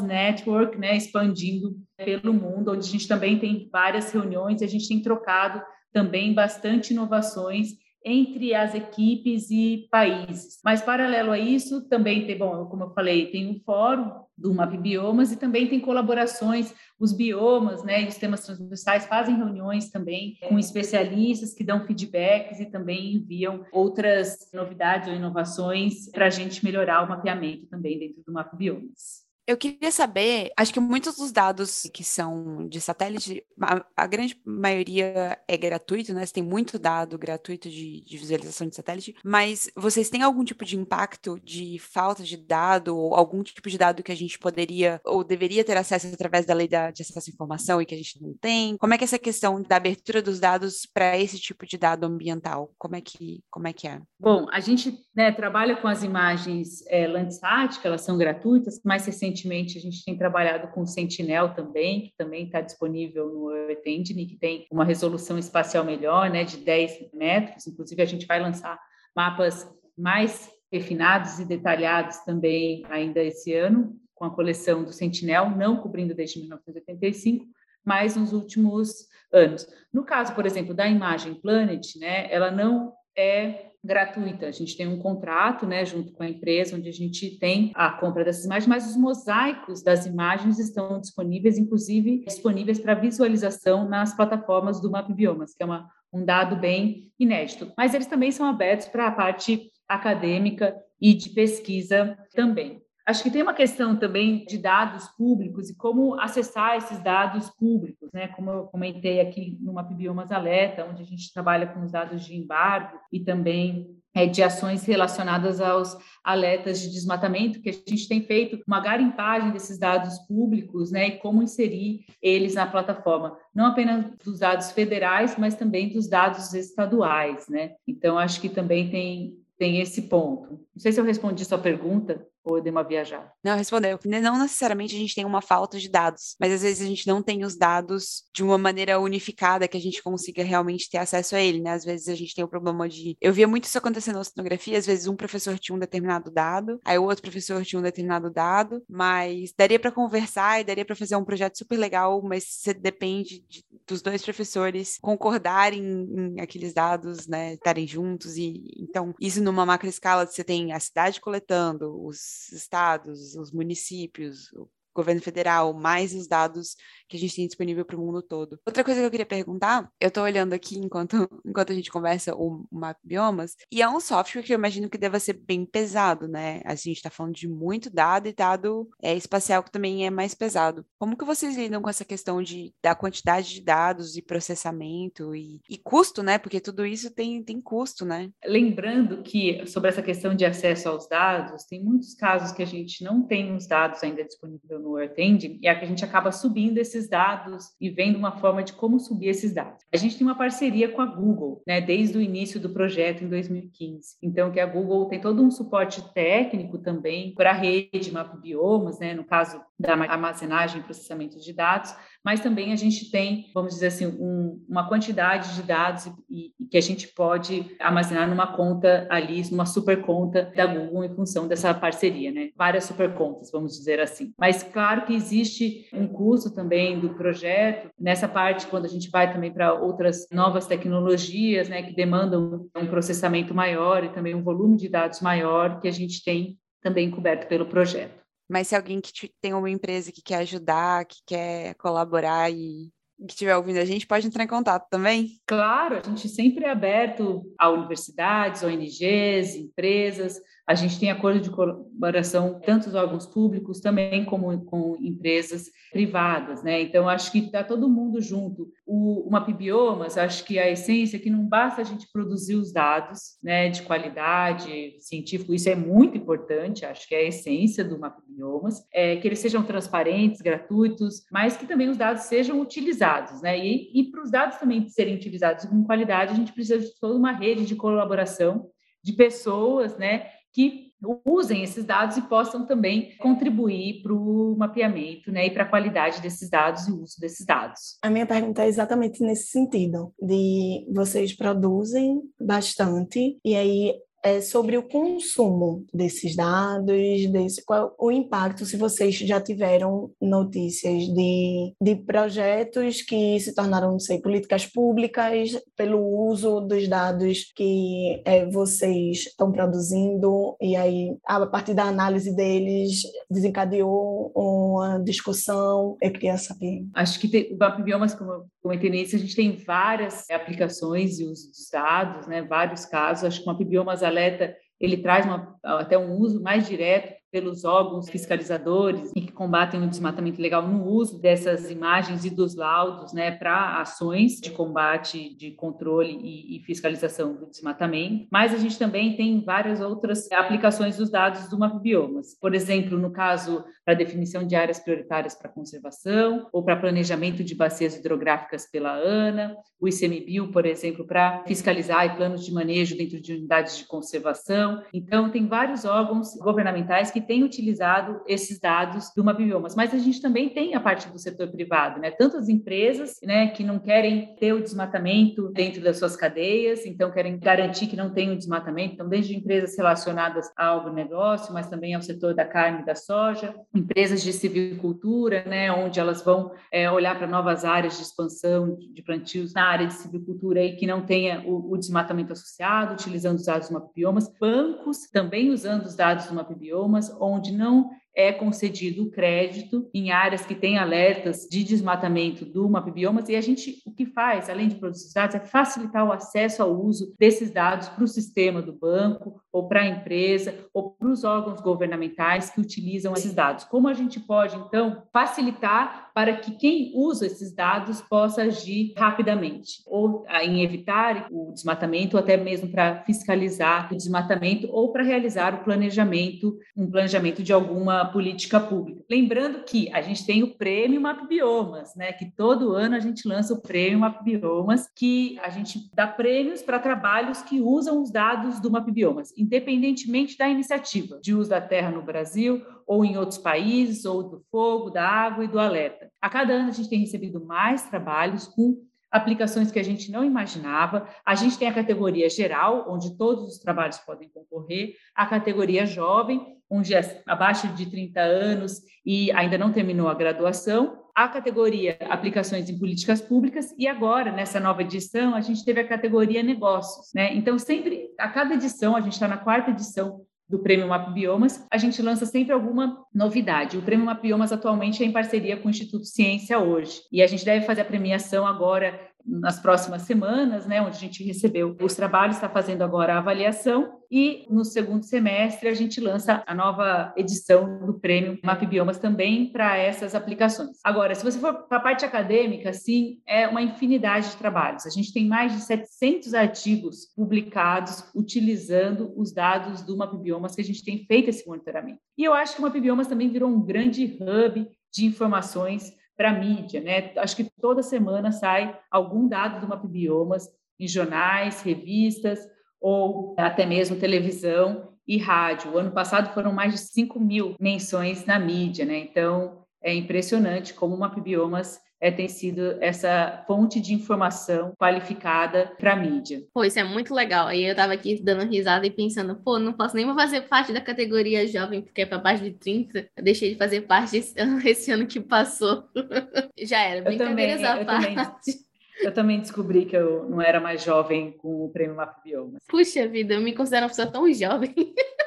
Network, 0.00 0.78
né, 0.78 0.96
expandindo 0.96 1.76
pelo 1.96 2.32
mundo, 2.32 2.70
onde 2.70 2.88
a 2.88 2.90
gente 2.90 3.08
também 3.08 3.38
tem 3.40 3.68
várias 3.72 4.12
reuniões 4.12 4.60
e 4.60 4.64
a 4.64 4.68
gente 4.68 4.88
tem 4.88 5.02
trocado 5.02 5.60
também 5.92 6.32
bastante 6.32 6.92
inovações 6.92 7.70
entre 8.04 8.54
as 8.54 8.74
equipes 8.74 9.50
e 9.50 9.88
países. 9.90 10.58
Mas, 10.64 10.82
paralelo 10.82 11.30
a 11.30 11.38
isso, 11.38 11.88
também 11.88 12.26
tem, 12.26 12.38
bom, 12.38 12.66
como 12.66 12.84
eu 12.84 12.90
falei, 12.90 13.30
tem 13.30 13.48
um 13.48 13.60
fórum 13.60 14.28
do 14.36 14.54
Map 14.54 14.72
Biomas 14.76 15.32
e 15.32 15.36
também 15.36 15.66
tem 15.66 15.80
colaborações, 15.80 16.72
os 16.98 17.12
biomas, 17.12 17.82
né, 17.82 18.06
os 18.06 18.14
temas 18.14 18.46
transversais 18.46 19.06
fazem 19.06 19.36
reuniões 19.36 19.90
também 19.90 20.38
com 20.48 20.58
especialistas 20.58 21.52
que 21.52 21.64
dão 21.64 21.84
feedbacks 21.84 22.60
e 22.60 22.66
também 22.66 23.14
enviam 23.14 23.64
outras 23.72 24.48
novidades 24.54 25.08
ou 25.08 25.14
inovações 25.14 26.08
para 26.10 26.26
a 26.26 26.30
gente 26.30 26.64
melhorar 26.64 27.02
o 27.02 27.08
mapeamento 27.08 27.66
também 27.66 27.98
dentro 27.98 28.22
do 28.24 28.32
Map 28.32 28.54
Biomas. 28.54 29.27
Eu 29.48 29.56
queria 29.56 29.90
saber, 29.90 30.52
acho 30.58 30.74
que 30.74 30.78
muitos 30.78 31.16
dos 31.16 31.32
dados 31.32 31.88
que 31.94 32.04
são 32.04 32.68
de 32.68 32.82
satélite, 32.82 33.42
a, 33.58 33.82
a 33.96 34.06
grande 34.06 34.38
maioria 34.44 35.38
é 35.48 35.56
gratuito, 35.56 36.12
né? 36.12 36.26
Você 36.26 36.34
tem 36.34 36.42
muito 36.42 36.78
dado 36.78 37.16
gratuito 37.16 37.70
de, 37.70 38.02
de, 38.04 38.18
visualização 38.18 38.68
de 38.68 38.76
satélite, 38.76 39.14
mas 39.24 39.70
vocês 39.74 40.10
têm 40.10 40.20
algum 40.20 40.44
tipo 40.44 40.66
de 40.66 40.76
impacto 40.76 41.40
de 41.42 41.78
falta 41.78 42.22
de 42.22 42.36
dado 42.36 42.94
ou 42.94 43.14
algum 43.14 43.42
tipo 43.42 43.70
de 43.70 43.78
dado 43.78 44.02
que 44.02 44.12
a 44.12 44.14
gente 44.14 44.38
poderia 44.38 45.00
ou 45.02 45.24
deveria 45.24 45.64
ter 45.64 45.78
acesso 45.78 46.08
através 46.12 46.44
da 46.44 46.52
lei 46.52 46.68
da, 46.68 46.90
de 46.90 47.00
acesso 47.00 47.30
à 47.30 47.32
informação 47.32 47.80
e 47.80 47.86
que 47.86 47.94
a 47.94 47.98
gente 47.98 48.20
não 48.20 48.34
tem? 48.38 48.76
Como 48.76 48.92
é 48.92 48.98
que 48.98 49.04
é 49.04 49.06
essa 49.06 49.18
questão 49.18 49.62
da 49.62 49.76
abertura 49.76 50.20
dos 50.20 50.38
dados 50.38 50.84
para 50.84 51.16
esse 51.16 51.38
tipo 51.38 51.64
de 51.64 51.78
dado 51.78 52.04
ambiental? 52.04 52.70
Como 52.76 52.96
é 52.96 53.00
que, 53.00 53.42
como 53.50 53.66
é, 53.66 53.72
que 53.72 53.88
é? 53.88 53.98
Bom, 54.20 54.46
a 54.52 54.60
gente 54.60 54.94
né, 55.16 55.32
trabalha 55.32 55.74
com 55.74 55.88
as 55.88 56.02
imagens 56.02 56.86
é, 56.88 57.06
Landsat, 57.06 57.80
que 57.80 57.86
elas 57.86 58.02
são 58.02 58.18
gratuitas, 58.18 58.78
mais 58.84 59.06
recentemente 59.06 59.37
recentemente 59.38 59.78
a 59.78 59.80
gente 59.80 60.04
tem 60.04 60.16
trabalhado 60.16 60.68
com 60.68 60.82
o 60.82 60.86
Sentinel 60.86 61.54
também, 61.54 62.02
que 62.02 62.12
também 62.16 62.46
está 62.46 62.60
disponível 62.60 63.28
no 63.28 63.54
Earth 63.54 63.86
Engine, 63.86 64.26
que 64.26 64.36
tem 64.36 64.66
uma 64.70 64.84
resolução 64.84 65.38
espacial 65.38 65.84
melhor, 65.84 66.30
né, 66.30 66.44
de 66.44 66.58
10 66.58 67.12
metros. 67.12 67.66
Inclusive, 67.66 68.02
a 68.02 68.06
gente 68.06 68.26
vai 68.26 68.40
lançar 68.40 68.78
mapas 69.14 69.68
mais 69.96 70.50
refinados 70.72 71.38
e 71.38 71.44
detalhados 71.44 72.18
também 72.18 72.84
ainda 72.88 73.22
esse 73.22 73.54
ano, 73.54 73.96
com 74.14 74.24
a 74.24 74.34
coleção 74.34 74.84
do 74.84 74.92
Sentinel, 74.92 75.50
não 75.50 75.76
cobrindo 75.76 76.14
desde 76.14 76.40
1985, 76.40 77.46
mas 77.84 78.16
nos 78.16 78.32
últimos 78.32 79.06
anos. 79.32 79.66
No 79.92 80.04
caso, 80.04 80.34
por 80.34 80.44
exemplo, 80.44 80.74
da 80.74 80.86
imagem 80.88 81.34
Planet, 81.34 81.96
né, 81.96 82.30
ela 82.32 82.50
não 82.50 82.92
é 83.16 83.67
gratuita. 83.82 84.46
A 84.46 84.50
gente 84.50 84.76
tem 84.76 84.86
um 84.86 84.98
contrato, 84.98 85.66
né, 85.66 85.84
junto 85.84 86.12
com 86.12 86.22
a 86.22 86.28
empresa, 86.28 86.76
onde 86.76 86.88
a 86.88 86.92
gente 86.92 87.38
tem 87.38 87.72
a 87.74 87.90
compra 87.90 88.24
dessas 88.24 88.44
imagens, 88.44 88.66
mas 88.66 88.90
os 88.90 88.96
mosaicos 88.96 89.82
das 89.82 90.06
imagens 90.06 90.58
estão 90.58 91.00
disponíveis, 91.00 91.58
inclusive 91.58 92.24
disponíveis 92.24 92.78
para 92.78 92.94
visualização 92.94 93.88
nas 93.88 94.14
plataformas 94.14 94.80
do 94.80 94.90
Map 94.90 95.08
Biomas, 95.10 95.54
que 95.54 95.62
é 95.62 95.66
uma, 95.66 95.88
um 96.12 96.24
dado 96.24 96.56
bem 96.56 97.10
inédito. 97.18 97.72
Mas 97.76 97.94
eles 97.94 98.06
também 98.06 98.30
são 98.30 98.46
abertos 98.46 98.88
para 98.88 99.06
a 99.06 99.12
parte 99.12 99.70
acadêmica 99.88 100.76
e 101.00 101.14
de 101.14 101.30
pesquisa 101.30 102.18
também. 102.34 102.82
Acho 103.08 103.22
que 103.22 103.30
tem 103.30 103.40
uma 103.40 103.54
questão 103.54 103.96
também 103.96 104.44
de 104.44 104.58
dados 104.58 105.08
públicos 105.08 105.70
e 105.70 105.74
como 105.74 106.20
acessar 106.20 106.76
esses 106.76 106.98
dados 106.98 107.48
públicos, 107.48 108.10
né? 108.12 108.28
Como 108.28 108.50
eu 108.50 108.64
comentei 108.64 109.18
aqui 109.18 109.56
no 109.62 109.72
Mapbiomas 109.72 110.30
Alerta, 110.30 110.84
onde 110.84 111.00
a 111.00 111.06
gente 111.06 111.32
trabalha 111.32 111.68
com 111.68 111.80
os 111.80 111.90
dados 111.90 112.22
de 112.22 112.36
embargo 112.36 112.98
e 113.10 113.20
também 113.20 113.98
é, 114.14 114.26
de 114.26 114.42
ações 114.42 114.84
relacionadas 114.84 115.58
aos 115.58 115.96
alertas 116.22 116.82
de 116.82 116.90
desmatamento, 116.90 117.62
que 117.62 117.70
a 117.70 117.72
gente 117.72 118.06
tem 118.06 118.20
feito 118.20 118.62
uma 118.66 118.78
garimpagem 118.78 119.52
desses 119.52 119.78
dados 119.78 120.18
públicos, 120.26 120.90
né, 120.90 121.08
e 121.08 121.18
como 121.18 121.42
inserir 121.42 122.04
eles 122.20 122.56
na 122.56 122.66
plataforma, 122.66 123.38
não 123.54 123.64
apenas 123.64 124.04
dos 124.22 124.40
dados 124.40 124.70
federais, 124.72 125.34
mas 125.38 125.54
também 125.54 125.88
dos 125.88 126.08
dados 126.08 126.52
estaduais, 126.52 127.48
né. 127.48 127.72
Então, 127.86 128.18
acho 128.18 128.38
que 128.38 128.50
também 128.50 128.90
tem, 128.90 129.38
tem 129.56 129.80
esse 129.80 130.02
ponto. 130.02 130.60
Não 130.74 130.78
sei 130.78 130.92
se 130.92 131.00
eu 131.00 131.04
respondi 131.04 131.42
sua 131.44 131.58
pergunta, 131.58 132.26
uma 132.48 132.82
viajada? 132.82 133.30
Não, 133.42 133.56
respondeu. 133.56 133.98
Não 134.04 134.38
necessariamente 134.38 134.94
a 134.94 134.98
gente 134.98 135.14
tem 135.14 135.24
uma 135.24 135.42
falta 135.42 135.78
de 135.78 135.88
dados, 135.88 136.36
mas 136.40 136.52
às 136.52 136.62
vezes 136.62 136.82
a 136.82 136.88
gente 136.88 137.06
não 137.06 137.22
tem 137.22 137.44
os 137.44 137.56
dados 137.56 138.24
de 138.34 138.42
uma 138.42 138.58
maneira 138.58 138.98
unificada 139.00 139.68
que 139.68 139.76
a 139.76 139.80
gente 139.80 140.02
consiga 140.02 140.42
realmente 140.42 140.90
ter 140.90 140.98
acesso 140.98 141.36
a 141.36 141.40
ele, 141.40 141.60
né? 141.60 141.72
Às 141.72 141.84
vezes 141.84 142.08
a 142.08 142.14
gente 142.14 142.34
tem 142.34 142.44
o 142.44 142.48
problema 142.48 142.88
de. 142.88 143.16
Eu 143.20 143.32
via 143.32 143.46
muito 143.46 143.64
isso 143.64 143.78
acontecendo 143.78 144.14
na 144.14 144.20
oceanografia, 144.20 144.78
às 144.78 144.86
vezes 144.86 145.06
um 145.06 145.16
professor 145.16 145.58
tinha 145.58 145.74
um 145.76 145.78
determinado 145.78 146.30
dado, 146.30 146.80
aí 146.84 146.98
o 146.98 147.04
outro 147.04 147.22
professor 147.22 147.64
tinha 147.64 147.78
um 147.78 147.82
determinado 147.82 148.30
dado, 148.30 148.82
mas 148.88 149.52
daria 149.56 149.78
para 149.78 149.92
conversar 149.92 150.60
e 150.60 150.64
daria 150.64 150.84
para 150.84 150.96
fazer 150.96 151.16
um 151.16 151.24
projeto 151.24 151.58
super 151.58 151.76
legal, 151.76 152.22
mas 152.22 152.44
você 152.44 152.74
depende 152.74 153.44
de, 153.48 153.64
dos 153.86 154.02
dois 154.02 154.22
professores 154.22 154.98
concordarem 155.00 155.82
em 155.82 156.40
aqueles 156.40 156.72
dados, 156.72 157.26
né? 157.26 157.54
Estarem 157.54 157.86
juntos, 157.86 158.36
e 158.36 158.62
então 158.78 159.14
isso 159.20 159.42
numa 159.42 159.66
macro 159.66 159.88
escala 159.88 160.26
você 160.26 160.44
tem 160.44 160.72
a 160.72 160.80
cidade 160.80 161.20
coletando, 161.20 162.04
os 162.04 162.37
estados, 162.52 163.34
os 163.34 163.50
municípios, 163.50 164.52
o 164.52 164.68
governo 164.94 165.22
federal, 165.22 165.72
mais 165.72 166.14
os 166.14 166.26
dados 166.26 166.76
que 167.08 167.16
a 167.16 167.20
gente 167.20 167.34
tem 167.34 167.46
disponível 167.46 167.84
para 167.84 167.96
o 167.96 168.00
mundo 168.00 168.22
todo. 168.22 168.58
Outra 168.66 168.84
coisa 168.84 169.00
que 169.00 169.06
eu 169.06 169.10
queria 169.10 169.26
perguntar, 169.26 169.90
eu 170.00 170.08
estou 170.08 170.22
olhando 170.24 170.52
aqui 170.52 170.78
enquanto, 170.78 171.16
enquanto 171.44 171.72
a 171.72 171.74
gente 171.74 171.90
conversa 171.90 172.34
o, 172.34 172.66
Map 172.70 172.96
Biomas, 173.02 173.56
e 173.72 173.82
é 173.82 173.88
um 173.88 174.00
software 174.00 174.42
que 174.42 174.52
eu 174.52 174.58
imagino 174.58 174.88
que 174.88 174.98
deva 174.98 175.18
ser 175.18 175.34
bem 175.34 175.64
pesado, 175.64 176.28
né? 176.28 176.60
A 176.64 176.74
gente 176.74 176.96
está 176.96 177.10
falando 177.10 177.34
de 177.34 177.48
muito 177.48 177.90
dado 177.90 178.28
e 178.28 178.32
dado 178.32 178.88
é, 179.02 179.14
espacial 179.14 179.62
que 179.62 179.70
também 179.70 180.06
é 180.06 180.10
mais 180.10 180.34
pesado. 180.34 180.84
Como 180.98 181.16
que 181.16 181.24
vocês 181.24 181.56
lidam 181.56 181.80
com 181.80 181.88
essa 181.88 182.04
questão 182.04 182.42
de, 182.42 182.72
da 182.82 182.94
quantidade 182.94 183.54
de 183.54 183.62
dados 183.62 184.16
e 184.16 184.22
processamento 184.22 185.34
e, 185.34 185.60
e 185.68 185.78
custo, 185.78 186.22
né? 186.22 186.38
Porque 186.38 186.60
tudo 186.60 186.84
isso 186.84 187.10
tem, 187.10 187.42
tem 187.42 187.60
custo, 187.60 188.04
né? 188.04 188.30
Lembrando 188.44 189.22
que 189.22 189.66
sobre 189.66 189.88
essa 189.88 190.02
questão 190.02 190.34
de 190.34 190.44
acesso 190.44 190.88
aos 190.88 191.08
dados, 191.08 191.64
tem 191.64 191.82
muitos 191.82 192.14
casos 192.14 192.52
que 192.52 192.62
a 192.62 192.66
gente 192.66 193.02
não 193.02 193.22
tem 193.22 193.54
os 193.54 193.66
dados 193.66 194.02
ainda 194.02 194.24
disponíveis 194.24 194.80
no 194.80 194.98
Earth 194.98 195.18
Engine, 195.18 195.58
e 195.62 195.68
a 195.68 195.84
gente 195.84 196.04
acaba 196.04 196.32
subindo 196.32 196.78
esses 196.78 196.97
esses 196.98 197.08
dados 197.08 197.76
e 197.80 197.88
vendo 197.88 198.18
uma 198.18 198.32
forma 198.38 198.62
de 198.62 198.72
como 198.72 198.98
subir 198.98 199.28
esses 199.28 199.54
dados. 199.54 199.84
A 199.92 199.96
gente 199.96 200.18
tem 200.18 200.26
uma 200.26 200.36
parceria 200.36 200.88
com 200.88 201.00
a 201.00 201.06
Google, 201.06 201.62
né, 201.66 201.80
desde 201.80 202.18
o 202.18 202.20
início 202.20 202.58
do 202.60 202.70
projeto 202.70 203.22
em 203.22 203.28
2015. 203.28 204.16
Então, 204.22 204.50
que 204.50 204.60
a 204.60 204.66
Google 204.66 205.06
tem 205.06 205.20
todo 205.20 205.42
um 205.42 205.50
suporte 205.50 206.02
técnico 206.12 206.78
também 206.78 207.34
para 207.34 207.50
a 207.50 207.54
rede 207.54 208.12
Map 208.12 208.34
Biomas, 208.40 208.98
né, 208.98 209.14
no 209.14 209.24
caso 209.24 209.60
da 209.78 209.94
armazenagem 209.94 210.80
e 210.80 210.84
processamento 210.84 211.38
de 211.38 211.52
dados, 211.52 211.94
mas 212.24 212.40
também 212.40 212.72
a 212.72 212.76
gente 212.76 213.10
tem, 213.10 213.50
vamos 213.54 213.74
dizer 213.74 213.88
assim, 213.88 214.06
um, 214.06 214.64
uma 214.68 214.88
quantidade 214.88 215.54
de 215.54 215.62
dados 215.62 216.06
e, 216.28 216.52
e, 216.60 216.66
que 216.66 216.76
a 216.76 216.80
gente 216.80 217.08
pode 217.08 217.74
armazenar 217.80 218.28
numa 218.28 218.56
conta 218.56 219.06
ali, 219.10 219.42
numa 219.50 219.64
super 219.64 220.02
conta 220.02 220.52
da 220.54 220.66
Google 220.66 221.04
em 221.04 221.14
função 221.14 221.48
dessa 221.48 221.72
parceria, 221.72 222.30
né? 222.30 222.50
Várias 222.56 222.84
super 222.84 223.14
contas, 223.14 223.50
vamos 223.50 223.76
dizer 223.76 224.00
assim. 224.00 224.32
Mas 224.38 224.62
claro 224.62 225.06
que 225.06 225.14
existe 225.14 225.88
um 225.92 226.06
custo 226.06 226.54
também 226.54 227.00
do 227.00 227.10
projeto 227.10 227.90
nessa 227.98 228.28
parte 228.28 228.66
quando 228.66 228.84
a 228.84 228.88
gente 228.88 229.10
vai 229.10 229.32
também 229.32 229.52
para 229.52 229.72
outras 229.72 230.26
novas 230.30 230.66
tecnologias, 230.66 231.68
né, 231.68 231.82
que 231.82 231.94
demandam 231.94 232.68
um 232.76 232.86
processamento 232.86 233.54
maior 233.54 234.04
e 234.04 234.10
também 234.10 234.34
um 234.34 234.42
volume 234.42 234.76
de 234.76 234.88
dados 234.88 235.20
maior 235.20 235.80
que 235.80 235.88
a 235.88 235.92
gente 235.92 236.22
tem 236.22 236.58
também 236.82 237.10
coberto 237.10 237.46
pelo 237.48 237.66
projeto. 237.66 238.17
Mas 238.48 238.68
se 238.68 238.76
alguém 238.76 239.00
que 239.00 239.30
tem 239.40 239.52
uma 239.52 239.70
empresa 239.70 240.10
que 240.10 240.22
quer 240.22 240.36
ajudar, 240.36 241.04
que 241.04 241.18
quer 241.26 241.74
colaborar 241.74 242.50
e 242.50 242.90
que 243.26 243.32
estiver 243.32 243.56
ouvindo 243.56 243.78
a 243.78 243.84
gente, 243.84 244.06
pode 244.06 244.26
entrar 244.26 244.44
em 244.44 244.48
contato 244.48 244.86
também? 244.88 245.40
Claro, 245.46 245.98
a 245.98 246.02
gente 246.08 246.28
sempre 246.28 246.64
é 246.64 246.70
aberto 246.70 247.42
a 247.58 247.68
universidades, 247.68 248.62
ONGs, 248.62 249.56
empresas, 249.56 250.40
a 250.68 250.74
gente 250.74 251.00
tem 251.00 251.10
acordo 251.10 251.40
de 251.40 251.48
colaboração 251.48 252.60
tanto 252.62 252.88
os 252.88 252.94
órgãos 252.94 253.24
públicos 253.24 253.80
também 253.80 254.22
como 254.26 254.66
com 254.66 254.98
empresas 255.00 255.70
privadas, 255.90 256.62
né? 256.62 256.82
Então 256.82 257.08
acho 257.08 257.32
que 257.32 257.38
está 257.38 257.64
todo 257.64 257.88
mundo 257.88 258.20
junto. 258.20 258.70
O, 258.86 259.26
o 259.26 259.30
Mapbiomas, 259.30 260.18
acho 260.18 260.44
que 260.44 260.58
a 260.58 260.70
essência 260.70 261.16
é 261.16 261.20
que 261.20 261.30
não 261.30 261.48
basta 261.48 261.80
a 261.80 261.84
gente 261.84 262.06
produzir 262.12 262.54
os 262.54 262.70
dados, 262.70 263.38
né, 263.42 263.70
de 263.70 263.80
qualidade 263.80 264.98
científico, 265.00 265.54
isso 265.54 265.70
é 265.70 265.74
muito 265.74 266.18
importante, 266.18 266.84
acho 266.84 267.08
que 267.08 267.14
é 267.14 267.20
a 267.20 267.28
essência 267.28 267.82
do 267.82 267.98
Mapbiomas, 267.98 268.86
é 268.92 269.16
que 269.16 269.26
eles 269.26 269.38
sejam 269.38 269.62
transparentes, 269.62 270.42
gratuitos, 270.42 271.24
mas 271.32 271.56
que 271.56 271.66
também 271.66 271.88
os 271.88 271.96
dados 271.96 272.24
sejam 272.24 272.60
utilizados, 272.60 273.40
né? 273.40 273.58
E, 273.58 273.90
e 273.98 274.10
para 274.10 274.22
os 274.22 274.30
dados 274.30 274.58
também 274.58 274.86
serem 274.86 275.14
utilizados 275.14 275.64
com 275.64 275.82
qualidade, 275.82 276.32
a 276.32 276.36
gente 276.36 276.52
precisa 276.52 276.78
de 276.78 276.94
toda 277.00 277.14
uma 277.14 277.32
rede 277.32 277.64
de 277.64 277.74
colaboração 277.74 278.68
de 279.02 279.14
pessoas, 279.14 279.96
né, 279.96 280.26
que 280.58 280.88
usem 281.24 281.62
esses 281.62 281.84
dados 281.84 282.16
e 282.16 282.22
possam 282.22 282.66
também 282.66 283.16
contribuir 283.18 284.02
para 284.02 284.12
o 284.12 284.56
mapeamento 284.58 285.30
né, 285.30 285.46
e 285.46 285.50
para 285.50 285.62
a 285.62 285.68
qualidade 285.68 286.20
desses 286.20 286.50
dados 286.50 286.88
e 286.88 286.90
o 286.90 287.00
uso 287.00 287.14
desses 287.20 287.46
dados. 287.46 287.96
A 288.02 288.10
minha 288.10 288.26
pergunta 288.26 288.64
é 288.64 288.66
exatamente 288.66 289.22
nesse 289.22 289.52
sentido, 289.52 290.12
de 290.20 290.84
vocês 290.92 291.32
produzem 291.32 292.20
bastante 292.40 293.38
e 293.44 293.54
aí 293.54 293.94
é 294.22 294.40
sobre 294.40 294.76
o 294.76 294.82
consumo 294.82 295.84
desses 295.92 296.34
dados, 296.34 296.86
desse, 297.30 297.64
qual 297.64 297.94
o 297.98 298.10
impacto, 298.10 298.64
se 298.64 298.76
vocês 298.76 299.14
já 299.16 299.40
tiveram 299.40 300.10
notícias 300.20 301.04
de, 301.04 301.74
de 301.80 301.96
projetos 301.96 303.02
que 303.02 303.38
se 303.40 303.54
tornaram, 303.54 303.92
não 303.92 304.00
sei, 304.00 304.20
políticas 304.20 304.66
públicas 304.66 305.60
pelo 305.76 306.00
uso 306.28 306.60
dos 306.60 306.88
dados 306.88 307.52
que 307.54 308.20
é, 308.24 308.46
vocês 308.46 309.26
estão 309.26 309.52
produzindo, 309.52 310.56
e 310.60 310.76
aí, 310.76 311.16
a 311.24 311.46
partir 311.46 311.74
da 311.74 311.84
análise 311.84 312.34
deles, 312.34 313.02
desencadeou 313.30 314.32
uma 314.34 314.98
discussão. 314.98 315.96
Eu 316.00 316.12
queria 316.12 316.36
saber. 316.36 316.84
Acho 316.94 317.18
que 317.20 317.28
tem, 317.28 317.52
o 317.52 317.82
Biomas, 317.82 318.14
como 318.14 318.32
eu 318.32 318.46
comentei 318.62 318.90
nisso, 318.90 319.16
a 319.16 319.18
gente 319.18 319.34
tem 319.34 319.52
várias 319.52 320.28
aplicações 320.30 321.18
e 321.18 321.24
uso 321.24 321.48
dos 321.48 321.70
dados, 321.70 322.26
né, 322.26 322.42
vários 322.42 322.84
casos. 322.84 323.24
Acho 323.24 323.42
que 323.42 323.48
o 323.48 323.52
Map 323.52 323.62
Biomas 323.62 324.02
alerta, 324.18 324.56
ele 324.80 324.98
traz 324.98 325.24
uma, 325.24 325.58
até 325.62 325.96
um 325.96 326.12
uso 326.12 326.42
mais 326.42 326.66
direto 326.66 327.17
pelos 327.30 327.64
órgãos 327.64 328.08
fiscalizadores 328.08 329.12
e 329.14 329.20
que 329.20 329.32
combatem 329.32 329.82
o 329.82 329.86
desmatamento 329.88 330.40
ilegal 330.40 330.66
no 330.66 330.84
uso 330.84 331.20
dessas 331.20 331.70
imagens 331.70 332.24
e 332.24 332.30
dos 332.30 332.56
laudos 332.56 333.12
né, 333.12 333.30
para 333.30 333.80
ações 333.80 334.40
de 334.40 334.50
combate, 334.50 335.36
de 335.36 335.50
controle 335.52 336.18
e, 336.22 336.56
e, 336.56 336.64
fiscalização 336.64 337.34
do 337.34 337.46
desmatamento. 337.46 338.26
Mas 338.30 338.54
a 338.54 338.58
gente 338.58 338.78
também 338.78 339.16
tem 339.16 339.44
várias 339.44 339.80
outras 339.80 340.30
aplicações 340.32 340.96
dos 340.96 341.10
dados 341.10 341.48
do 341.48 341.58
Mapbiomas. 341.58 342.34
Por 342.40 342.54
exemplo, 342.54 342.98
no 342.98 343.12
caso 343.12 343.64
para 343.84 343.94
definição 343.94 344.46
de 344.46 344.54
áreas 344.54 344.78
prioritárias 344.78 345.34
para 345.34 345.48
conservação 345.48 346.46
ou 346.52 346.62
para 346.62 346.76
planejamento 346.76 347.42
de 347.42 347.54
bacias 347.54 347.96
hidrográficas 347.96 348.70
pela 348.70 348.92
ANA, 348.92 349.56
o 349.80 349.88
ICMBio, 349.88 350.50
por 350.50 350.66
exemplo, 350.66 351.06
para 351.06 351.44
fiscalizar 351.46 352.04
e 352.06 352.16
planos 352.16 352.44
de 352.44 352.52
manejo 352.52 352.96
dentro 352.96 353.20
de 353.20 353.32
unidades 353.32 353.78
de 353.78 353.86
conservação. 353.86 354.82
Então, 354.92 355.30
tem 355.30 355.46
vários 355.46 355.84
órgãos 355.84 356.34
governamentais 356.36 357.10
que 357.10 357.17
que 357.18 357.26
tem 357.26 357.42
utilizado 357.42 358.20
esses 358.26 358.60
dados 358.60 359.12
do 359.14 359.24
Mapbiomas, 359.24 359.74
mas 359.74 359.92
a 359.92 359.98
gente 359.98 360.22
também 360.22 360.48
tem 360.48 360.74
a 360.74 360.80
parte 360.80 361.08
do 361.08 361.18
setor 361.18 361.48
privado, 361.48 362.00
né? 362.00 362.10
Tanto 362.10 362.36
as 362.36 362.48
empresas, 362.48 363.16
né, 363.22 363.48
que 363.48 363.64
não 363.64 363.78
querem 363.78 364.36
ter 364.36 364.52
o 364.52 364.62
desmatamento 364.62 365.50
dentro 365.52 365.82
das 365.82 365.98
suas 365.98 366.16
cadeias, 366.16 366.86
então 366.86 367.10
querem 367.10 367.38
garantir 367.38 367.88
que 367.88 367.96
não 367.96 368.10
tem 368.10 368.30
o 368.30 368.36
desmatamento, 368.36 368.94
então 368.94 369.08
desde 369.08 369.36
empresas 369.36 369.76
relacionadas 369.76 370.50
ao 370.56 370.80
agronegócio, 370.80 371.52
mas 371.52 371.68
também 371.68 371.94
ao 371.94 372.02
setor 372.02 372.34
da 372.34 372.44
carne 372.44 372.82
e 372.82 372.86
da 372.86 372.94
soja, 372.94 373.54
empresas 373.74 374.22
de 374.22 374.32
civicultura, 374.32 375.44
né, 375.44 375.72
onde 375.72 375.98
elas 375.98 376.22
vão 376.22 376.52
é, 376.72 376.90
olhar 376.90 377.16
para 377.18 377.26
novas 377.26 377.64
áreas 377.64 377.96
de 377.96 378.02
expansão 378.02 378.76
de 378.92 379.02
plantios 379.02 379.52
na 379.52 379.64
área 379.64 379.86
de 379.86 379.94
civicultura 379.94 380.62
e 380.62 380.76
que 380.76 380.86
não 380.86 381.04
tenha 381.04 381.42
o, 381.46 381.72
o 381.72 381.76
desmatamento 381.76 382.32
associado, 382.32 382.94
utilizando 382.94 383.38
os 383.38 383.46
dados 383.46 383.68
do 383.68 383.74
Mapbiomas, 383.74 384.32
bancos 384.40 385.08
também 385.10 385.50
usando 385.50 385.84
os 385.84 385.96
dados 385.96 386.26
do 386.26 386.34
Mapbiomas, 386.34 387.07
onde 387.20 387.52
não 387.52 387.90
é 388.18 388.32
concedido 388.32 389.04
o 389.04 389.10
crédito 389.12 389.88
em 389.94 390.10
áreas 390.10 390.44
que 390.44 390.54
têm 390.56 390.76
alertas 390.76 391.46
de 391.48 391.62
desmatamento 391.62 392.44
do 392.44 392.68
MapBiomas 392.68 393.28
e 393.28 393.36
a 393.36 393.40
gente 393.40 393.80
o 393.86 393.92
que 393.92 394.06
faz, 394.06 394.50
além 394.50 394.66
de 394.66 394.74
produzir 394.74 395.14
dados, 395.14 395.36
é 395.36 395.40
facilitar 395.40 396.04
o 396.04 396.10
acesso 396.10 396.60
ao 396.60 396.74
uso 396.74 397.14
desses 397.16 397.52
dados 397.52 397.88
para 397.88 398.02
o 398.02 398.08
sistema 398.08 398.60
do 398.60 398.72
banco 398.72 399.40
ou 399.52 399.68
para 399.68 399.82
a 399.82 399.86
empresa 399.86 400.52
ou 400.74 400.90
para 400.90 401.08
os 401.08 401.22
órgãos 401.22 401.60
governamentais 401.60 402.50
que 402.50 402.60
utilizam 402.60 403.12
esses 403.12 403.32
dados. 403.32 403.62
Como 403.64 403.86
a 403.86 403.94
gente 403.94 404.18
pode, 404.18 404.56
então, 404.56 405.04
facilitar 405.12 406.07
para 406.18 406.34
que 406.34 406.50
quem 406.50 406.90
usa 406.96 407.26
esses 407.26 407.54
dados 407.54 408.00
possa 408.00 408.42
agir 408.42 408.92
rapidamente, 408.96 409.84
ou 409.86 410.24
em 410.42 410.64
evitar 410.64 411.28
o 411.30 411.52
desmatamento, 411.52 412.16
ou 412.16 412.20
até 412.20 412.36
mesmo 412.36 412.72
para 412.72 413.04
fiscalizar 413.04 413.88
o 413.92 413.96
desmatamento, 413.96 414.68
ou 414.68 414.90
para 414.90 415.04
realizar 415.04 415.54
o 415.54 415.62
planejamento, 415.62 416.58
um 416.76 416.90
planejamento 416.90 417.40
de 417.40 417.52
alguma 417.52 418.04
política 418.06 418.58
pública. 418.58 419.00
Lembrando 419.08 419.62
que 419.62 419.88
a 419.94 420.00
gente 420.00 420.26
tem 420.26 420.42
o 420.42 420.56
prêmio 420.56 421.00
MapBiomas, 421.00 421.94
né, 421.94 422.12
que 422.12 422.28
todo 422.32 422.72
ano 422.72 422.96
a 422.96 423.00
gente 423.00 423.28
lança 423.28 423.54
o 423.54 423.62
prêmio 423.62 424.00
MapBiomas, 424.00 424.90
que 424.92 425.38
a 425.38 425.50
gente 425.50 425.88
dá 425.94 426.08
prêmios 426.08 426.62
para 426.62 426.80
trabalhos 426.80 427.42
que 427.42 427.60
usam 427.60 428.02
os 428.02 428.10
dados 428.10 428.58
do 428.58 428.72
MapBiomas, 428.72 429.32
independentemente 429.38 430.36
da 430.36 430.48
iniciativa 430.48 431.20
de 431.22 431.32
uso 431.32 431.50
da 431.50 431.60
terra 431.60 431.92
no 431.92 432.02
Brasil 432.02 432.60
ou 432.88 433.04
em 433.04 433.18
outros 433.18 433.38
países, 433.38 434.06
ou 434.06 434.22
do 434.22 434.42
fogo, 434.50 434.88
da 434.88 435.06
água 435.06 435.44
e 435.44 435.48
do 435.48 435.60
alerta. 435.60 436.10
A 436.20 436.30
cada 436.30 436.54
ano 436.54 436.70
a 436.70 436.72
gente 436.72 436.88
tem 436.88 437.00
recebido 437.00 437.44
mais 437.44 437.82
trabalhos 437.82 438.48
com 438.48 438.82
aplicações 439.10 439.70
que 439.70 439.78
a 439.78 439.84
gente 439.84 440.10
não 440.10 440.24
imaginava. 440.24 441.06
A 441.24 441.34
gente 441.34 441.58
tem 441.58 441.68
a 441.68 441.74
categoria 441.74 442.28
geral, 442.30 442.86
onde 442.88 443.16
todos 443.16 443.44
os 443.44 443.58
trabalhos 443.58 443.98
podem 443.98 444.28
concorrer, 444.30 444.94
a 445.14 445.26
categoria 445.26 445.84
jovem, 445.84 446.56
onde 446.70 446.94
é 446.94 447.22
abaixo 447.26 447.68
de 447.68 447.86
30 447.86 448.20
anos 448.20 448.80
e 449.04 449.30
ainda 449.32 449.56
não 449.56 449.72
terminou 449.72 450.08
a 450.08 450.14
graduação, 450.14 451.04
a 451.14 451.26
categoria 451.26 451.98
aplicações 452.08 452.68
em 452.70 452.78
políticas 452.78 453.20
públicas 453.20 453.74
e 453.76 453.88
agora 453.88 454.30
nessa 454.30 454.60
nova 454.60 454.82
edição 454.82 455.34
a 455.34 455.40
gente 455.40 455.64
teve 455.64 455.80
a 455.80 455.88
categoria 455.88 456.42
negócios, 456.42 457.10
né? 457.14 457.34
Então 457.34 457.58
sempre 457.58 458.10
a 458.18 458.28
cada 458.28 458.54
edição 458.54 458.94
a 458.94 459.00
gente 459.00 459.14
está 459.14 459.26
na 459.26 459.38
quarta 459.38 459.70
edição 459.70 460.20
do 460.48 460.58
Prêmio 460.58 460.88
Map 460.88 461.12
Biomas, 461.12 461.66
a 461.70 461.76
gente 461.76 462.00
lança 462.00 462.24
sempre 462.24 462.52
alguma 462.52 463.04
novidade. 463.14 463.76
O 463.76 463.82
Prêmio 463.82 464.06
Map 464.06 464.20
Biomas 464.20 464.52
atualmente 464.52 465.02
é 465.02 465.06
em 465.06 465.12
parceria 465.12 465.56
com 465.56 465.68
o 465.68 465.70
Instituto 465.70 466.06
Ciência 466.06 466.58
hoje, 466.58 467.02
e 467.12 467.22
a 467.22 467.26
gente 467.26 467.44
deve 467.44 467.66
fazer 467.66 467.82
a 467.82 467.84
premiação 467.84 468.46
agora 468.46 468.98
nas 469.28 469.60
próximas 469.60 470.02
semanas, 470.02 470.66
né, 470.66 470.80
onde 470.80 470.96
a 470.96 471.00
gente 471.00 471.22
recebeu 471.22 471.76
os 471.82 471.94
trabalhos, 471.94 472.36
está 472.36 472.48
fazendo 472.48 472.82
agora 472.82 473.14
a 473.14 473.18
avaliação, 473.18 473.98
e 474.10 474.46
no 474.48 474.64
segundo 474.64 475.04
semestre 475.04 475.68
a 475.68 475.74
gente 475.74 476.00
lança 476.00 476.42
a 476.46 476.54
nova 476.54 477.12
edição 477.14 477.84
do 477.84 478.00
prêmio 478.00 478.38
Map 478.42 478.62
Biomas 478.62 478.98
também 478.98 479.52
para 479.52 479.76
essas 479.76 480.14
aplicações. 480.14 480.78
Agora, 480.82 481.14
se 481.14 481.22
você 481.22 481.38
for 481.38 481.66
para 481.68 481.76
a 481.76 481.80
parte 481.80 482.06
acadêmica, 482.06 482.72
sim, 482.72 483.18
é 483.26 483.46
uma 483.46 483.60
infinidade 483.60 484.30
de 484.30 484.36
trabalhos. 484.36 484.86
A 484.86 484.90
gente 484.90 485.12
tem 485.12 485.28
mais 485.28 485.52
de 485.52 485.60
700 485.60 486.32
artigos 486.32 487.12
publicados 487.14 488.04
utilizando 488.14 489.12
os 489.14 489.32
dados 489.32 489.82
do 489.82 489.96
Map 489.96 490.14
Biomas 490.14 490.54
que 490.54 490.62
a 490.62 490.64
gente 490.64 490.82
tem 490.82 491.04
feito 491.04 491.28
esse 491.28 491.46
monitoramento. 491.46 492.00
E 492.16 492.24
eu 492.24 492.32
acho 492.32 492.54
que 492.54 492.60
o 492.60 492.62
Map 492.62 492.74
Biomas 492.74 493.08
também 493.08 493.28
virou 493.28 493.50
um 493.50 493.60
grande 493.60 494.18
hub 494.20 494.66
de 494.92 495.04
informações 495.04 495.92
para 496.18 496.30
a 496.30 496.34
mídia, 496.34 496.80
né? 496.80 497.12
Acho 497.16 497.36
que 497.36 497.48
toda 497.60 497.80
semana 497.80 498.32
sai 498.32 498.76
algum 498.90 499.28
dado 499.28 499.60
do 499.60 499.68
MapBiomas 499.68 500.50
em 500.78 500.88
jornais, 500.88 501.62
revistas 501.62 502.40
ou 502.80 503.36
até 503.38 503.64
mesmo 503.64 503.96
televisão 503.96 504.92
e 505.06 505.16
rádio. 505.16 505.72
O 505.72 505.78
ano 505.78 505.92
passado 505.92 506.34
foram 506.34 506.52
mais 506.52 506.72
de 506.72 506.78
5 506.78 507.20
mil 507.20 507.54
menções 507.60 508.26
na 508.26 508.36
mídia, 508.36 508.84
né? 508.84 508.98
Então 508.98 509.64
é 509.80 509.94
impressionante 509.94 510.74
como 510.74 510.96
o 510.96 510.98
MapBiomas 510.98 511.80
é, 512.00 512.10
tem 512.10 512.28
sido 512.28 512.76
essa 512.80 513.44
fonte 513.46 513.80
de 513.80 513.92
informação 513.92 514.72
qualificada 514.78 515.72
para 515.78 515.92
a 515.92 515.96
mídia. 515.96 516.42
Pô, 516.52 516.64
isso 516.64 516.78
é 516.78 516.84
muito 516.84 517.14
legal. 517.14 517.48
Aí 517.48 517.64
eu 517.64 517.72
estava 517.72 517.92
aqui 517.92 518.20
dando 518.22 518.48
risada 518.48 518.86
e 518.86 518.90
pensando, 518.90 519.36
pô, 519.36 519.58
não 519.58 519.72
posso 519.72 519.96
nem 519.96 520.06
fazer 520.14 520.42
parte 520.42 520.72
da 520.72 520.80
categoria 520.80 521.46
jovem, 521.46 521.82
porque 521.82 522.02
é 522.02 522.06
para 522.06 522.18
baixo 522.18 522.44
de 522.44 522.52
30. 522.52 523.08
Eu 523.16 523.24
deixei 523.24 523.50
de 523.52 523.56
fazer 523.56 523.82
parte 523.82 524.16
esse 524.16 524.38
ano, 524.40 524.60
esse 524.66 524.90
ano 524.90 525.06
que 525.06 525.20
passou. 525.20 525.84
Já 526.58 526.80
era, 526.80 527.02
brincadeiras 527.02 527.62
à 527.62 527.84
parte. 527.84 528.14
Também. 528.14 528.68
Eu 529.00 529.14
também 529.14 529.40
descobri 529.40 529.84
que 529.84 529.96
eu 529.96 530.28
não 530.28 530.42
era 530.42 530.60
mais 530.60 530.82
jovem 530.82 531.30
com 531.30 531.64
o 531.64 531.70
prêmio 531.70 531.94
Map 531.94 532.22
Biomas. 532.24 532.60
Puxa 532.68 533.06
vida, 533.06 533.34
eu 533.34 533.40
me 533.40 533.54
considero 533.54 533.84
uma 533.84 533.88
pessoa 533.88 534.10
tão 534.10 534.32
jovem. 534.32 534.74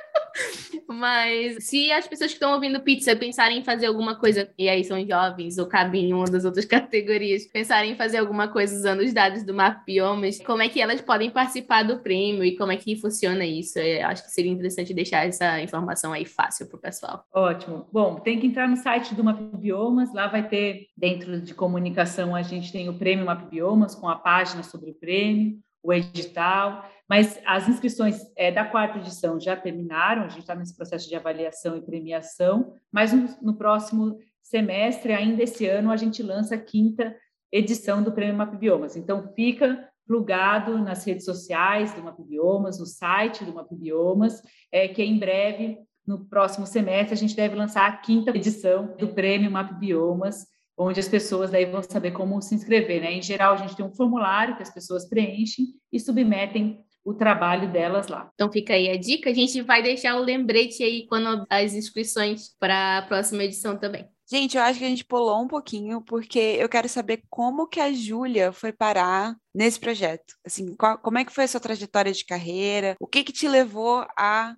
Mas 0.88 1.64
se 1.66 1.92
as 1.92 2.08
pessoas 2.08 2.32
que 2.32 2.36
estão 2.36 2.54
ouvindo 2.54 2.82
pizza 2.82 3.16
pensarem 3.16 3.60
em 3.60 3.64
fazer 3.64 3.86
alguma 3.86 4.16
coisa, 4.16 4.50
e 4.58 4.68
aí 4.68 4.84
são 4.84 5.04
jovens 5.06 5.58
ou 5.58 5.66
cabem 5.66 6.10
em 6.10 6.14
uma 6.14 6.26
das 6.26 6.46
outras 6.46 6.66
categorias, 6.66 7.46
pensarem 7.46 7.92
em 7.92 7.96
fazer 7.96 8.18
alguma 8.18 8.48
coisa 8.48 8.76
usando 8.76 9.00
os 9.00 9.14
dados 9.14 9.44
do 9.44 9.54
Map 9.54 9.86
Biomas, 9.86 10.40
como 10.40 10.62
é 10.62 10.70
que 10.70 10.82
elas 10.82 11.02
podem 11.02 11.30
participar 11.30 11.84
do 11.84 12.00
prêmio 12.00 12.44
e 12.44 12.58
como 12.58 12.72
é 12.72 12.78
que 12.78 12.96
funciona 12.96 13.46
isso? 13.46 13.80
Eu 13.80 14.08
acho 14.08 14.24
que 14.24 14.32
seria 14.32 14.52
interessante 14.52 14.94
deixar 14.94 15.26
essa 15.26 15.62
informação 15.62 16.14
aí 16.14 16.26
fácil 16.26 16.68
para 16.68 16.78
o 16.78 16.82
pessoal. 16.82 17.26
Ótimo. 17.34 17.88
Bom, 17.92 18.16
tem 18.16 18.40
que 18.40 18.48
entrar 18.48 18.68
no 18.68 18.78
site 18.78 19.16
do 19.16 19.24
Map 19.24 19.40
Biomas, 19.56 20.14
lá 20.14 20.28
vai 20.28 20.48
ter, 20.48 20.88
dentro 20.98 21.40
de 21.42 21.54
comunicação, 21.54 22.36
a 22.36 22.42
gente 22.42 22.72
tem 22.72 22.90
o 22.90 22.94
prêmio 22.94 23.26
Map 23.26 23.50
Biomas 23.50 23.96
com 23.96 24.10
a 24.10 24.16
página 24.16 24.64
sobre 24.64 24.92
o 24.92 24.94
prêmio, 24.94 25.60
o 25.84 25.92
edital. 25.92 26.86
Mas 27.12 27.38
as 27.46 27.68
inscrições 27.68 28.22
é, 28.38 28.54
da 28.54 28.64
quarta 28.64 28.98
edição 28.98 29.38
já 29.38 29.54
terminaram, 29.54 30.24
a 30.24 30.30
gente 30.30 30.44
está 30.44 30.56
nesse 30.56 30.74
processo 30.74 31.10
de 31.10 31.14
avaliação 31.14 31.76
e 31.76 31.82
premiação, 31.82 32.74
mas 32.90 33.12
no, 33.12 33.28
no, 33.42 33.58
próximo 33.58 34.18
semestre, 34.42 35.12
ainda 35.12 35.44
esse 35.44 35.68
ano, 35.68 35.92
a 35.92 35.98
gente 35.98 36.24
lança 36.24 36.56
a 36.56 36.58
quinta 36.58 37.14
edição 37.52 38.02
do 38.02 38.14
Prêmio 38.14 38.38
MapBiomas. 38.38 38.96
Então, 38.96 39.30
fica 39.36 39.90
plugado 40.08 40.78
nas 40.78 41.04
redes 41.04 41.26
sociais 41.26 41.94
do 41.94 42.02
MapBiomas, 42.02 42.80
no 42.80 42.86
site 42.86 43.44
do 43.44 43.54
MapBiomas, 43.54 44.42
é, 44.72 44.88
que 44.88 45.04
em 45.04 45.20
breve, 45.20 45.80
no 46.08 46.24
próximo 46.30 46.66
semestre, 46.66 47.14
a 47.14 47.18
gente 47.18 47.36
deve 47.36 47.56
lançar 47.56 47.90
a 47.90 47.98
quinta 47.98 48.32
edição 48.32 48.96
do 48.98 49.10
Prêmio 49.10 49.52
MapBiomas, 49.52 50.48
onde 50.78 51.02
as 51.02 51.10
pessoas 51.10 51.52
daí 51.52 51.66
vão 51.66 51.84
saber 51.84 52.12
como 52.12 52.42
se 52.42 52.56
inscrever. 52.56 53.02
Né? 53.02 53.12
Em 53.12 53.22
geral, 53.22 53.56
a 53.56 53.58
gente 53.58 53.76
tem 53.76 53.86
um 53.86 53.94
formulário 53.94 54.56
que 54.56 54.64
as 54.64 54.74
pessoas 54.74 55.10
preenchem 55.10 55.66
e 55.92 56.00
submetem 56.00 56.86
o 57.04 57.14
trabalho 57.14 57.72
delas 57.72 58.08
lá. 58.08 58.30
Então 58.34 58.52
fica 58.52 58.74
aí 58.74 58.90
a 58.90 58.98
dica. 58.98 59.30
A 59.30 59.34
gente 59.34 59.62
vai 59.62 59.82
deixar 59.82 60.16
o 60.16 60.24
lembrete 60.24 60.84
aí 60.84 61.08
quando 61.08 61.46
as 61.50 61.74
inscrições 61.74 62.56
para 62.60 63.00
a 63.00 63.02
próxima 63.04 63.44
edição 63.44 63.78
também. 63.78 64.08
Gente, 64.30 64.56
eu 64.56 64.64
acho 64.64 64.80
que 64.80 64.86
a 64.86 64.90
gente 64.90 65.04
pulou 65.04 65.42
um 65.42 65.48
pouquinho, 65.48 66.02
porque 66.02 66.40
eu 66.40 66.70
quero 66.70 66.88
saber 66.88 67.22
como 67.30 67.68
que 67.68 67.82
a 67.82 67.92
Júlia 67.92 68.54
foi 68.54 68.72
parar 68.72 69.36
nesse 69.54 69.78
projeto. 69.78 70.36
Assim, 70.46 70.74
qual, 70.74 70.98
como 71.00 71.18
é 71.18 71.26
que 71.26 71.34
foi 71.34 71.44
a 71.44 71.48
sua 71.50 71.60
trajetória 71.60 72.14
de 72.14 72.24
carreira? 72.24 72.96
O 72.98 73.08
que 73.08 73.26
que 73.26 73.34
te 73.34 73.46
levou 73.46 74.06
a 74.18 74.56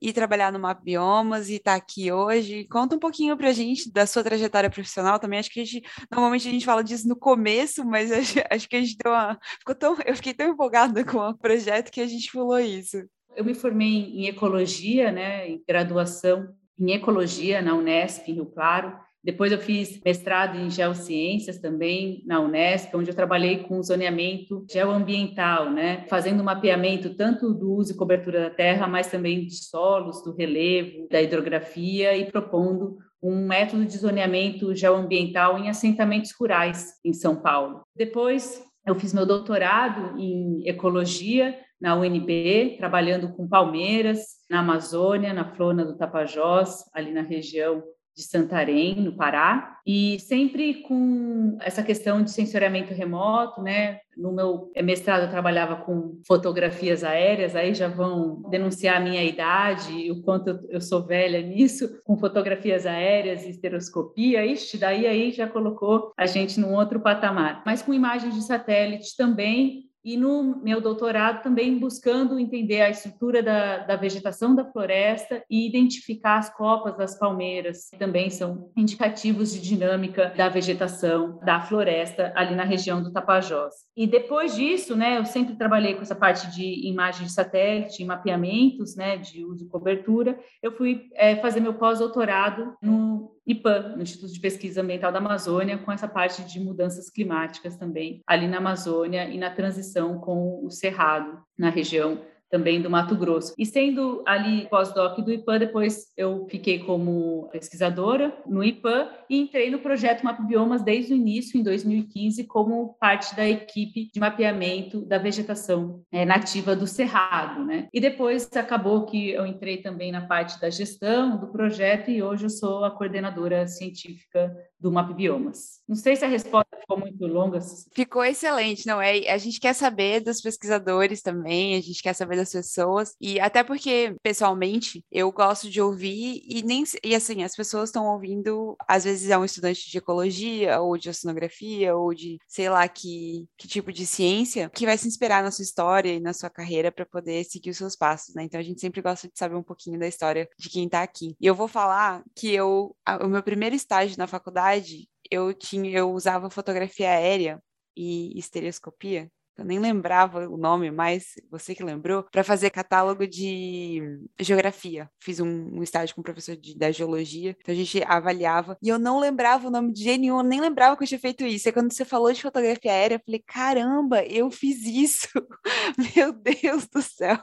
ir 0.00 0.12
trabalhar 0.12 0.52
no 0.52 0.58
Map 0.58 0.82
Biomas 0.82 1.48
e 1.48 1.54
estar 1.54 1.72
tá 1.72 1.76
aqui 1.76 2.12
hoje. 2.12 2.66
Conta 2.70 2.96
um 2.96 2.98
pouquinho 2.98 3.36
para 3.36 3.48
a 3.48 3.52
gente 3.52 3.90
da 3.90 4.06
sua 4.06 4.22
trajetória 4.22 4.70
profissional 4.70 5.18
também. 5.18 5.38
Acho 5.38 5.50
que 5.50 5.60
a 5.60 5.64
gente, 5.64 5.86
normalmente 6.10 6.48
a 6.48 6.50
gente 6.50 6.66
fala 6.66 6.84
disso 6.84 7.08
no 7.08 7.16
começo, 7.16 7.84
mas 7.84 8.10
acho, 8.12 8.38
acho 8.50 8.68
que 8.68 8.76
a 8.76 8.80
gente 8.80 8.96
deu 8.96 9.12
uma, 9.12 9.38
ficou 9.58 9.74
tão, 9.74 9.96
eu 10.04 10.16
fiquei 10.16 10.34
tão 10.34 10.48
empolgada 10.48 11.04
com 11.04 11.18
o 11.18 11.36
projeto 11.36 11.90
que 11.90 12.00
a 12.00 12.06
gente 12.06 12.30
falou 12.30 12.58
isso. 12.58 13.04
Eu 13.34 13.44
me 13.44 13.54
formei 13.54 13.88
em 13.88 14.26
ecologia, 14.26 15.12
né, 15.12 15.48
em 15.48 15.62
graduação 15.66 16.54
em 16.78 16.92
ecologia 16.92 17.62
na 17.62 17.74
Unesp, 17.74 18.28
em 18.28 18.34
Rio 18.34 18.46
Claro. 18.46 18.98
Depois 19.26 19.50
eu 19.50 19.58
fiz 19.58 20.00
mestrado 20.04 20.56
em 20.56 20.70
geociências 20.70 21.58
também 21.58 22.22
na 22.24 22.38
Unesp, 22.38 22.94
onde 22.94 23.10
eu 23.10 23.14
trabalhei 23.14 23.64
com 23.64 23.82
zoneamento 23.82 24.64
geoambiental, 24.70 25.68
né, 25.68 26.06
fazendo 26.08 26.44
mapeamento 26.44 27.12
tanto 27.16 27.52
do 27.52 27.72
uso 27.72 27.92
e 27.92 27.96
cobertura 27.96 28.42
da 28.42 28.50
terra, 28.50 28.86
mas 28.86 29.10
também 29.10 29.44
de 29.44 29.56
solos, 29.56 30.22
do 30.22 30.32
relevo, 30.32 31.08
da 31.10 31.20
hidrografia 31.20 32.16
e 32.16 32.30
propondo 32.30 32.98
um 33.20 33.48
método 33.48 33.84
de 33.84 33.98
zoneamento 33.98 34.72
geoambiental 34.76 35.58
em 35.58 35.68
assentamentos 35.68 36.30
rurais 36.38 36.92
em 37.04 37.12
São 37.12 37.34
Paulo. 37.34 37.82
Depois 37.96 38.62
eu 38.86 38.94
fiz 38.94 39.12
meu 39.12 39.26
doutorado 39.26 40.16
em 40.20 40.62
ecologia 40.68 41.58
na 41.80 41.96
UNB, 41.96 42.76
trabalhando 42.78 43.34
com 43.34 43.48
palmeiras 43.48 44.20
na 44.48 44.60
Amazônia, 44.60 45.32
na 45.32 45.52
flora 45.56 45.84
do 45.84 45.96
Tapajós, 45.96 46.84
ali 46.94 47.10
na 47.10 47.22
região 47.22 47.82
de 48.16 48.22
Santarém, 48.22 48.94
no 48.94 49.14
Pará, 49.14 49.78
e 49.86 50.18
sempre 50.20 50.82
com 50.82 51.58
essa 51.60 51.82
questão 51.82 52.22
de 52.22 52.30
sensoriamento 52.30 52.94
remoto, 52.94 53.62
né? 53.62 54.00
No 54.16 54.32
meu 54.32 54.72
mestrado 54.82 55.24
eu 55.24 55.30
trabalhava 55.30 55.76
com 55.76 56.18
fotografias 56.26 57.04
aéreas, 57.04 57.54
aí 57.54 57.74
já 57.74 57.88
vão 57.88 58.40
denunciar 58.48 58.96
a 58.96 59.00
minha 59.00 59.22
idade 59.22 59.92
e 59.92 60.10
o 60.10 60.22
quanto 60.22 60.58
eu 60.70 60.80
sou 60.80 61.04
velha 61.04 61.42
nisso, 61.42 62.00
com 62.04 62.16
fotografias 62.16 62.86
aéreas 62.86 63.44
e 63.44 63.50
esteroscopia, 63.50 64.46
ixi, 64.46 64.78
daí 64.78 65.06
aí 65.06 65.30
já 65.30 65.46
colocou 65.46 66.12
a 66.16 66.24
gente 66.24 66.58
num 66.58 66.74
outro 66.74 66.98
patamar. 67.00 67.62
Mas 67.66 67.82
com 67.82 67.92
imagens 67.92 68.34
de 68.34 68.42
satélite 68.42 69.14
também, 69.14 69.84
e 70.06 70.16
no 70.16 70.62
meu 70.62 70.80
doutorado 70.80 71.42
também 71.42 71.80
buscando 71.80 72.38
entender 72.38 72.80
a 72.80 72.88
estrutura 72.88 73.42
da, 73.42 73.78
da 73.78 73.96
vegetação 73.96 74.54
da 74.54 74.64
floresta 74.64 75.42
e 75.50 75.66
identificar 75.66 76.38
as 76.38 76.48
copas 76.48 76.96
das 76.96 77.18
palmeiras, 77.18 77.90
que 77.90 77.98
também 77.98 78.30
são 78.30 78.70
indicativos 78.76 79.52
de 79.52 79.60
dinâmica 79.60 80.32
da 80.36 80.48
vegetação 80.48 81.40
da 81.44 81.60
floresta 81.60 82.32
ali 82.36 82.54
na 82.54 82.62
região 82.62 83.02
do 83.02 83.12
Tapajós. 83.12 83.74
E 83.96 84.06
depois 84.06 84.54
disso, 84.54 84.94
né, 84.94 85.18
eu 85.18 85.24
sempre 85.24 85.56
trabalhei 85.56 85.94
com 85.94 86.02
essa 86.02 86.14
parte 86.14 86.54
de 86.54 86.88
imagem 86.88 87.26
de 87.26 87.32
satélite, 87.32 88.04
mapeamentos, 88.04 88.94
né, 88.94 89.16
de 89.16 89.44
uso 89.44 89.64
e 89.64 89.68
cobertura. 89.68 90.38
Eu 90.62 90.70
fui 90.70 91.08
é, 91.14 91.34
fazer 91.36 91.58
meu 91.58 91.74
pós-doutorado 91.74 92.76
no 92.80 93.35
IPAM, 93.46 93.96
no 93.96 94.02
Instituto 94.02 94.32
de 94.32 94.40
Pesquisa 94.40 94.82
Ambiental 94.82 95.12
da 95.12 95.18
Amazônia, 95.18 95.78
com 95.78 95.92
essa 95.92 96.08
parte 96.08 96.42
de 96.42 96.58
mudanças 96.58 97.08
climáticas 97.08 97.76
também, 97.76 98.20
ali 98.26 98.48
na 98.48 98.58
Amazônia 98.58 99.28
e 99.28 99.38
na 99.38 99.50
transição 99.50 100.18
com 100.18 100.64
o 100.64 100.70
Cerrado, 100.70 101.40
na 101.56 101.70
região 101.70 102.20
também 102.50 102.80
do 102.80 102.90
Mato 102.90 103.16
Grosso. 103.16 103.54
E 103.58 103.66
sendo 103.66 104.22
ali 104.26 104.66
pós-doc 104.68 105.18
do 105.20 105.32
IPAM, 105.32 105.58
depois 105.58 106.12
eu 106.16 106.46
fiquei 106.48 106.78
como 106.80 107.48
pesquisadora 107.50 108.36
no 108.46 108.62
IPAM 108.62 109.08
e 109.28 109.38
entrei 109.38 109.70
no 109.70 109.78
projeto 109.78 110.22
Mapa 110.22 110.42
Biomas 110.42 110.82
desde 110.82 111.12
o 111.12 111.16
início, 111.16 111.58
em 111.58 111.62
2015, 111.62 112.44
como 112.44 112.94
parte 113.00 113.34
da 113.34 113.46
equipe 113.46 114.10
de 114.12 114.20
mapeamento 114.20 115.04
da 115.04 115.18
vegetação 115.18 116.02
é, 116.12 116.24
nativa 116.24 116.76
do 116.76 116.86
Cerrado. 116.86 117.64
Né? 117.64 117.88
E 117.92 118.00
depois 118.00 118.48
acabou 118.56 119.04
que 119.06 119.30
eu 119.30 119.46
entrei 119.46 119.78
também 119.78 120.12
na 120.12 120.26
parte 120.26 120.60
da 120.60 120.70
gestão 120.70 121.36
do 121.36 121.48
projeto 121.48 122.10
e 122.10 122.22
hoje 122.22 122.44
eu 122.44 122.50
sou 122.50 122.84
a 122.84 122.90
coordenadora 122.90 123.66
científica 123.66 124.54
do 124.78 124.92
Map 124.92 125.12
Biomas. 125.12 125.80
Não 125.88 125.96
sei 125.96 126.16
se 126.16 126.24
a 126.24 126.28
resposta 126.28 126.76
ficou 126.78 126.98
muito 126.98 127.26
longa. 127.26 127.58
Ficou 127.94 128.24
excelente, 128.24 128.86
não 128.86 129.00
é? 129.00 129.28
A 129.30 129.38
gente 129.38 129.58
quer 129.58 129.72
saber 129.72 130.20
dos 130.20 130.40
pesquisadores 130.40 131.22
também, 131.22 131.76
a 131.76 131.80
gente 131.80 132.02
quer 132.02 132.12
saber 132.12 132.36
das 132.36 132.52
pessoas 132.52 133.14
e 133.20 133.40
até 133.40 133.62
porque 133.62 134.14
pessoalmente 134.22 135.04
eu 135.10 135.30
gosto 135.32 135.70
de 135.70 135.80
ouvir 135.80 136.42
e 136.46 136.62
nem 136.62 136.84
e 137.02 137.14
assim 137.14 137.42
as 137.42 137.54
pessoas 137.54 137.88
estão 137.88 138.06
ouvindo 138.06 138.76
às 138.86 139.04
vezes 139.04 139.30
é 139.30 139.38
um 139.38 139.44
estudante 139.44 139.90
de 139.90 139.98
ecologia 139.98 140.80
ou 140.80 140.96
de 140.98 141.08
oceanografia 141.08 141.96
ou 141.96 142.12
de 142.12 142.38
sei 142.46 142.68
lá 142.68 142.86
que 142.88 143.46
que 143.56 143.66
tipo 143.66 143.92
de 143.92 144.06
ciência 144.06 144.70
que 144.70 144.86
vai 144.86 144.98
se 144.98 145.08
inspirar 145.08 145.42
na 145.42 145.50
sua 145.50 145.62
história 145.62 146.12
e 146.12 146.20
na 146.20 146.32
sua 146.32 146.50
carreira 146.50 146.92
para 146.92 147.06
poder 147.06 147.44
seguir 147.44 147.70
os 147.70 147.76
seus 147.76 147.96
passos, 147.96 148.34
né? 148.34 148.44
Então 148.44 148.60
a 148.60 148.64
gente 148.64 148.80
sempre 148.80 149.00
gosta 149.00 149.26
de 149.28 149.38
saber 149.38 149.56
um 149.56 149.62
pouquinho 149.62 149.98
da 149.98 150.06
história 150.06 150.48
de 150.58 150.68
quem 150.68 150.84
está 150.84 151.02
aqui. 151.02 151.34
E 151.40 151.46
eu 151.46 151.54
vou 151.54 151.68
falar 151.68 152.22
que 152.34 152.52
eu 152.52 152.94
o 153.22 153.28
meu 153.28 153.42
primeiro 153.42 153.74
estágio 153.74 154.18
na 154.18 154.26
faculdade 154.26 154.65
faculdade, 154.66 155.08
eu 155.30 155.54
tinha, 155.54 155.90
eu 155.90 156.10
usava 156.12 156.50
fotografia 156.50 157.08
aérea 157.10 157.60
e 157.96 158.38
estereoscopia. 158.38 159.30
Eu 159.58 159.64
nem 159.64 159.78
lembrava 159.78 160.46
o 160.46 160.58
nome, 160.58 160.90
mas 160.90 161.28
você 161.50 161.74
que 161.74 161.82
lembrou, 161.82 162.24
para 162.24 162.44
fazer 162.44 162.68
catálogo 162.68 163.26
de 163.26 164.02
geografia. 164.38 165.08
Fiz 165.18 165.40
um, 165.40 165.78
um 165.78 165.82
estágio 165.82 166.14
com 166.14 166.20
o 166.20 166.24
professor 166.24 166.54
de, 166.54 166.76
da 166.76 166.92
geologia, 166.92 167.56
então 167.58 167.74
a 167.74 167.76
gente 167.76 168.02
avaliava. 168.06 168.76
E 168.82 168.88
eu 168.90 168.98
não 168.98 169.18
lembrava 169.18 169.66
o 169.66 169.70
nome 169.70 169.94
de 169.94 170.04
nenhum, 170.04 170.38
eu 170.38 170.44
nem 170.44 170.60
lembrava 170.60 170.94
que 170.94 171.04
eu 171.04 171.08
tinha 171.08 171.18
feito 171.18 171.42
isso. 171.46 171.70
E 171.70 171.72
quando 171.72 171.90
você 171.90 172.04
falou 172.04 172.30
de 172.30 172.42
fotografia 172.42 172.92
aérea, 172.92 173.14
eu 173.14 173.22
falei: 173.24 173.42
caramba, 173.46 174.22
eu 174.26 174.50
fiz 174.50 174.84
isso! 174.84 175.28
Meu 176.14 176.34
Deus 176.34 176.86
do 176.88 177.00
céu! 177.00 177.38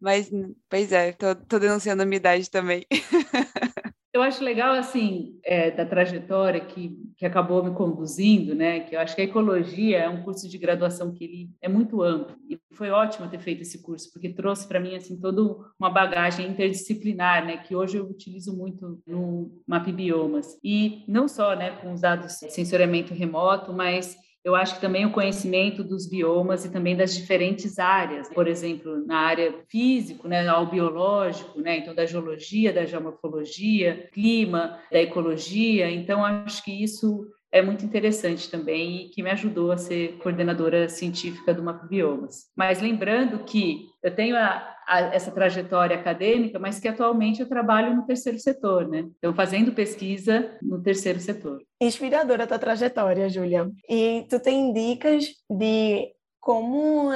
Mas, 0.00 0.30
pois 0.70 0.92
é, 0.92 1.12
tô, 1.12 1.34
tô 1.34 1.58
denunciando 1.58 2.02
a 2.02 2.06
minha 2.06 2.16
idade 2.16 2.50
também. 2.50 2.86
Eu 4.16 4.22
acho 4.22 4.42
legal, 4.42 4.72
assim, 4.72 5.38
é, 5.44 5.70
da 5.70 5.84
trajetória 5.84 6.58
que, 6.58 6.96
que 7.18 7.26
acabou 7.26 7.62
me 7.62 7.74
conduzindo, 7.74 8.54
né? 8.54 8.80
Que 8.80 8.96
eu 8.96 9.00
acho 9.00 9.14
que 9.14 9.20
a 9.20 9.24
ecologia 9.24 9.98
é 9.98 10.08
um 10.08 10.22
curso 10.22 10.48
de 10.48 10.56
graduação 10.56 11.12
que 11.12 11.22
ele 11.22 11.50
é 11.60 11.68
muito 11.68 12.02
amplo. 12.02 12.34
E 12.48 12.58
foi 12.72 12.88
ótimo 12.88 13.28
ter 13.28 13.38
feito 13.40 13.60
esse 13.60 13.82
curso, 13.82 14.10
porque 14.10 14.30
trouxe 14.30 14.66
para 14.66 14.80
mim, 14.80 14.96
assim, 14.96 15.20
toda 15.20 15.42
uma 15.78 15.90
bagagem 15.90 16.48
interdisciplinar, 16.48 17.44
né? 17.44 17.58
Que 17.58 17.76
hoje 17.76 17.98
eu 17.98 18.06
utilizo 18.06 18.56
muito 18.56 19.02
no 19.06 19.52
Map 19.66 19.86
Biomas. 19.86 20.58
E 20.64 21.04
não 21.06 21.28
só, 21.28 21.54
né, 21.54 21.72
com 21.72 21.92
os 21.92 22.00
dados 22.00 22.38
de 22.40 22.50
sensoriamento 22.50 23.12
remoto, 23.12 23.70
mas 23.70 24.16
eu 24.46 24.54
acho 24.54 24.76
que 24.76 24.80
também 24.80 25.04
o 25.04 25.10
conhecimento 25.10 25.82
dos 25.82 26.08
biomas 26.08 26.64
e 26.64 26.70
também 26.70 26.96
das 26.96 27.16
diferentes 27.16 27.80
áreas, 27.80 28.28
por 28.28 28.46
exemplo, 28.46 29.04
na 29.04 29.18
área 29.18 29.52
físico, 29.68 30.28
né, 30.28 30.46
ao 30.46 30.66
biológico, 30.66 31.60
né, 31.60 31.78
então 31.78 31.92
da 31.92 32.06
geologia, 32.06 32.72
da 32.72 32.84
geomorfologia, 32.84 34.08
clima, 34.12 34.78
da 34.92 35.00
ecologia. 35.00 35.90
Então 35.90 36.24
acho 36.24 36.62
que 36.62 36.70
isso 36.70 37.26
é 37.50 37.60
muito 37.60 37.84
interessante 37.84 38.48
também 38.48 39.06
e 39.06 39.08
que 39.08 39.20
me 39.20 39.30
ajudou 39.30 39.72
a 39.72 39.76
ser 39.76 40.16
coordenadora 40.18 40.88
científica 40.88 41.52
do 41.52 41.64
Mapa 41.64 41.84
Biomas. 41.84 42.44
Mas 42.56 42.80
lembrando 42.80 43.40
que 43.40 43.88
eu 44.00 44.14
tenho 44.14 44.36
a, 44.36 44.75
a, 44.86 45.00
essa 45.14 45.30
trajetória 45.30 45.96
acadêmica, 45.96 46.58
mas 46.58 46.78
que 46.78 46.88
atualmente 46.88 47.40
eu 47.40 47.48
trabalho 47.48 47.94
no 47.94 48.06
terceiro 48.06 48.38
setor, 48.38 48.88
né? 48.88 49.06
Então, 49.18 49.34
fazendo 49.34 49.72
pesquisa 49.72 50.56
no 50.62 50.82
terceiro 50.82 51.18
setor. 51.18 51.60
Inspiradora 51.80 52.44
a 52.44 52.46
tua 52.46 52.58
trajetória, 52.58 53.28
Júlia. 53.28 53.70
E 53.88 54.26
tu 54.30 54.38
tem 54.38 54.72
dicas 54.72 55.26
de 55.50 56.12
como 56.40 57.10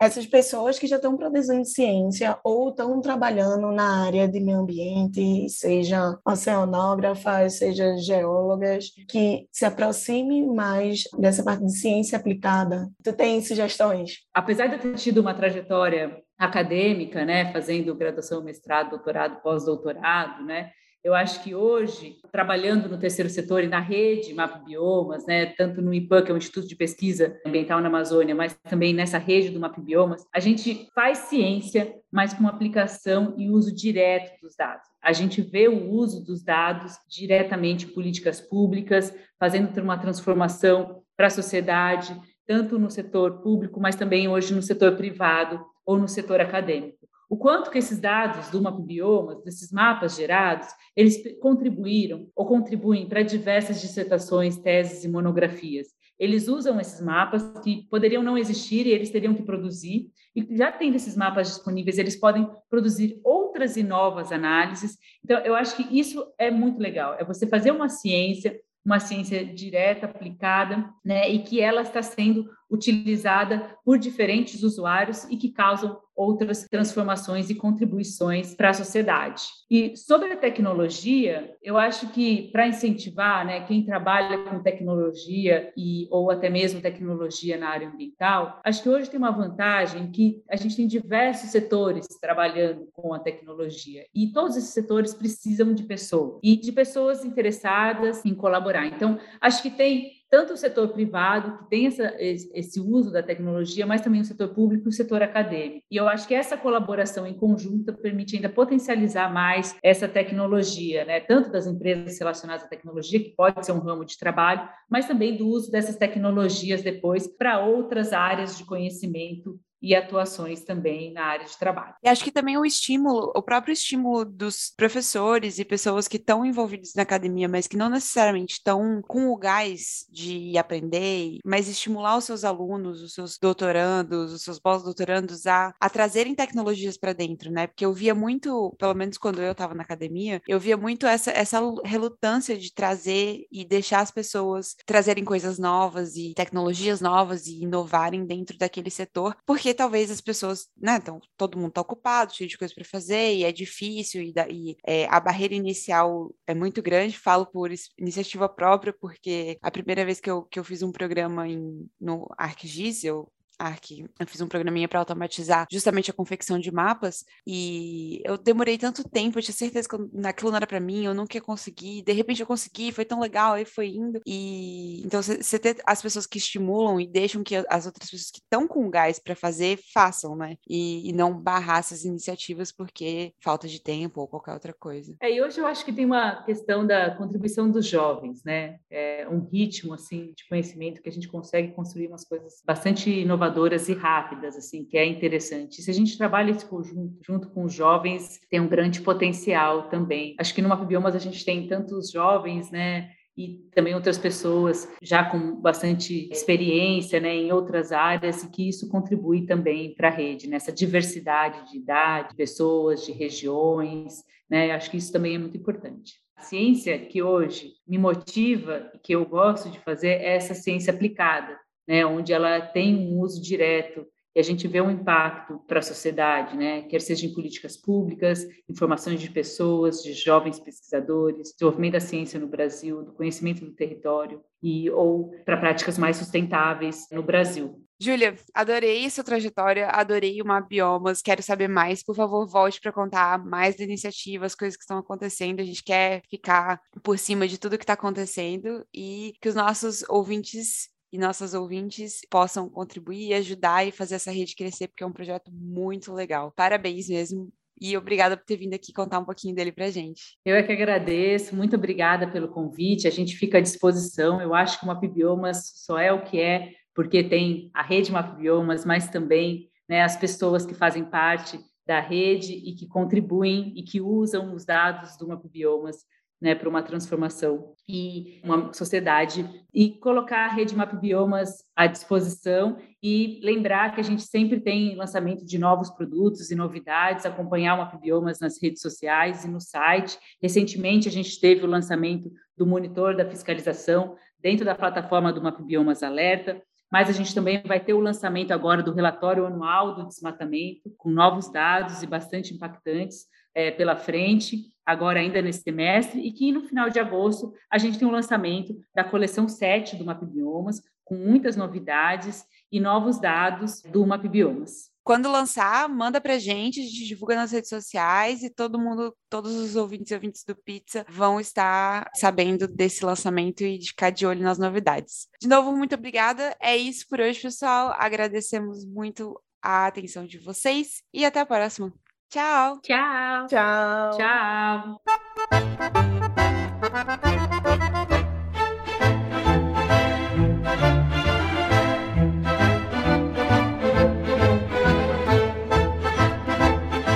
essas 0.00 0.26
pessoas 0.26 0.78
que 0.78 0.86
já 0.86 0.96
estão 0.96 1.14
produzindo 1.14 1.64
ciência 1.66 2.38
ou 2.42 2.70
estão 2.70 2.98
trabalhando 3.02 3.70
na 3.70 4.06
área 4.06 4.26
de 4.26 4.40
meio 4.40 4.60
ambiente, 4.60 5.46
seja 5.50 6.18
oceanógrafas, 6.26 7.58
seja 7.58 7.98
geólogas, 7.98 8.86
que 9.06 9.46
se 9.52 9.66
aproximem 9.66 10.46
mais 10.46 11.02
dessa 11.18 11.44
parte 11.44 11.66
de 11.66 11.76
ciência 11.76 12.16
aplicada. 12.16 12.90
Tu 13.04 13.12
tem 13.12 13.42
sugestões? 13.42 14.20
Apesar 14.32 14.68
de 14.68 14.76
eu 14.76 14.78
ter 14.78 14.94
tido 14.94 15.20
uma 15.20 15.34
trajetória 15.34 16.16
acadêmica, 16.40 17.24
né, 17.24 17.52
fazendo 17.52 17.94
graduação, 17.94 18.42
mestrado, 18.42 18.90
doutorado, 18.90 19.42
pós-doutorado, 19.42 20.42
né, 20.42 20.70
eu 21.02 21.14
acho 21.14 21.42
que 21.42 21.54
hoje, 21.54 22.16
trabalhando 22.30 22.86
no 22.86 22.98
terceiro 22.98 23.30
setor 23.30 23.64
e 23.64 23.66
na 23.66 23.80
rede 23.80 24.34
Mapa 24.34 24.58
Biomas, 24.58 25.26
né, 25.26 25.46
tanto 25.46 25.80
no 25.80 25.94
IPAN, 25.94 26.22
que 26.22 26.30
é 26.30 26.34
o 26.34 26.36
Instituto 26.36 26.68
de 26.68 26.76
Pesquisa 26.76 27.40
Ambiental 27.46 27.80
na 27.80 27.88
Amazônia, 27.88 28.34
mas 28.34 28.54
também 28.68 28.92
nessa 28.92 29.16
rede 29.16 29.48
do 29.48 29.58
Mapa 29.58 29.80
Biomas, 29.80 30.26
a 30.34 30.38
gente 30.40 30.88
faz 30.94 31.18
ciência, 31.18 31.94
mas 32.12 32.34
com 32.34 32.46
aplicação 32.46 33.34
e 33.38 33.48
uso 33.48 33.74
direto 33.74 34.38
dos 34.42 34.54
dados. 34.54 34.86
A 35.02 35.12
gente 35.14 35.40
vê 35.40 35.68
o 35.68 35.90
uso 35.90 36.22
dos 36.22 36.42
dados 36.42 36.98
diretamente 37.08 37.86
em 37.86 37.94
políticas 37.94 38.38
públicas, 38.38 39.14
fazendo 39.38 39.74
uma 39.80 39.96
transformação 39.96 41.02
para 41.16 41.28
a 41.28 41.30
sociedade, 41.30 42.14
tanto 42.46 42.78
no 42.78 42.90
setor 42.90 43.40
público, 43.40 43.80
mas 43.80 43.96
também 43.96 44.28
hoje 44.28 44.54
no 44.54 44.60
setor 44.60 44.96
privado 44.96 45.64
ou 45.90 45.98
no 45.98 46.08
setor 46.08 46.40
acadêmico 46.40 47.00
o 47.30 47.36
quanto 47.36 47.70
que 47.70 47.78
esses 47.78 48.00
dados 48.00 48.50
do 48.50 48.60
Mapbiomas, 48.60 49.40
desses 49.44 49.70
mapas 49.70 50.16
gerados, 50.16 50.66
eles 50.96 51.22
contribuíram 51.38 52.26
ou 52.34 52.44
contribuem 52.44 53.08
para 53.08 53.22
diversas 53.22 53.80
dissertações, 53.80 54.58
teses 54.58 55.04
e 55.04 55.08
monografias. 55.08 55.86
Eles 56.18 56.48
usam 56.48 56.80
esses 56.80 57.00
mapas 57.00 57.44
que 57.62 57.86
poderiam 57.88 58.20
não 58.20 58.36
existir 58.36 58.84
e 58.84 58.90
eles 58.90 59.10
teriam 59.10 59.32
que 59.32 59.44
produzir, 59.44 60.10
e 60.34 60.56
já 60.56 60.72
tendo 60.72 60.96
esses 60.96 61.16
mapas 61.16 61.46
disponíveis, 61.46 61.98
eles 61.98 62.16
podem 62.16 62.50
produzir 62.68 63.20
outras 63.22 63.76
e 63.76 63.84
novas 63.84 64.32
análises. 64.32 64.98
Então, 65.24 65.38
eu 65.38 65.54
acho 65.54 65.76
que 65.76 65.98
isso 65.98 66.26
é 66.36 66.50
muito 66.50 66.80
legal, 66.80 67.14
é 67.14 67.24
você 67.24 67.46
fazer 67.46 67.70
uma 67.70 67.88
ciência, 67.88 68.60
uma 68.84 68.98
ciência 68.98 69.44
direta, 69.44 70.06
aplicada, 70.06 70.90
né, 71.04 71.30
e 71.30 71.38
que 71.38 71.60
ela 71.60 71.82
está 71.82 72.02
sendo 72.02 72.50
utilizada 72.70 73.76
por 73.84 73.98
diferentes 73.98 74.62
usuários 74.62 75.24
e 75.24 75.36
que 75.36 75.50
causam 75.50 75.98
outras 76.20 76.66
transformações 76.68 77.48
e 77.48 77.54
contribuições 77.54 78.54
para 78.54 78.70
a 78.70 78.74
sociedade. 78.74 79.44
E 79.70 79.96
sobre 79.96 80.30
a 80.32 80.36
tecnologia, 80.36 81.56
eu 81.62 81.78
acho 81.78 82.08
que 82.08 82.50
para 82.52 82.68
incentivar, 82.68 83.46
né, 83.46 83.60
quem 83.62 83.84
trabalha 83.84 84.36
com 84.44 84.62
tecnologia 84.62 85.72
e 85.74 86.06
ou 86.10 86.30
até 86.30 86.50
mesmo 86.50 86.82
tecnologia 86.82 87.56
na 87.56 87.70
área 87.70 87.88
ambiental, 87.88 88.60
acho 88.62 88.82
que 88.82 88.88
hoje 88.90 89.08
tem 89.08 89.18
uma 89.18 89.30
vantagem 89.30 90.10
que 90.10 90.42
a 90.50 90.56
gente 90.56 90.76
tem 90.76 90.86
diversos 90.86 91.50
setores 91.50 92.06
trabalhando 92.20 92.86
com 92.92 93.14
a 93.14 93.18
tecnologia 93.18 94.04
e 94.14 94.30
todos 94.30 94.56
esses 94.58 94.70
setores 94.70 95.14
precisam 95.14 95.72
de 95.72 95.84
pessoas 95.84 96.38
e 96.42 96.54
de 96.54 96.70
pessoas 96.70 97.24
interessadas 97.24 98.26
em 98.26 98.34
colaborar. 98.34 98.86
Então, 98.86 99.18
acho 99.40 99.62
que 99.62 99.70
tem 99.70 100.19
tanto 100.30 100.52
o 100.52 100.56
setor 100.56 100.88
privado, 100.88 101.58
que 101.58 101.70
tem 101.70 101.86
essa, 101.86 102.14
esse 102.18 102.80
uso 102.80 103.10
da 103.10 103.22
tecnologia, 103.22 103.84
mas 103.84 104.00
também 104.00 104.20
o 104.20 104.24
setor 104.24 104.54
público 104.54 104.86
e 104.86 104.88
o 104.88 104.92
setor 104.92 105.22
acadêmico. 105.22 105.84
E 105.90 105.96
eu 105.96 106.08
acho 106.08 106.28
que 106.28 106.34
essa 106.34 106.56
colaboração 106.56 107.26
em 107.26 107.34
conjunto 107.34 107.92
permite 107.92 108.36
ainda 108.36 108.48
potencializar 108.48 109.32
mais 109.32 109.76
essa 109.82 110.06
tecnologia, 110.06 111.04
né? 111.04 111.18
tanto 111.20 111.50
das 111.50 111.66
empresas 111.66 112.18
relacionadas 112.18 112.64
à 112.64 112.68
tecnologia, 112.68 113.18
que 113.18 113.30
pode 113.30 113.66
ser 113.66 113.72
um 113.72 113.80
ramo 113.80 114.04
de 114.04 114.16
trabalho, 114.16 114.68
mas 114.88 115.06
também 115.06 115.36
do 115.36 115.48
uso 115.48 115.70
dessas 115.70 115.96
tecnologias 115.96 116.82
depois 116.82 117.26
para 117.26 117.64
outras 117.64 118.12
áreas 118.12 118.56
de 118.56 118.64
conhecimento 118.64 119.58
e 119.82 119.94
atuações 119.94 120.64
também 120.64 121.12
na 121.12 121.24
área 121.24 121.46
de 121.46 121.56
trabalho. 121.56 121.94
E 122.02 122.08
acho 122.08 122.22
que 122.22 122.32
também 122.32 122.56
o 122.56 122.64
estímulo, 122.64 123.32
o 123.34 123.42
próprio 123.42 123.72
estímulo 123.72 124.24
dos 124.24 124.72
professores 124.76 125.58
e 125.58 125.64
pessoas 125.64 126.06
que 126.06 126.16
estão 126.16 126.44
envolvidos 126.44 126.94
na 126.94 127.02
academia, 127.02 127.48
mas 127.48 127.66
que 127.66 127.76
não 127.76 127.88
necessariamente 127.88 128.54
estão 128.54 129.02
com 129.06 129.28
o 129.28 129.36
gás 129.36 130.06
de 130.10 130.56
aprender, 130.58 131.38
mas 131.44 131.68
estimular 131.68 132.16
os 132.16 132.24
seus 132.24 132.44
alunos, 132.44 133.02
os 133.02 133.14
seus 133.14 133.38
doutorandos, 133.38 134.32
os 134.32 134.42
seus 134.42 134.58
pós-doutorandos 134.58 135.46
a, 135.46 135.74
a 135.80 135.90
trazerem 135.90 136.34
tecnologias 136.34 136.96
para 136.96 137.12
dentro, 137.12 137.50
né? 137.50 137.66
Porque 137.66 137.84
eu 137.84 137.92
via 137.92 138.14
muito, 138.14 138.74
pelo 138.78 138.94
menos 138.94 139.18
quando 139.18 139.40
eu 139.42 139.52
estava 139.52 139.74
na 139.74 139.82
academia, 139.82 140.42
eu 140.46 140.60
via 140.60 140.76
muito 140.76 141.06
essa, 141.06 141.30
essa 141.30 141.60
relutância 141.84 142.56
de 142.56 142.72
trazer 142.72 143.46
e 143.50 143.64
deixar 143.64 144.00
as 144.00 144.10
pessoas 144.10 144.76
trazerem 144.84 145.24
coisas 145.24 145.58
novas 145.58 146.16
e 146.16 146.34
tecnologias 146.34 147.00
novas 147.00 147.46
e 147.46 147.62
inovarem 147.62 148.24
dentro 148.24 148.56
daquele 148.58 148.90
setor, 148.90 149.36
porque 149.46 149.69
talvez 149.74 150.10
as 150.10 150.20
pessoas, 150.20 150.68
né, 150.76 150.96
então 150.96 151.20
todo 151.36 151.58
mundo 151.58 151.70
está 151.70 151.80
ocupado, 151.80 152.34
cheio 152.34 152.48
de 152.48 152.58
coisas 152.58 152.74
para 152.74 152.84
fazer 152.84 153.34
e 153.34 153.44
é 153.44 153.52
difícil 153.52 154.22
e, 154.22 154.32
da, 154.32 154.48
e 154.48 154.76
é, 154.86 155.06
a 155.06 155.20
barreira 155.20 155.54
inicial 155.54 156.34
é 156.46 156.54
muito 156.54 156.82
grande, 156.82 157.18
falo 157.18 157.46
por 157.46 157.70
iniciativa 157.98 158.48
própria, 158.48 158.92
porque 158.92 159.58
a 159.62 159.70
primeira 159.70 160.04
vez 160.04 160.20
que 160.20 160.30
eu, 160.30 160.42
que 160.42 160.58
eu 160.58 160.64
fiz 160.64 160.82
um 160.82 160.92
programa 160.92 161.48
em, 161.48 161.88
no 162.00 162.28
ArcGIS, 162.36 163.04
eu 163.04 163.30
Arc, 163.60 163.90
eu 164.18 164.26
fiz 164.26 164.40
um 164.40 164.48
programinha 164.48 164.88
para 164.88 164.98
automatizar 164.98 165.66
justamente 165.70 166.10
a 166.10 166.14
confecção 166.14 166.58
de 166.58 166.72
mapas 166.72 167.24
e 167.46 168.22
eu 168.24 168.38
demorei 168.38 168.78
tanto 168.78 169.08
tempo, 169.08 169.38
eu 169.38 169.42
tinha 169.42 169.54
certeza 169.54 169.88
que 169.88 169.96
aquilo 170.26 170.50
não 170.50 170.56
era 170.56 170.66
para 170.66 170.80
mim, 170.80 171.04
eu 171.04 171.14
nunca 171.14 171.36
ia 171.36 171.42
conseguir, 171.42 172.02
de 172.02 172.12
repente 172.12 172.40
eu 172.40 172.46
consegui, 172.46 172.90
foi 172.90 173.04
tão 173.04 173.20
legal, 173.20 173.52
aí 173.52 173.64
foi 173.64 173.88
indo. 173.88 174.20
E 174.26 175.02
então 175.04 175.22
você 175.22 175.58
ter 175.58 175.76
as 175.84 176.00
pessoas 176.00 176.26
que 176.26 176.38
estimulam 176.38 176.98
e 177.00 177.06
deixam 177.06 177.42
que 177.42 177.54
as 177.56 177.86
outras 177.86 178.10
pessoas 178.10 178.30
que 178.30 178.38
estão 178.38 178.66
com 178.66 178.88
gás 178.88 179.18
para 179.18 179.36
fazer 179.36 179.78
façam, 179.92 180.34
né? 180.34 180.56
E, 180.68 181.10
e, 181.10 181.12
não 181.12 181.38
barrar 181.38 181.80
essas 181.80 182.04
iniciativas 182.04 182.72
porque 182.72 183.34
falta 183.40 183.68
de 183.68 183.82
tempo 183.82 184.20
ou 184.20 184.28
qualquer 184.28 184.54
outra 184.54 184.72
coisa. 184.72 185.14
É, 185.20 185.30
e 185.30 185.42
hoje 185.42 185.60
eu 185.60 185.66
acho 185.66 185.84
que 185.84 185.92
tem 185.92 186.06
uma 186.06 186.42
questão 186.44 186.86
da 186.86 187.14
contribuição 187.14 187.70
dos 187.70 187.86
jovens, 187.86 188.42
né? 188.44 188.78
É 188.90 189.28
um 189.28 189.40
ritmo 189.40 189.94
assim 189.94 190.32
de 190.36 190.48
conhecimento 190.48 191.02
que 191.02 191.08
a 191.08 191.12
gente 191.12 191.28
consegue 191.28 191.72
construir 191.72 192.08
umas 192.08 192.24
coisas 192.24 192.62
bastante 192.64 193.10
inovadoras 193.10 193.49
inovadoras 193.50 193.88
e 193.88 193.94
rápidas, 193.94 194.56
assim, 194.56 194.84
que 194.84 194.96
é 194.96 195.04
interessante. 195.04 195.82
Se 195.82 195.90
a 195.90 195.94
gente 195.94 196.16
trabalha 196.16 196.50
esse 196.50 196.64
conjunto 196.64 197.18
junto 197.26 197.48
com 197.50 197.64
os 197.64 197.74
jovens, 197.74 198.40
tem 198.48 198.60
um 198.60 198.68
grande 198.68 199.00
potencial 199.00 199.88
também. 199.88 200.34
Acho 200.38 200.54
que 200.54 200.62
no 200.62 200.68
Mapbiomas 200.68 201.14
a 201.14 201.18
gente 201.18 201.44
tem 201.44 201.66
tantos 201.66 202.10
jovens, 202.10 202.70
né, 202.70 203.10
e 203.36 203.58
também 203.74 203.94
outras 203.94 204.18
pessoas 204.18 204.88
já 205.00 205.24
com 205.24 205.56
bastante 205.60 206.28
experiência 206.30 207.20
né, 207.20 207.34
em 207.34 207.52
outras 207.52 207.90
áreas 207.90 208.42
e 208.42 208.50
que 208.50 208.68
isso 208.68 208.88
contribui 208.88 209.46
também 209.46 209.94
para 209.94 210.08
a 210.08 210.12
rede, 210.12 210.48
nessa 210.48 210.72
diversidade 210.72 211.70
de 211.70 211.78
idade, 211.78 212.30
de 212.30 212.36
pessoas, 212.36 213.06
de 213.06 213.12
regiões, 213.12 214.24
né, 214.48 214.72
acho 214.72 214.90
que 214.90 214.96
isso 214.96 215.12
também 215.12 215.36
é 215.36 215.38
muito 215.38 215.56
importante. 215.56 216.14
A 216.36 216.42
ciência 216.42 216.98
que 216.98 217.22
hoje 217.22 217.72
me 217.86 217.98
motiva 217.98 218.90
e 218.94 218.98
que 218.98 219.14
eu 219.14 219.24
gosto 219.24 219.70
de 219.70 219.78
fazer 219.80 220.08
é 220.08 220.36
essa 220.36 220.54
ciência 220.54 220.92
aplicada, 220.92 221.56
né, 221.90 222.06
onde 222.06 222.32
ela 222.32 222.60
tem 222.60 222.94
um 222.94 223.18
uso 223.18 223.42
direto 223.42 224.06
e 224.32 224.38
a 224.38 224.44
gente 224.44 224.68
vê 224.68 224.80
um 224.80 224.92
impacto 224.92 225.58
para 225.66 225.80
a 225.80 225.82
sociedade, 225.82 226.56
né, 226.56 226.82
quer 226.82 227.00
seja 227.00 227.26
em 227.26 227.34
políticas 227.34 227.76
públicas, 227.76 228.46
informações 228.68 229.20
de 229.20 229.28
pessoas, 229.28 230.00
de 230.00 230.12
jovens 230.12 230.60
pesquisadores, 230.60 231.50
desenvolvimento 231.50 231.94
da 231.94 232.00
ciência 232.00 232.38
no 232.38 232.46
Brasil, 232.46 233.02
do 233.02 233.12
conhecimento 233.12 233.64
do 233.64 233.72
território 233.72 234.40
e 234.62 234.88
ou 234.88 235.32
para 235.44 235.56
práticas 235.56 235.98
mais 235.98 236.16
sustentáveis 236.16 237.08
no 237.10 237.24
Brasil. 237.24 237.84
Júlia, 237.98 238.36
adorei 238.54 239.10
sua 239.10 239.24
trajetória, 239.24 239.88
adorei 239.88 240.40
o 240.40 240.66
Biomas, 240.66 241.20
quero 241.20 241.42
saber 241.42 241.68
mais. 241.68 242.04
Por 242.04 242.14
favor, 242.14 242.46
volte 242.46 242.80
para 242.80 242.92
contar 242.92 243.44
mais 243.44 243.76
da 243.76 243.82
iniciativa, 243.82 244.46
as 244.46 244.54
coisas 244.54 244.76
que 244.76 244.84
estão 244.84 244.96
acontecendo. 244.96 245.60
A 245.60 245.64
gente 245.64 245.82
quer 245.82 246.22
ficar 246.30 246.80
por 247.02 247.18
cima 247.18 247.48
de 247.48 247.58
tudo 247.58 247.76
que 247.76 247.82
está 247.82 247.94
acontecendo 247.94 248.86
e 248.94 249.34
que 249.40 249.48
os 249.48 249.54
nossos 249.56 250.02
ouvintes 250.08 250.88
e 251.12 251.18
nossas 251.18 251.54
ouvintes 251.54 252.20
possam 252.30 252.68
contribuir 252.68 253.28
e 253.28 253.34
ajudar 253.34 253.86
e 253.86 253.92
fazer 253.92 254.16
essa 254.16 254.30
rede 254.30 254.54
crescer, 254.54 254.88
porque 254.88 255.02
é 255.02 255.06
um 255.06 255.12
projeto 255.12 255.50
muito 255.52 256.12
legal. 256.12 256.52
Parabéns 256.54 257.08
mesmo. 257.08 257.52
E 257.80 257.96
obrigada 257.96 258.36
por 258.36 258.44
ter 258.44 258.56
vindo 258.56 258.74
aqui 258.74 258.92
contar 258.92 259.18
um 259.18 259.24
pouquinho 259.24 259.54
dele 259.54 259.72
para 259.72 259.90
gente. 259.90 260.36
Eu 260.44 260.54
é 260.54 260.62
que 260.62 260.70
agradeço, 260.70 261.56
muito 261.56 261.76
obrigada 261.76 262.30
pelo 262.30 262.48
convite. 262.48 263.08
A 263.08 263.10
gente 263.10 263.34
fica 263.36 263.56
à 263.56 263.60
disposição. 263.60 264.40
Eu 264.40 264.54
acho 264.54 264.78
que 264.78 264.84
o 264.84 264.88
Mapbiomas 264.88 265.72
só 265.76 265.98
é 265.98 266.12
o 266.12 266.22
que 266.22 266.38
é, 266.38 266.72
porque 266.94 267.24
tem 267.24 267.70
a 267.72 267.82
rede 267.82 268.12
Mapbiomas, 268.12 268.84
mas 268.84 269.08
também 269.08 269.70
né, 269.88 270.02
as 270.02 270.14
pessoas 270.14 270.66
que 270.66 270.74
fazem 270.74 271.04
parte 271.04 271.58
da 271.86 272.00
rede 272.00 272.52
e 272.52 272.74
que 272.74 272.86
contribuem 272.86 273.72
e 273.74 273.82
que 273.82 274.00
usam 274.00 274.54
os 274.54 274.64
dados 274.64 275.16
do 275.16 275.26
Mapbiomas 275.26 276.04
né, 276.40 276.54
para 276.54 276.68
uma 276.68 276.82
transformação 276.82 277.74
e 277.88 278.40
uma 278.42 278.72
sociedade. 278.72 279.48
E 279.74 279.90
colocar 279.98 280.46
a 280.46 280.52
rede 280.52 280.74
Map 280.74 280.94
Biomas 280.94 281.64
à 281.76 281.86
disposição 281.86 282.78
e 283.02 283.40
lembrar 283.42 283.94
que 283.94 284.00
a 284.00 284.04
gente 284.04 284.22
sempre 284.22 284.60
tem 284.60 284.96
lançamento 284.96 285.44
de 285.44 285.58
novos 285.58 285.90
produtos 285.90 286.50
e 286.50 286.54
novidades, 286.54 287.26
acompanhar 287.26 287.74
o 287.74 287.78
Map 287.78 288.00
Biomas 288.00 288.40
nas 288.40 288.60
redes 288.60 288.80
sociais 288.80 289.44
e 289.44 289.48
no 289.48 289.60
site. 289.60 290.18
Recentemente 290.42 291.08
a 291.08 291.12
gente 291.12 291.38
teve 291.38 291.64
o 291.64 291.68
lançamento 291.68 292.30
do 292.56 292.66
monitor 292.66 293.14
da 293.14 293.28
fiscalização 293.28 294.16
dentro 294.38 294.64
da 294.64 294.74
plataforma 294.74 295.32
do 295.32 295.42
Map 295.42 295.60
Biomas 295.60 296.02
Alerta, 296.02 296.62
mas 296.90 297.08
a 297.08 297.12
gente 297.12 297.34
também 297.34 297.62
vai 297.64 297.78
ter 297.78 297.92
o 297.94 298.00
lançamento 298.00 298.50
agora 298.50 298.82
do 298.82 298.92
relatório 298.92 299.46
anual 299.46 299.94
do 299.94 300.06
desmatamento, 300.06 300.90
com 300.96 301.10
novos 301.10 301.50
dados 301.50 302.02
e 302.02 302.06
bastante 302.06 302.52
impactantes 302.52 303.26
é, 303.54 303.70
pela 303.70 303.96
frente, 303.96 304.72
agora 304.90 305.20
ainda 305.20 305.40
nesse 305.40 305.62
semestre, 305.62 306.20
e 306.20 306.32
que 306.32 306.52
no 306.52 306.62
final 306.62 306.90
de 306.90 306.98
agosto 306.98 307.52
a 307.70 307.78
gente 307.78 307.98
tem 307.98 308.06
o 308.06 308.10
lançamento 308.10 308.74
da 308.94 309.04
coleção 309.04 309.48
7 309.48 309.96
do 309.96 310.04
Mapbiomas, 310.04 310.82
com 311.04 311.16
muitas 311.16 311.56
novidades 311.56 312.44
e 312.70 312.78
novos 312.78 313.20
dados 313.20 313.82
do 313.82 314.06
Mapbiomas. 314.06 314.90
Quando 315.02 315.30
lançar, 315.30 315.88
manda 315.88 316.20
pra 316.20 316.38
gente, 316.38 316.78
a 316.78 316.84
gente 316.84 317.04
divulga 317.06 317.34
nas 317.34 317.50
redes 317.50 317.68
sociais 317.68 318.42
e 318.42 318.50
todo 318.50 318.78
mundo, 318.78 319.12
todos 319.28 319.56
os 319.56 319.74
ouvintes 319.74 320.10
e 320.10 320.14
ouvintes 320.14 320.44
do 320.44 320.54
Pizza 320.54 321.04
vão 321.08 321.40
estar 321.40 322.08
sabendo 322.14 322.68
desse 322.68 323.04
lançamento 323.04 323.64
e 323.64 323.78
de 323.78 323.88
ficar 323.88 324.10
de 324.10 324.24
olho 324.24 324.42
nas 324.42 324.58
novidades. 324.58 325.26
De 325.40 325.48
novo, 325.48 325.76
muito 325.76 325.94
obrigada. 325.94 326.54
É 326.60 326.76
isso 326.76 327.08
por 327.08 327.18
hoje, 327.18 327.40
pessoal. 327.40 327.92
Agradecemos 327.98 328.84
muito 328.84 329.40
a 329.60 329.86
atenção 329.86 330.24
de 330.26 330.38
vocês 330.38 331.02
e 331.12 331.24
até 331.24 331.40
a 331.40 331.46
próxima. 331.46 331.92
Tchau. 332.30 332.78
Tchau. 332.80 333.46
Tchau. 333.48 334.16
Tchau. 334.16 335.00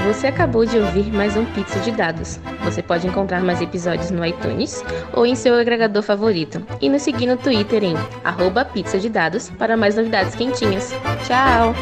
Você 0.08 0.26
acabou 0.26 0.66
de 0.66 0.78
ouvir 0.78 1.12
mais 1.12 1.36
um 1.36 1.44
Pizza 1.44 1.78
de 1.78 1.92
Dados. 1.92 2.40
Você 2.64 2.82
pode 2.82 3.06
encontrar 3.06 3.40
mais 3.40 3.60
episódios 3.60 4.10
no 4.10 4.26
iTunes 4.26 4.82
ou 5.12 5.24
em 5.24 5.36
seu 5.36 5.54
agregador 5.54 6.02
favorito. 6.02 6.60
E 6.80 6.88
nos 6.88 7.02
seguir 7.02 7.26
no 7.26 7.36
Twitter 7.36 7.84
em 7.84 7.94
arroba 8.24 8.64
pizza 8.64 8.98
de 8.98 9.08
dados 9.08 9.48
para 9.50 9.76
mais 9.76 9.94
novidades 9.94 10.34
quentinhas. 10.34 10.92
Tchau! 11.24 11.72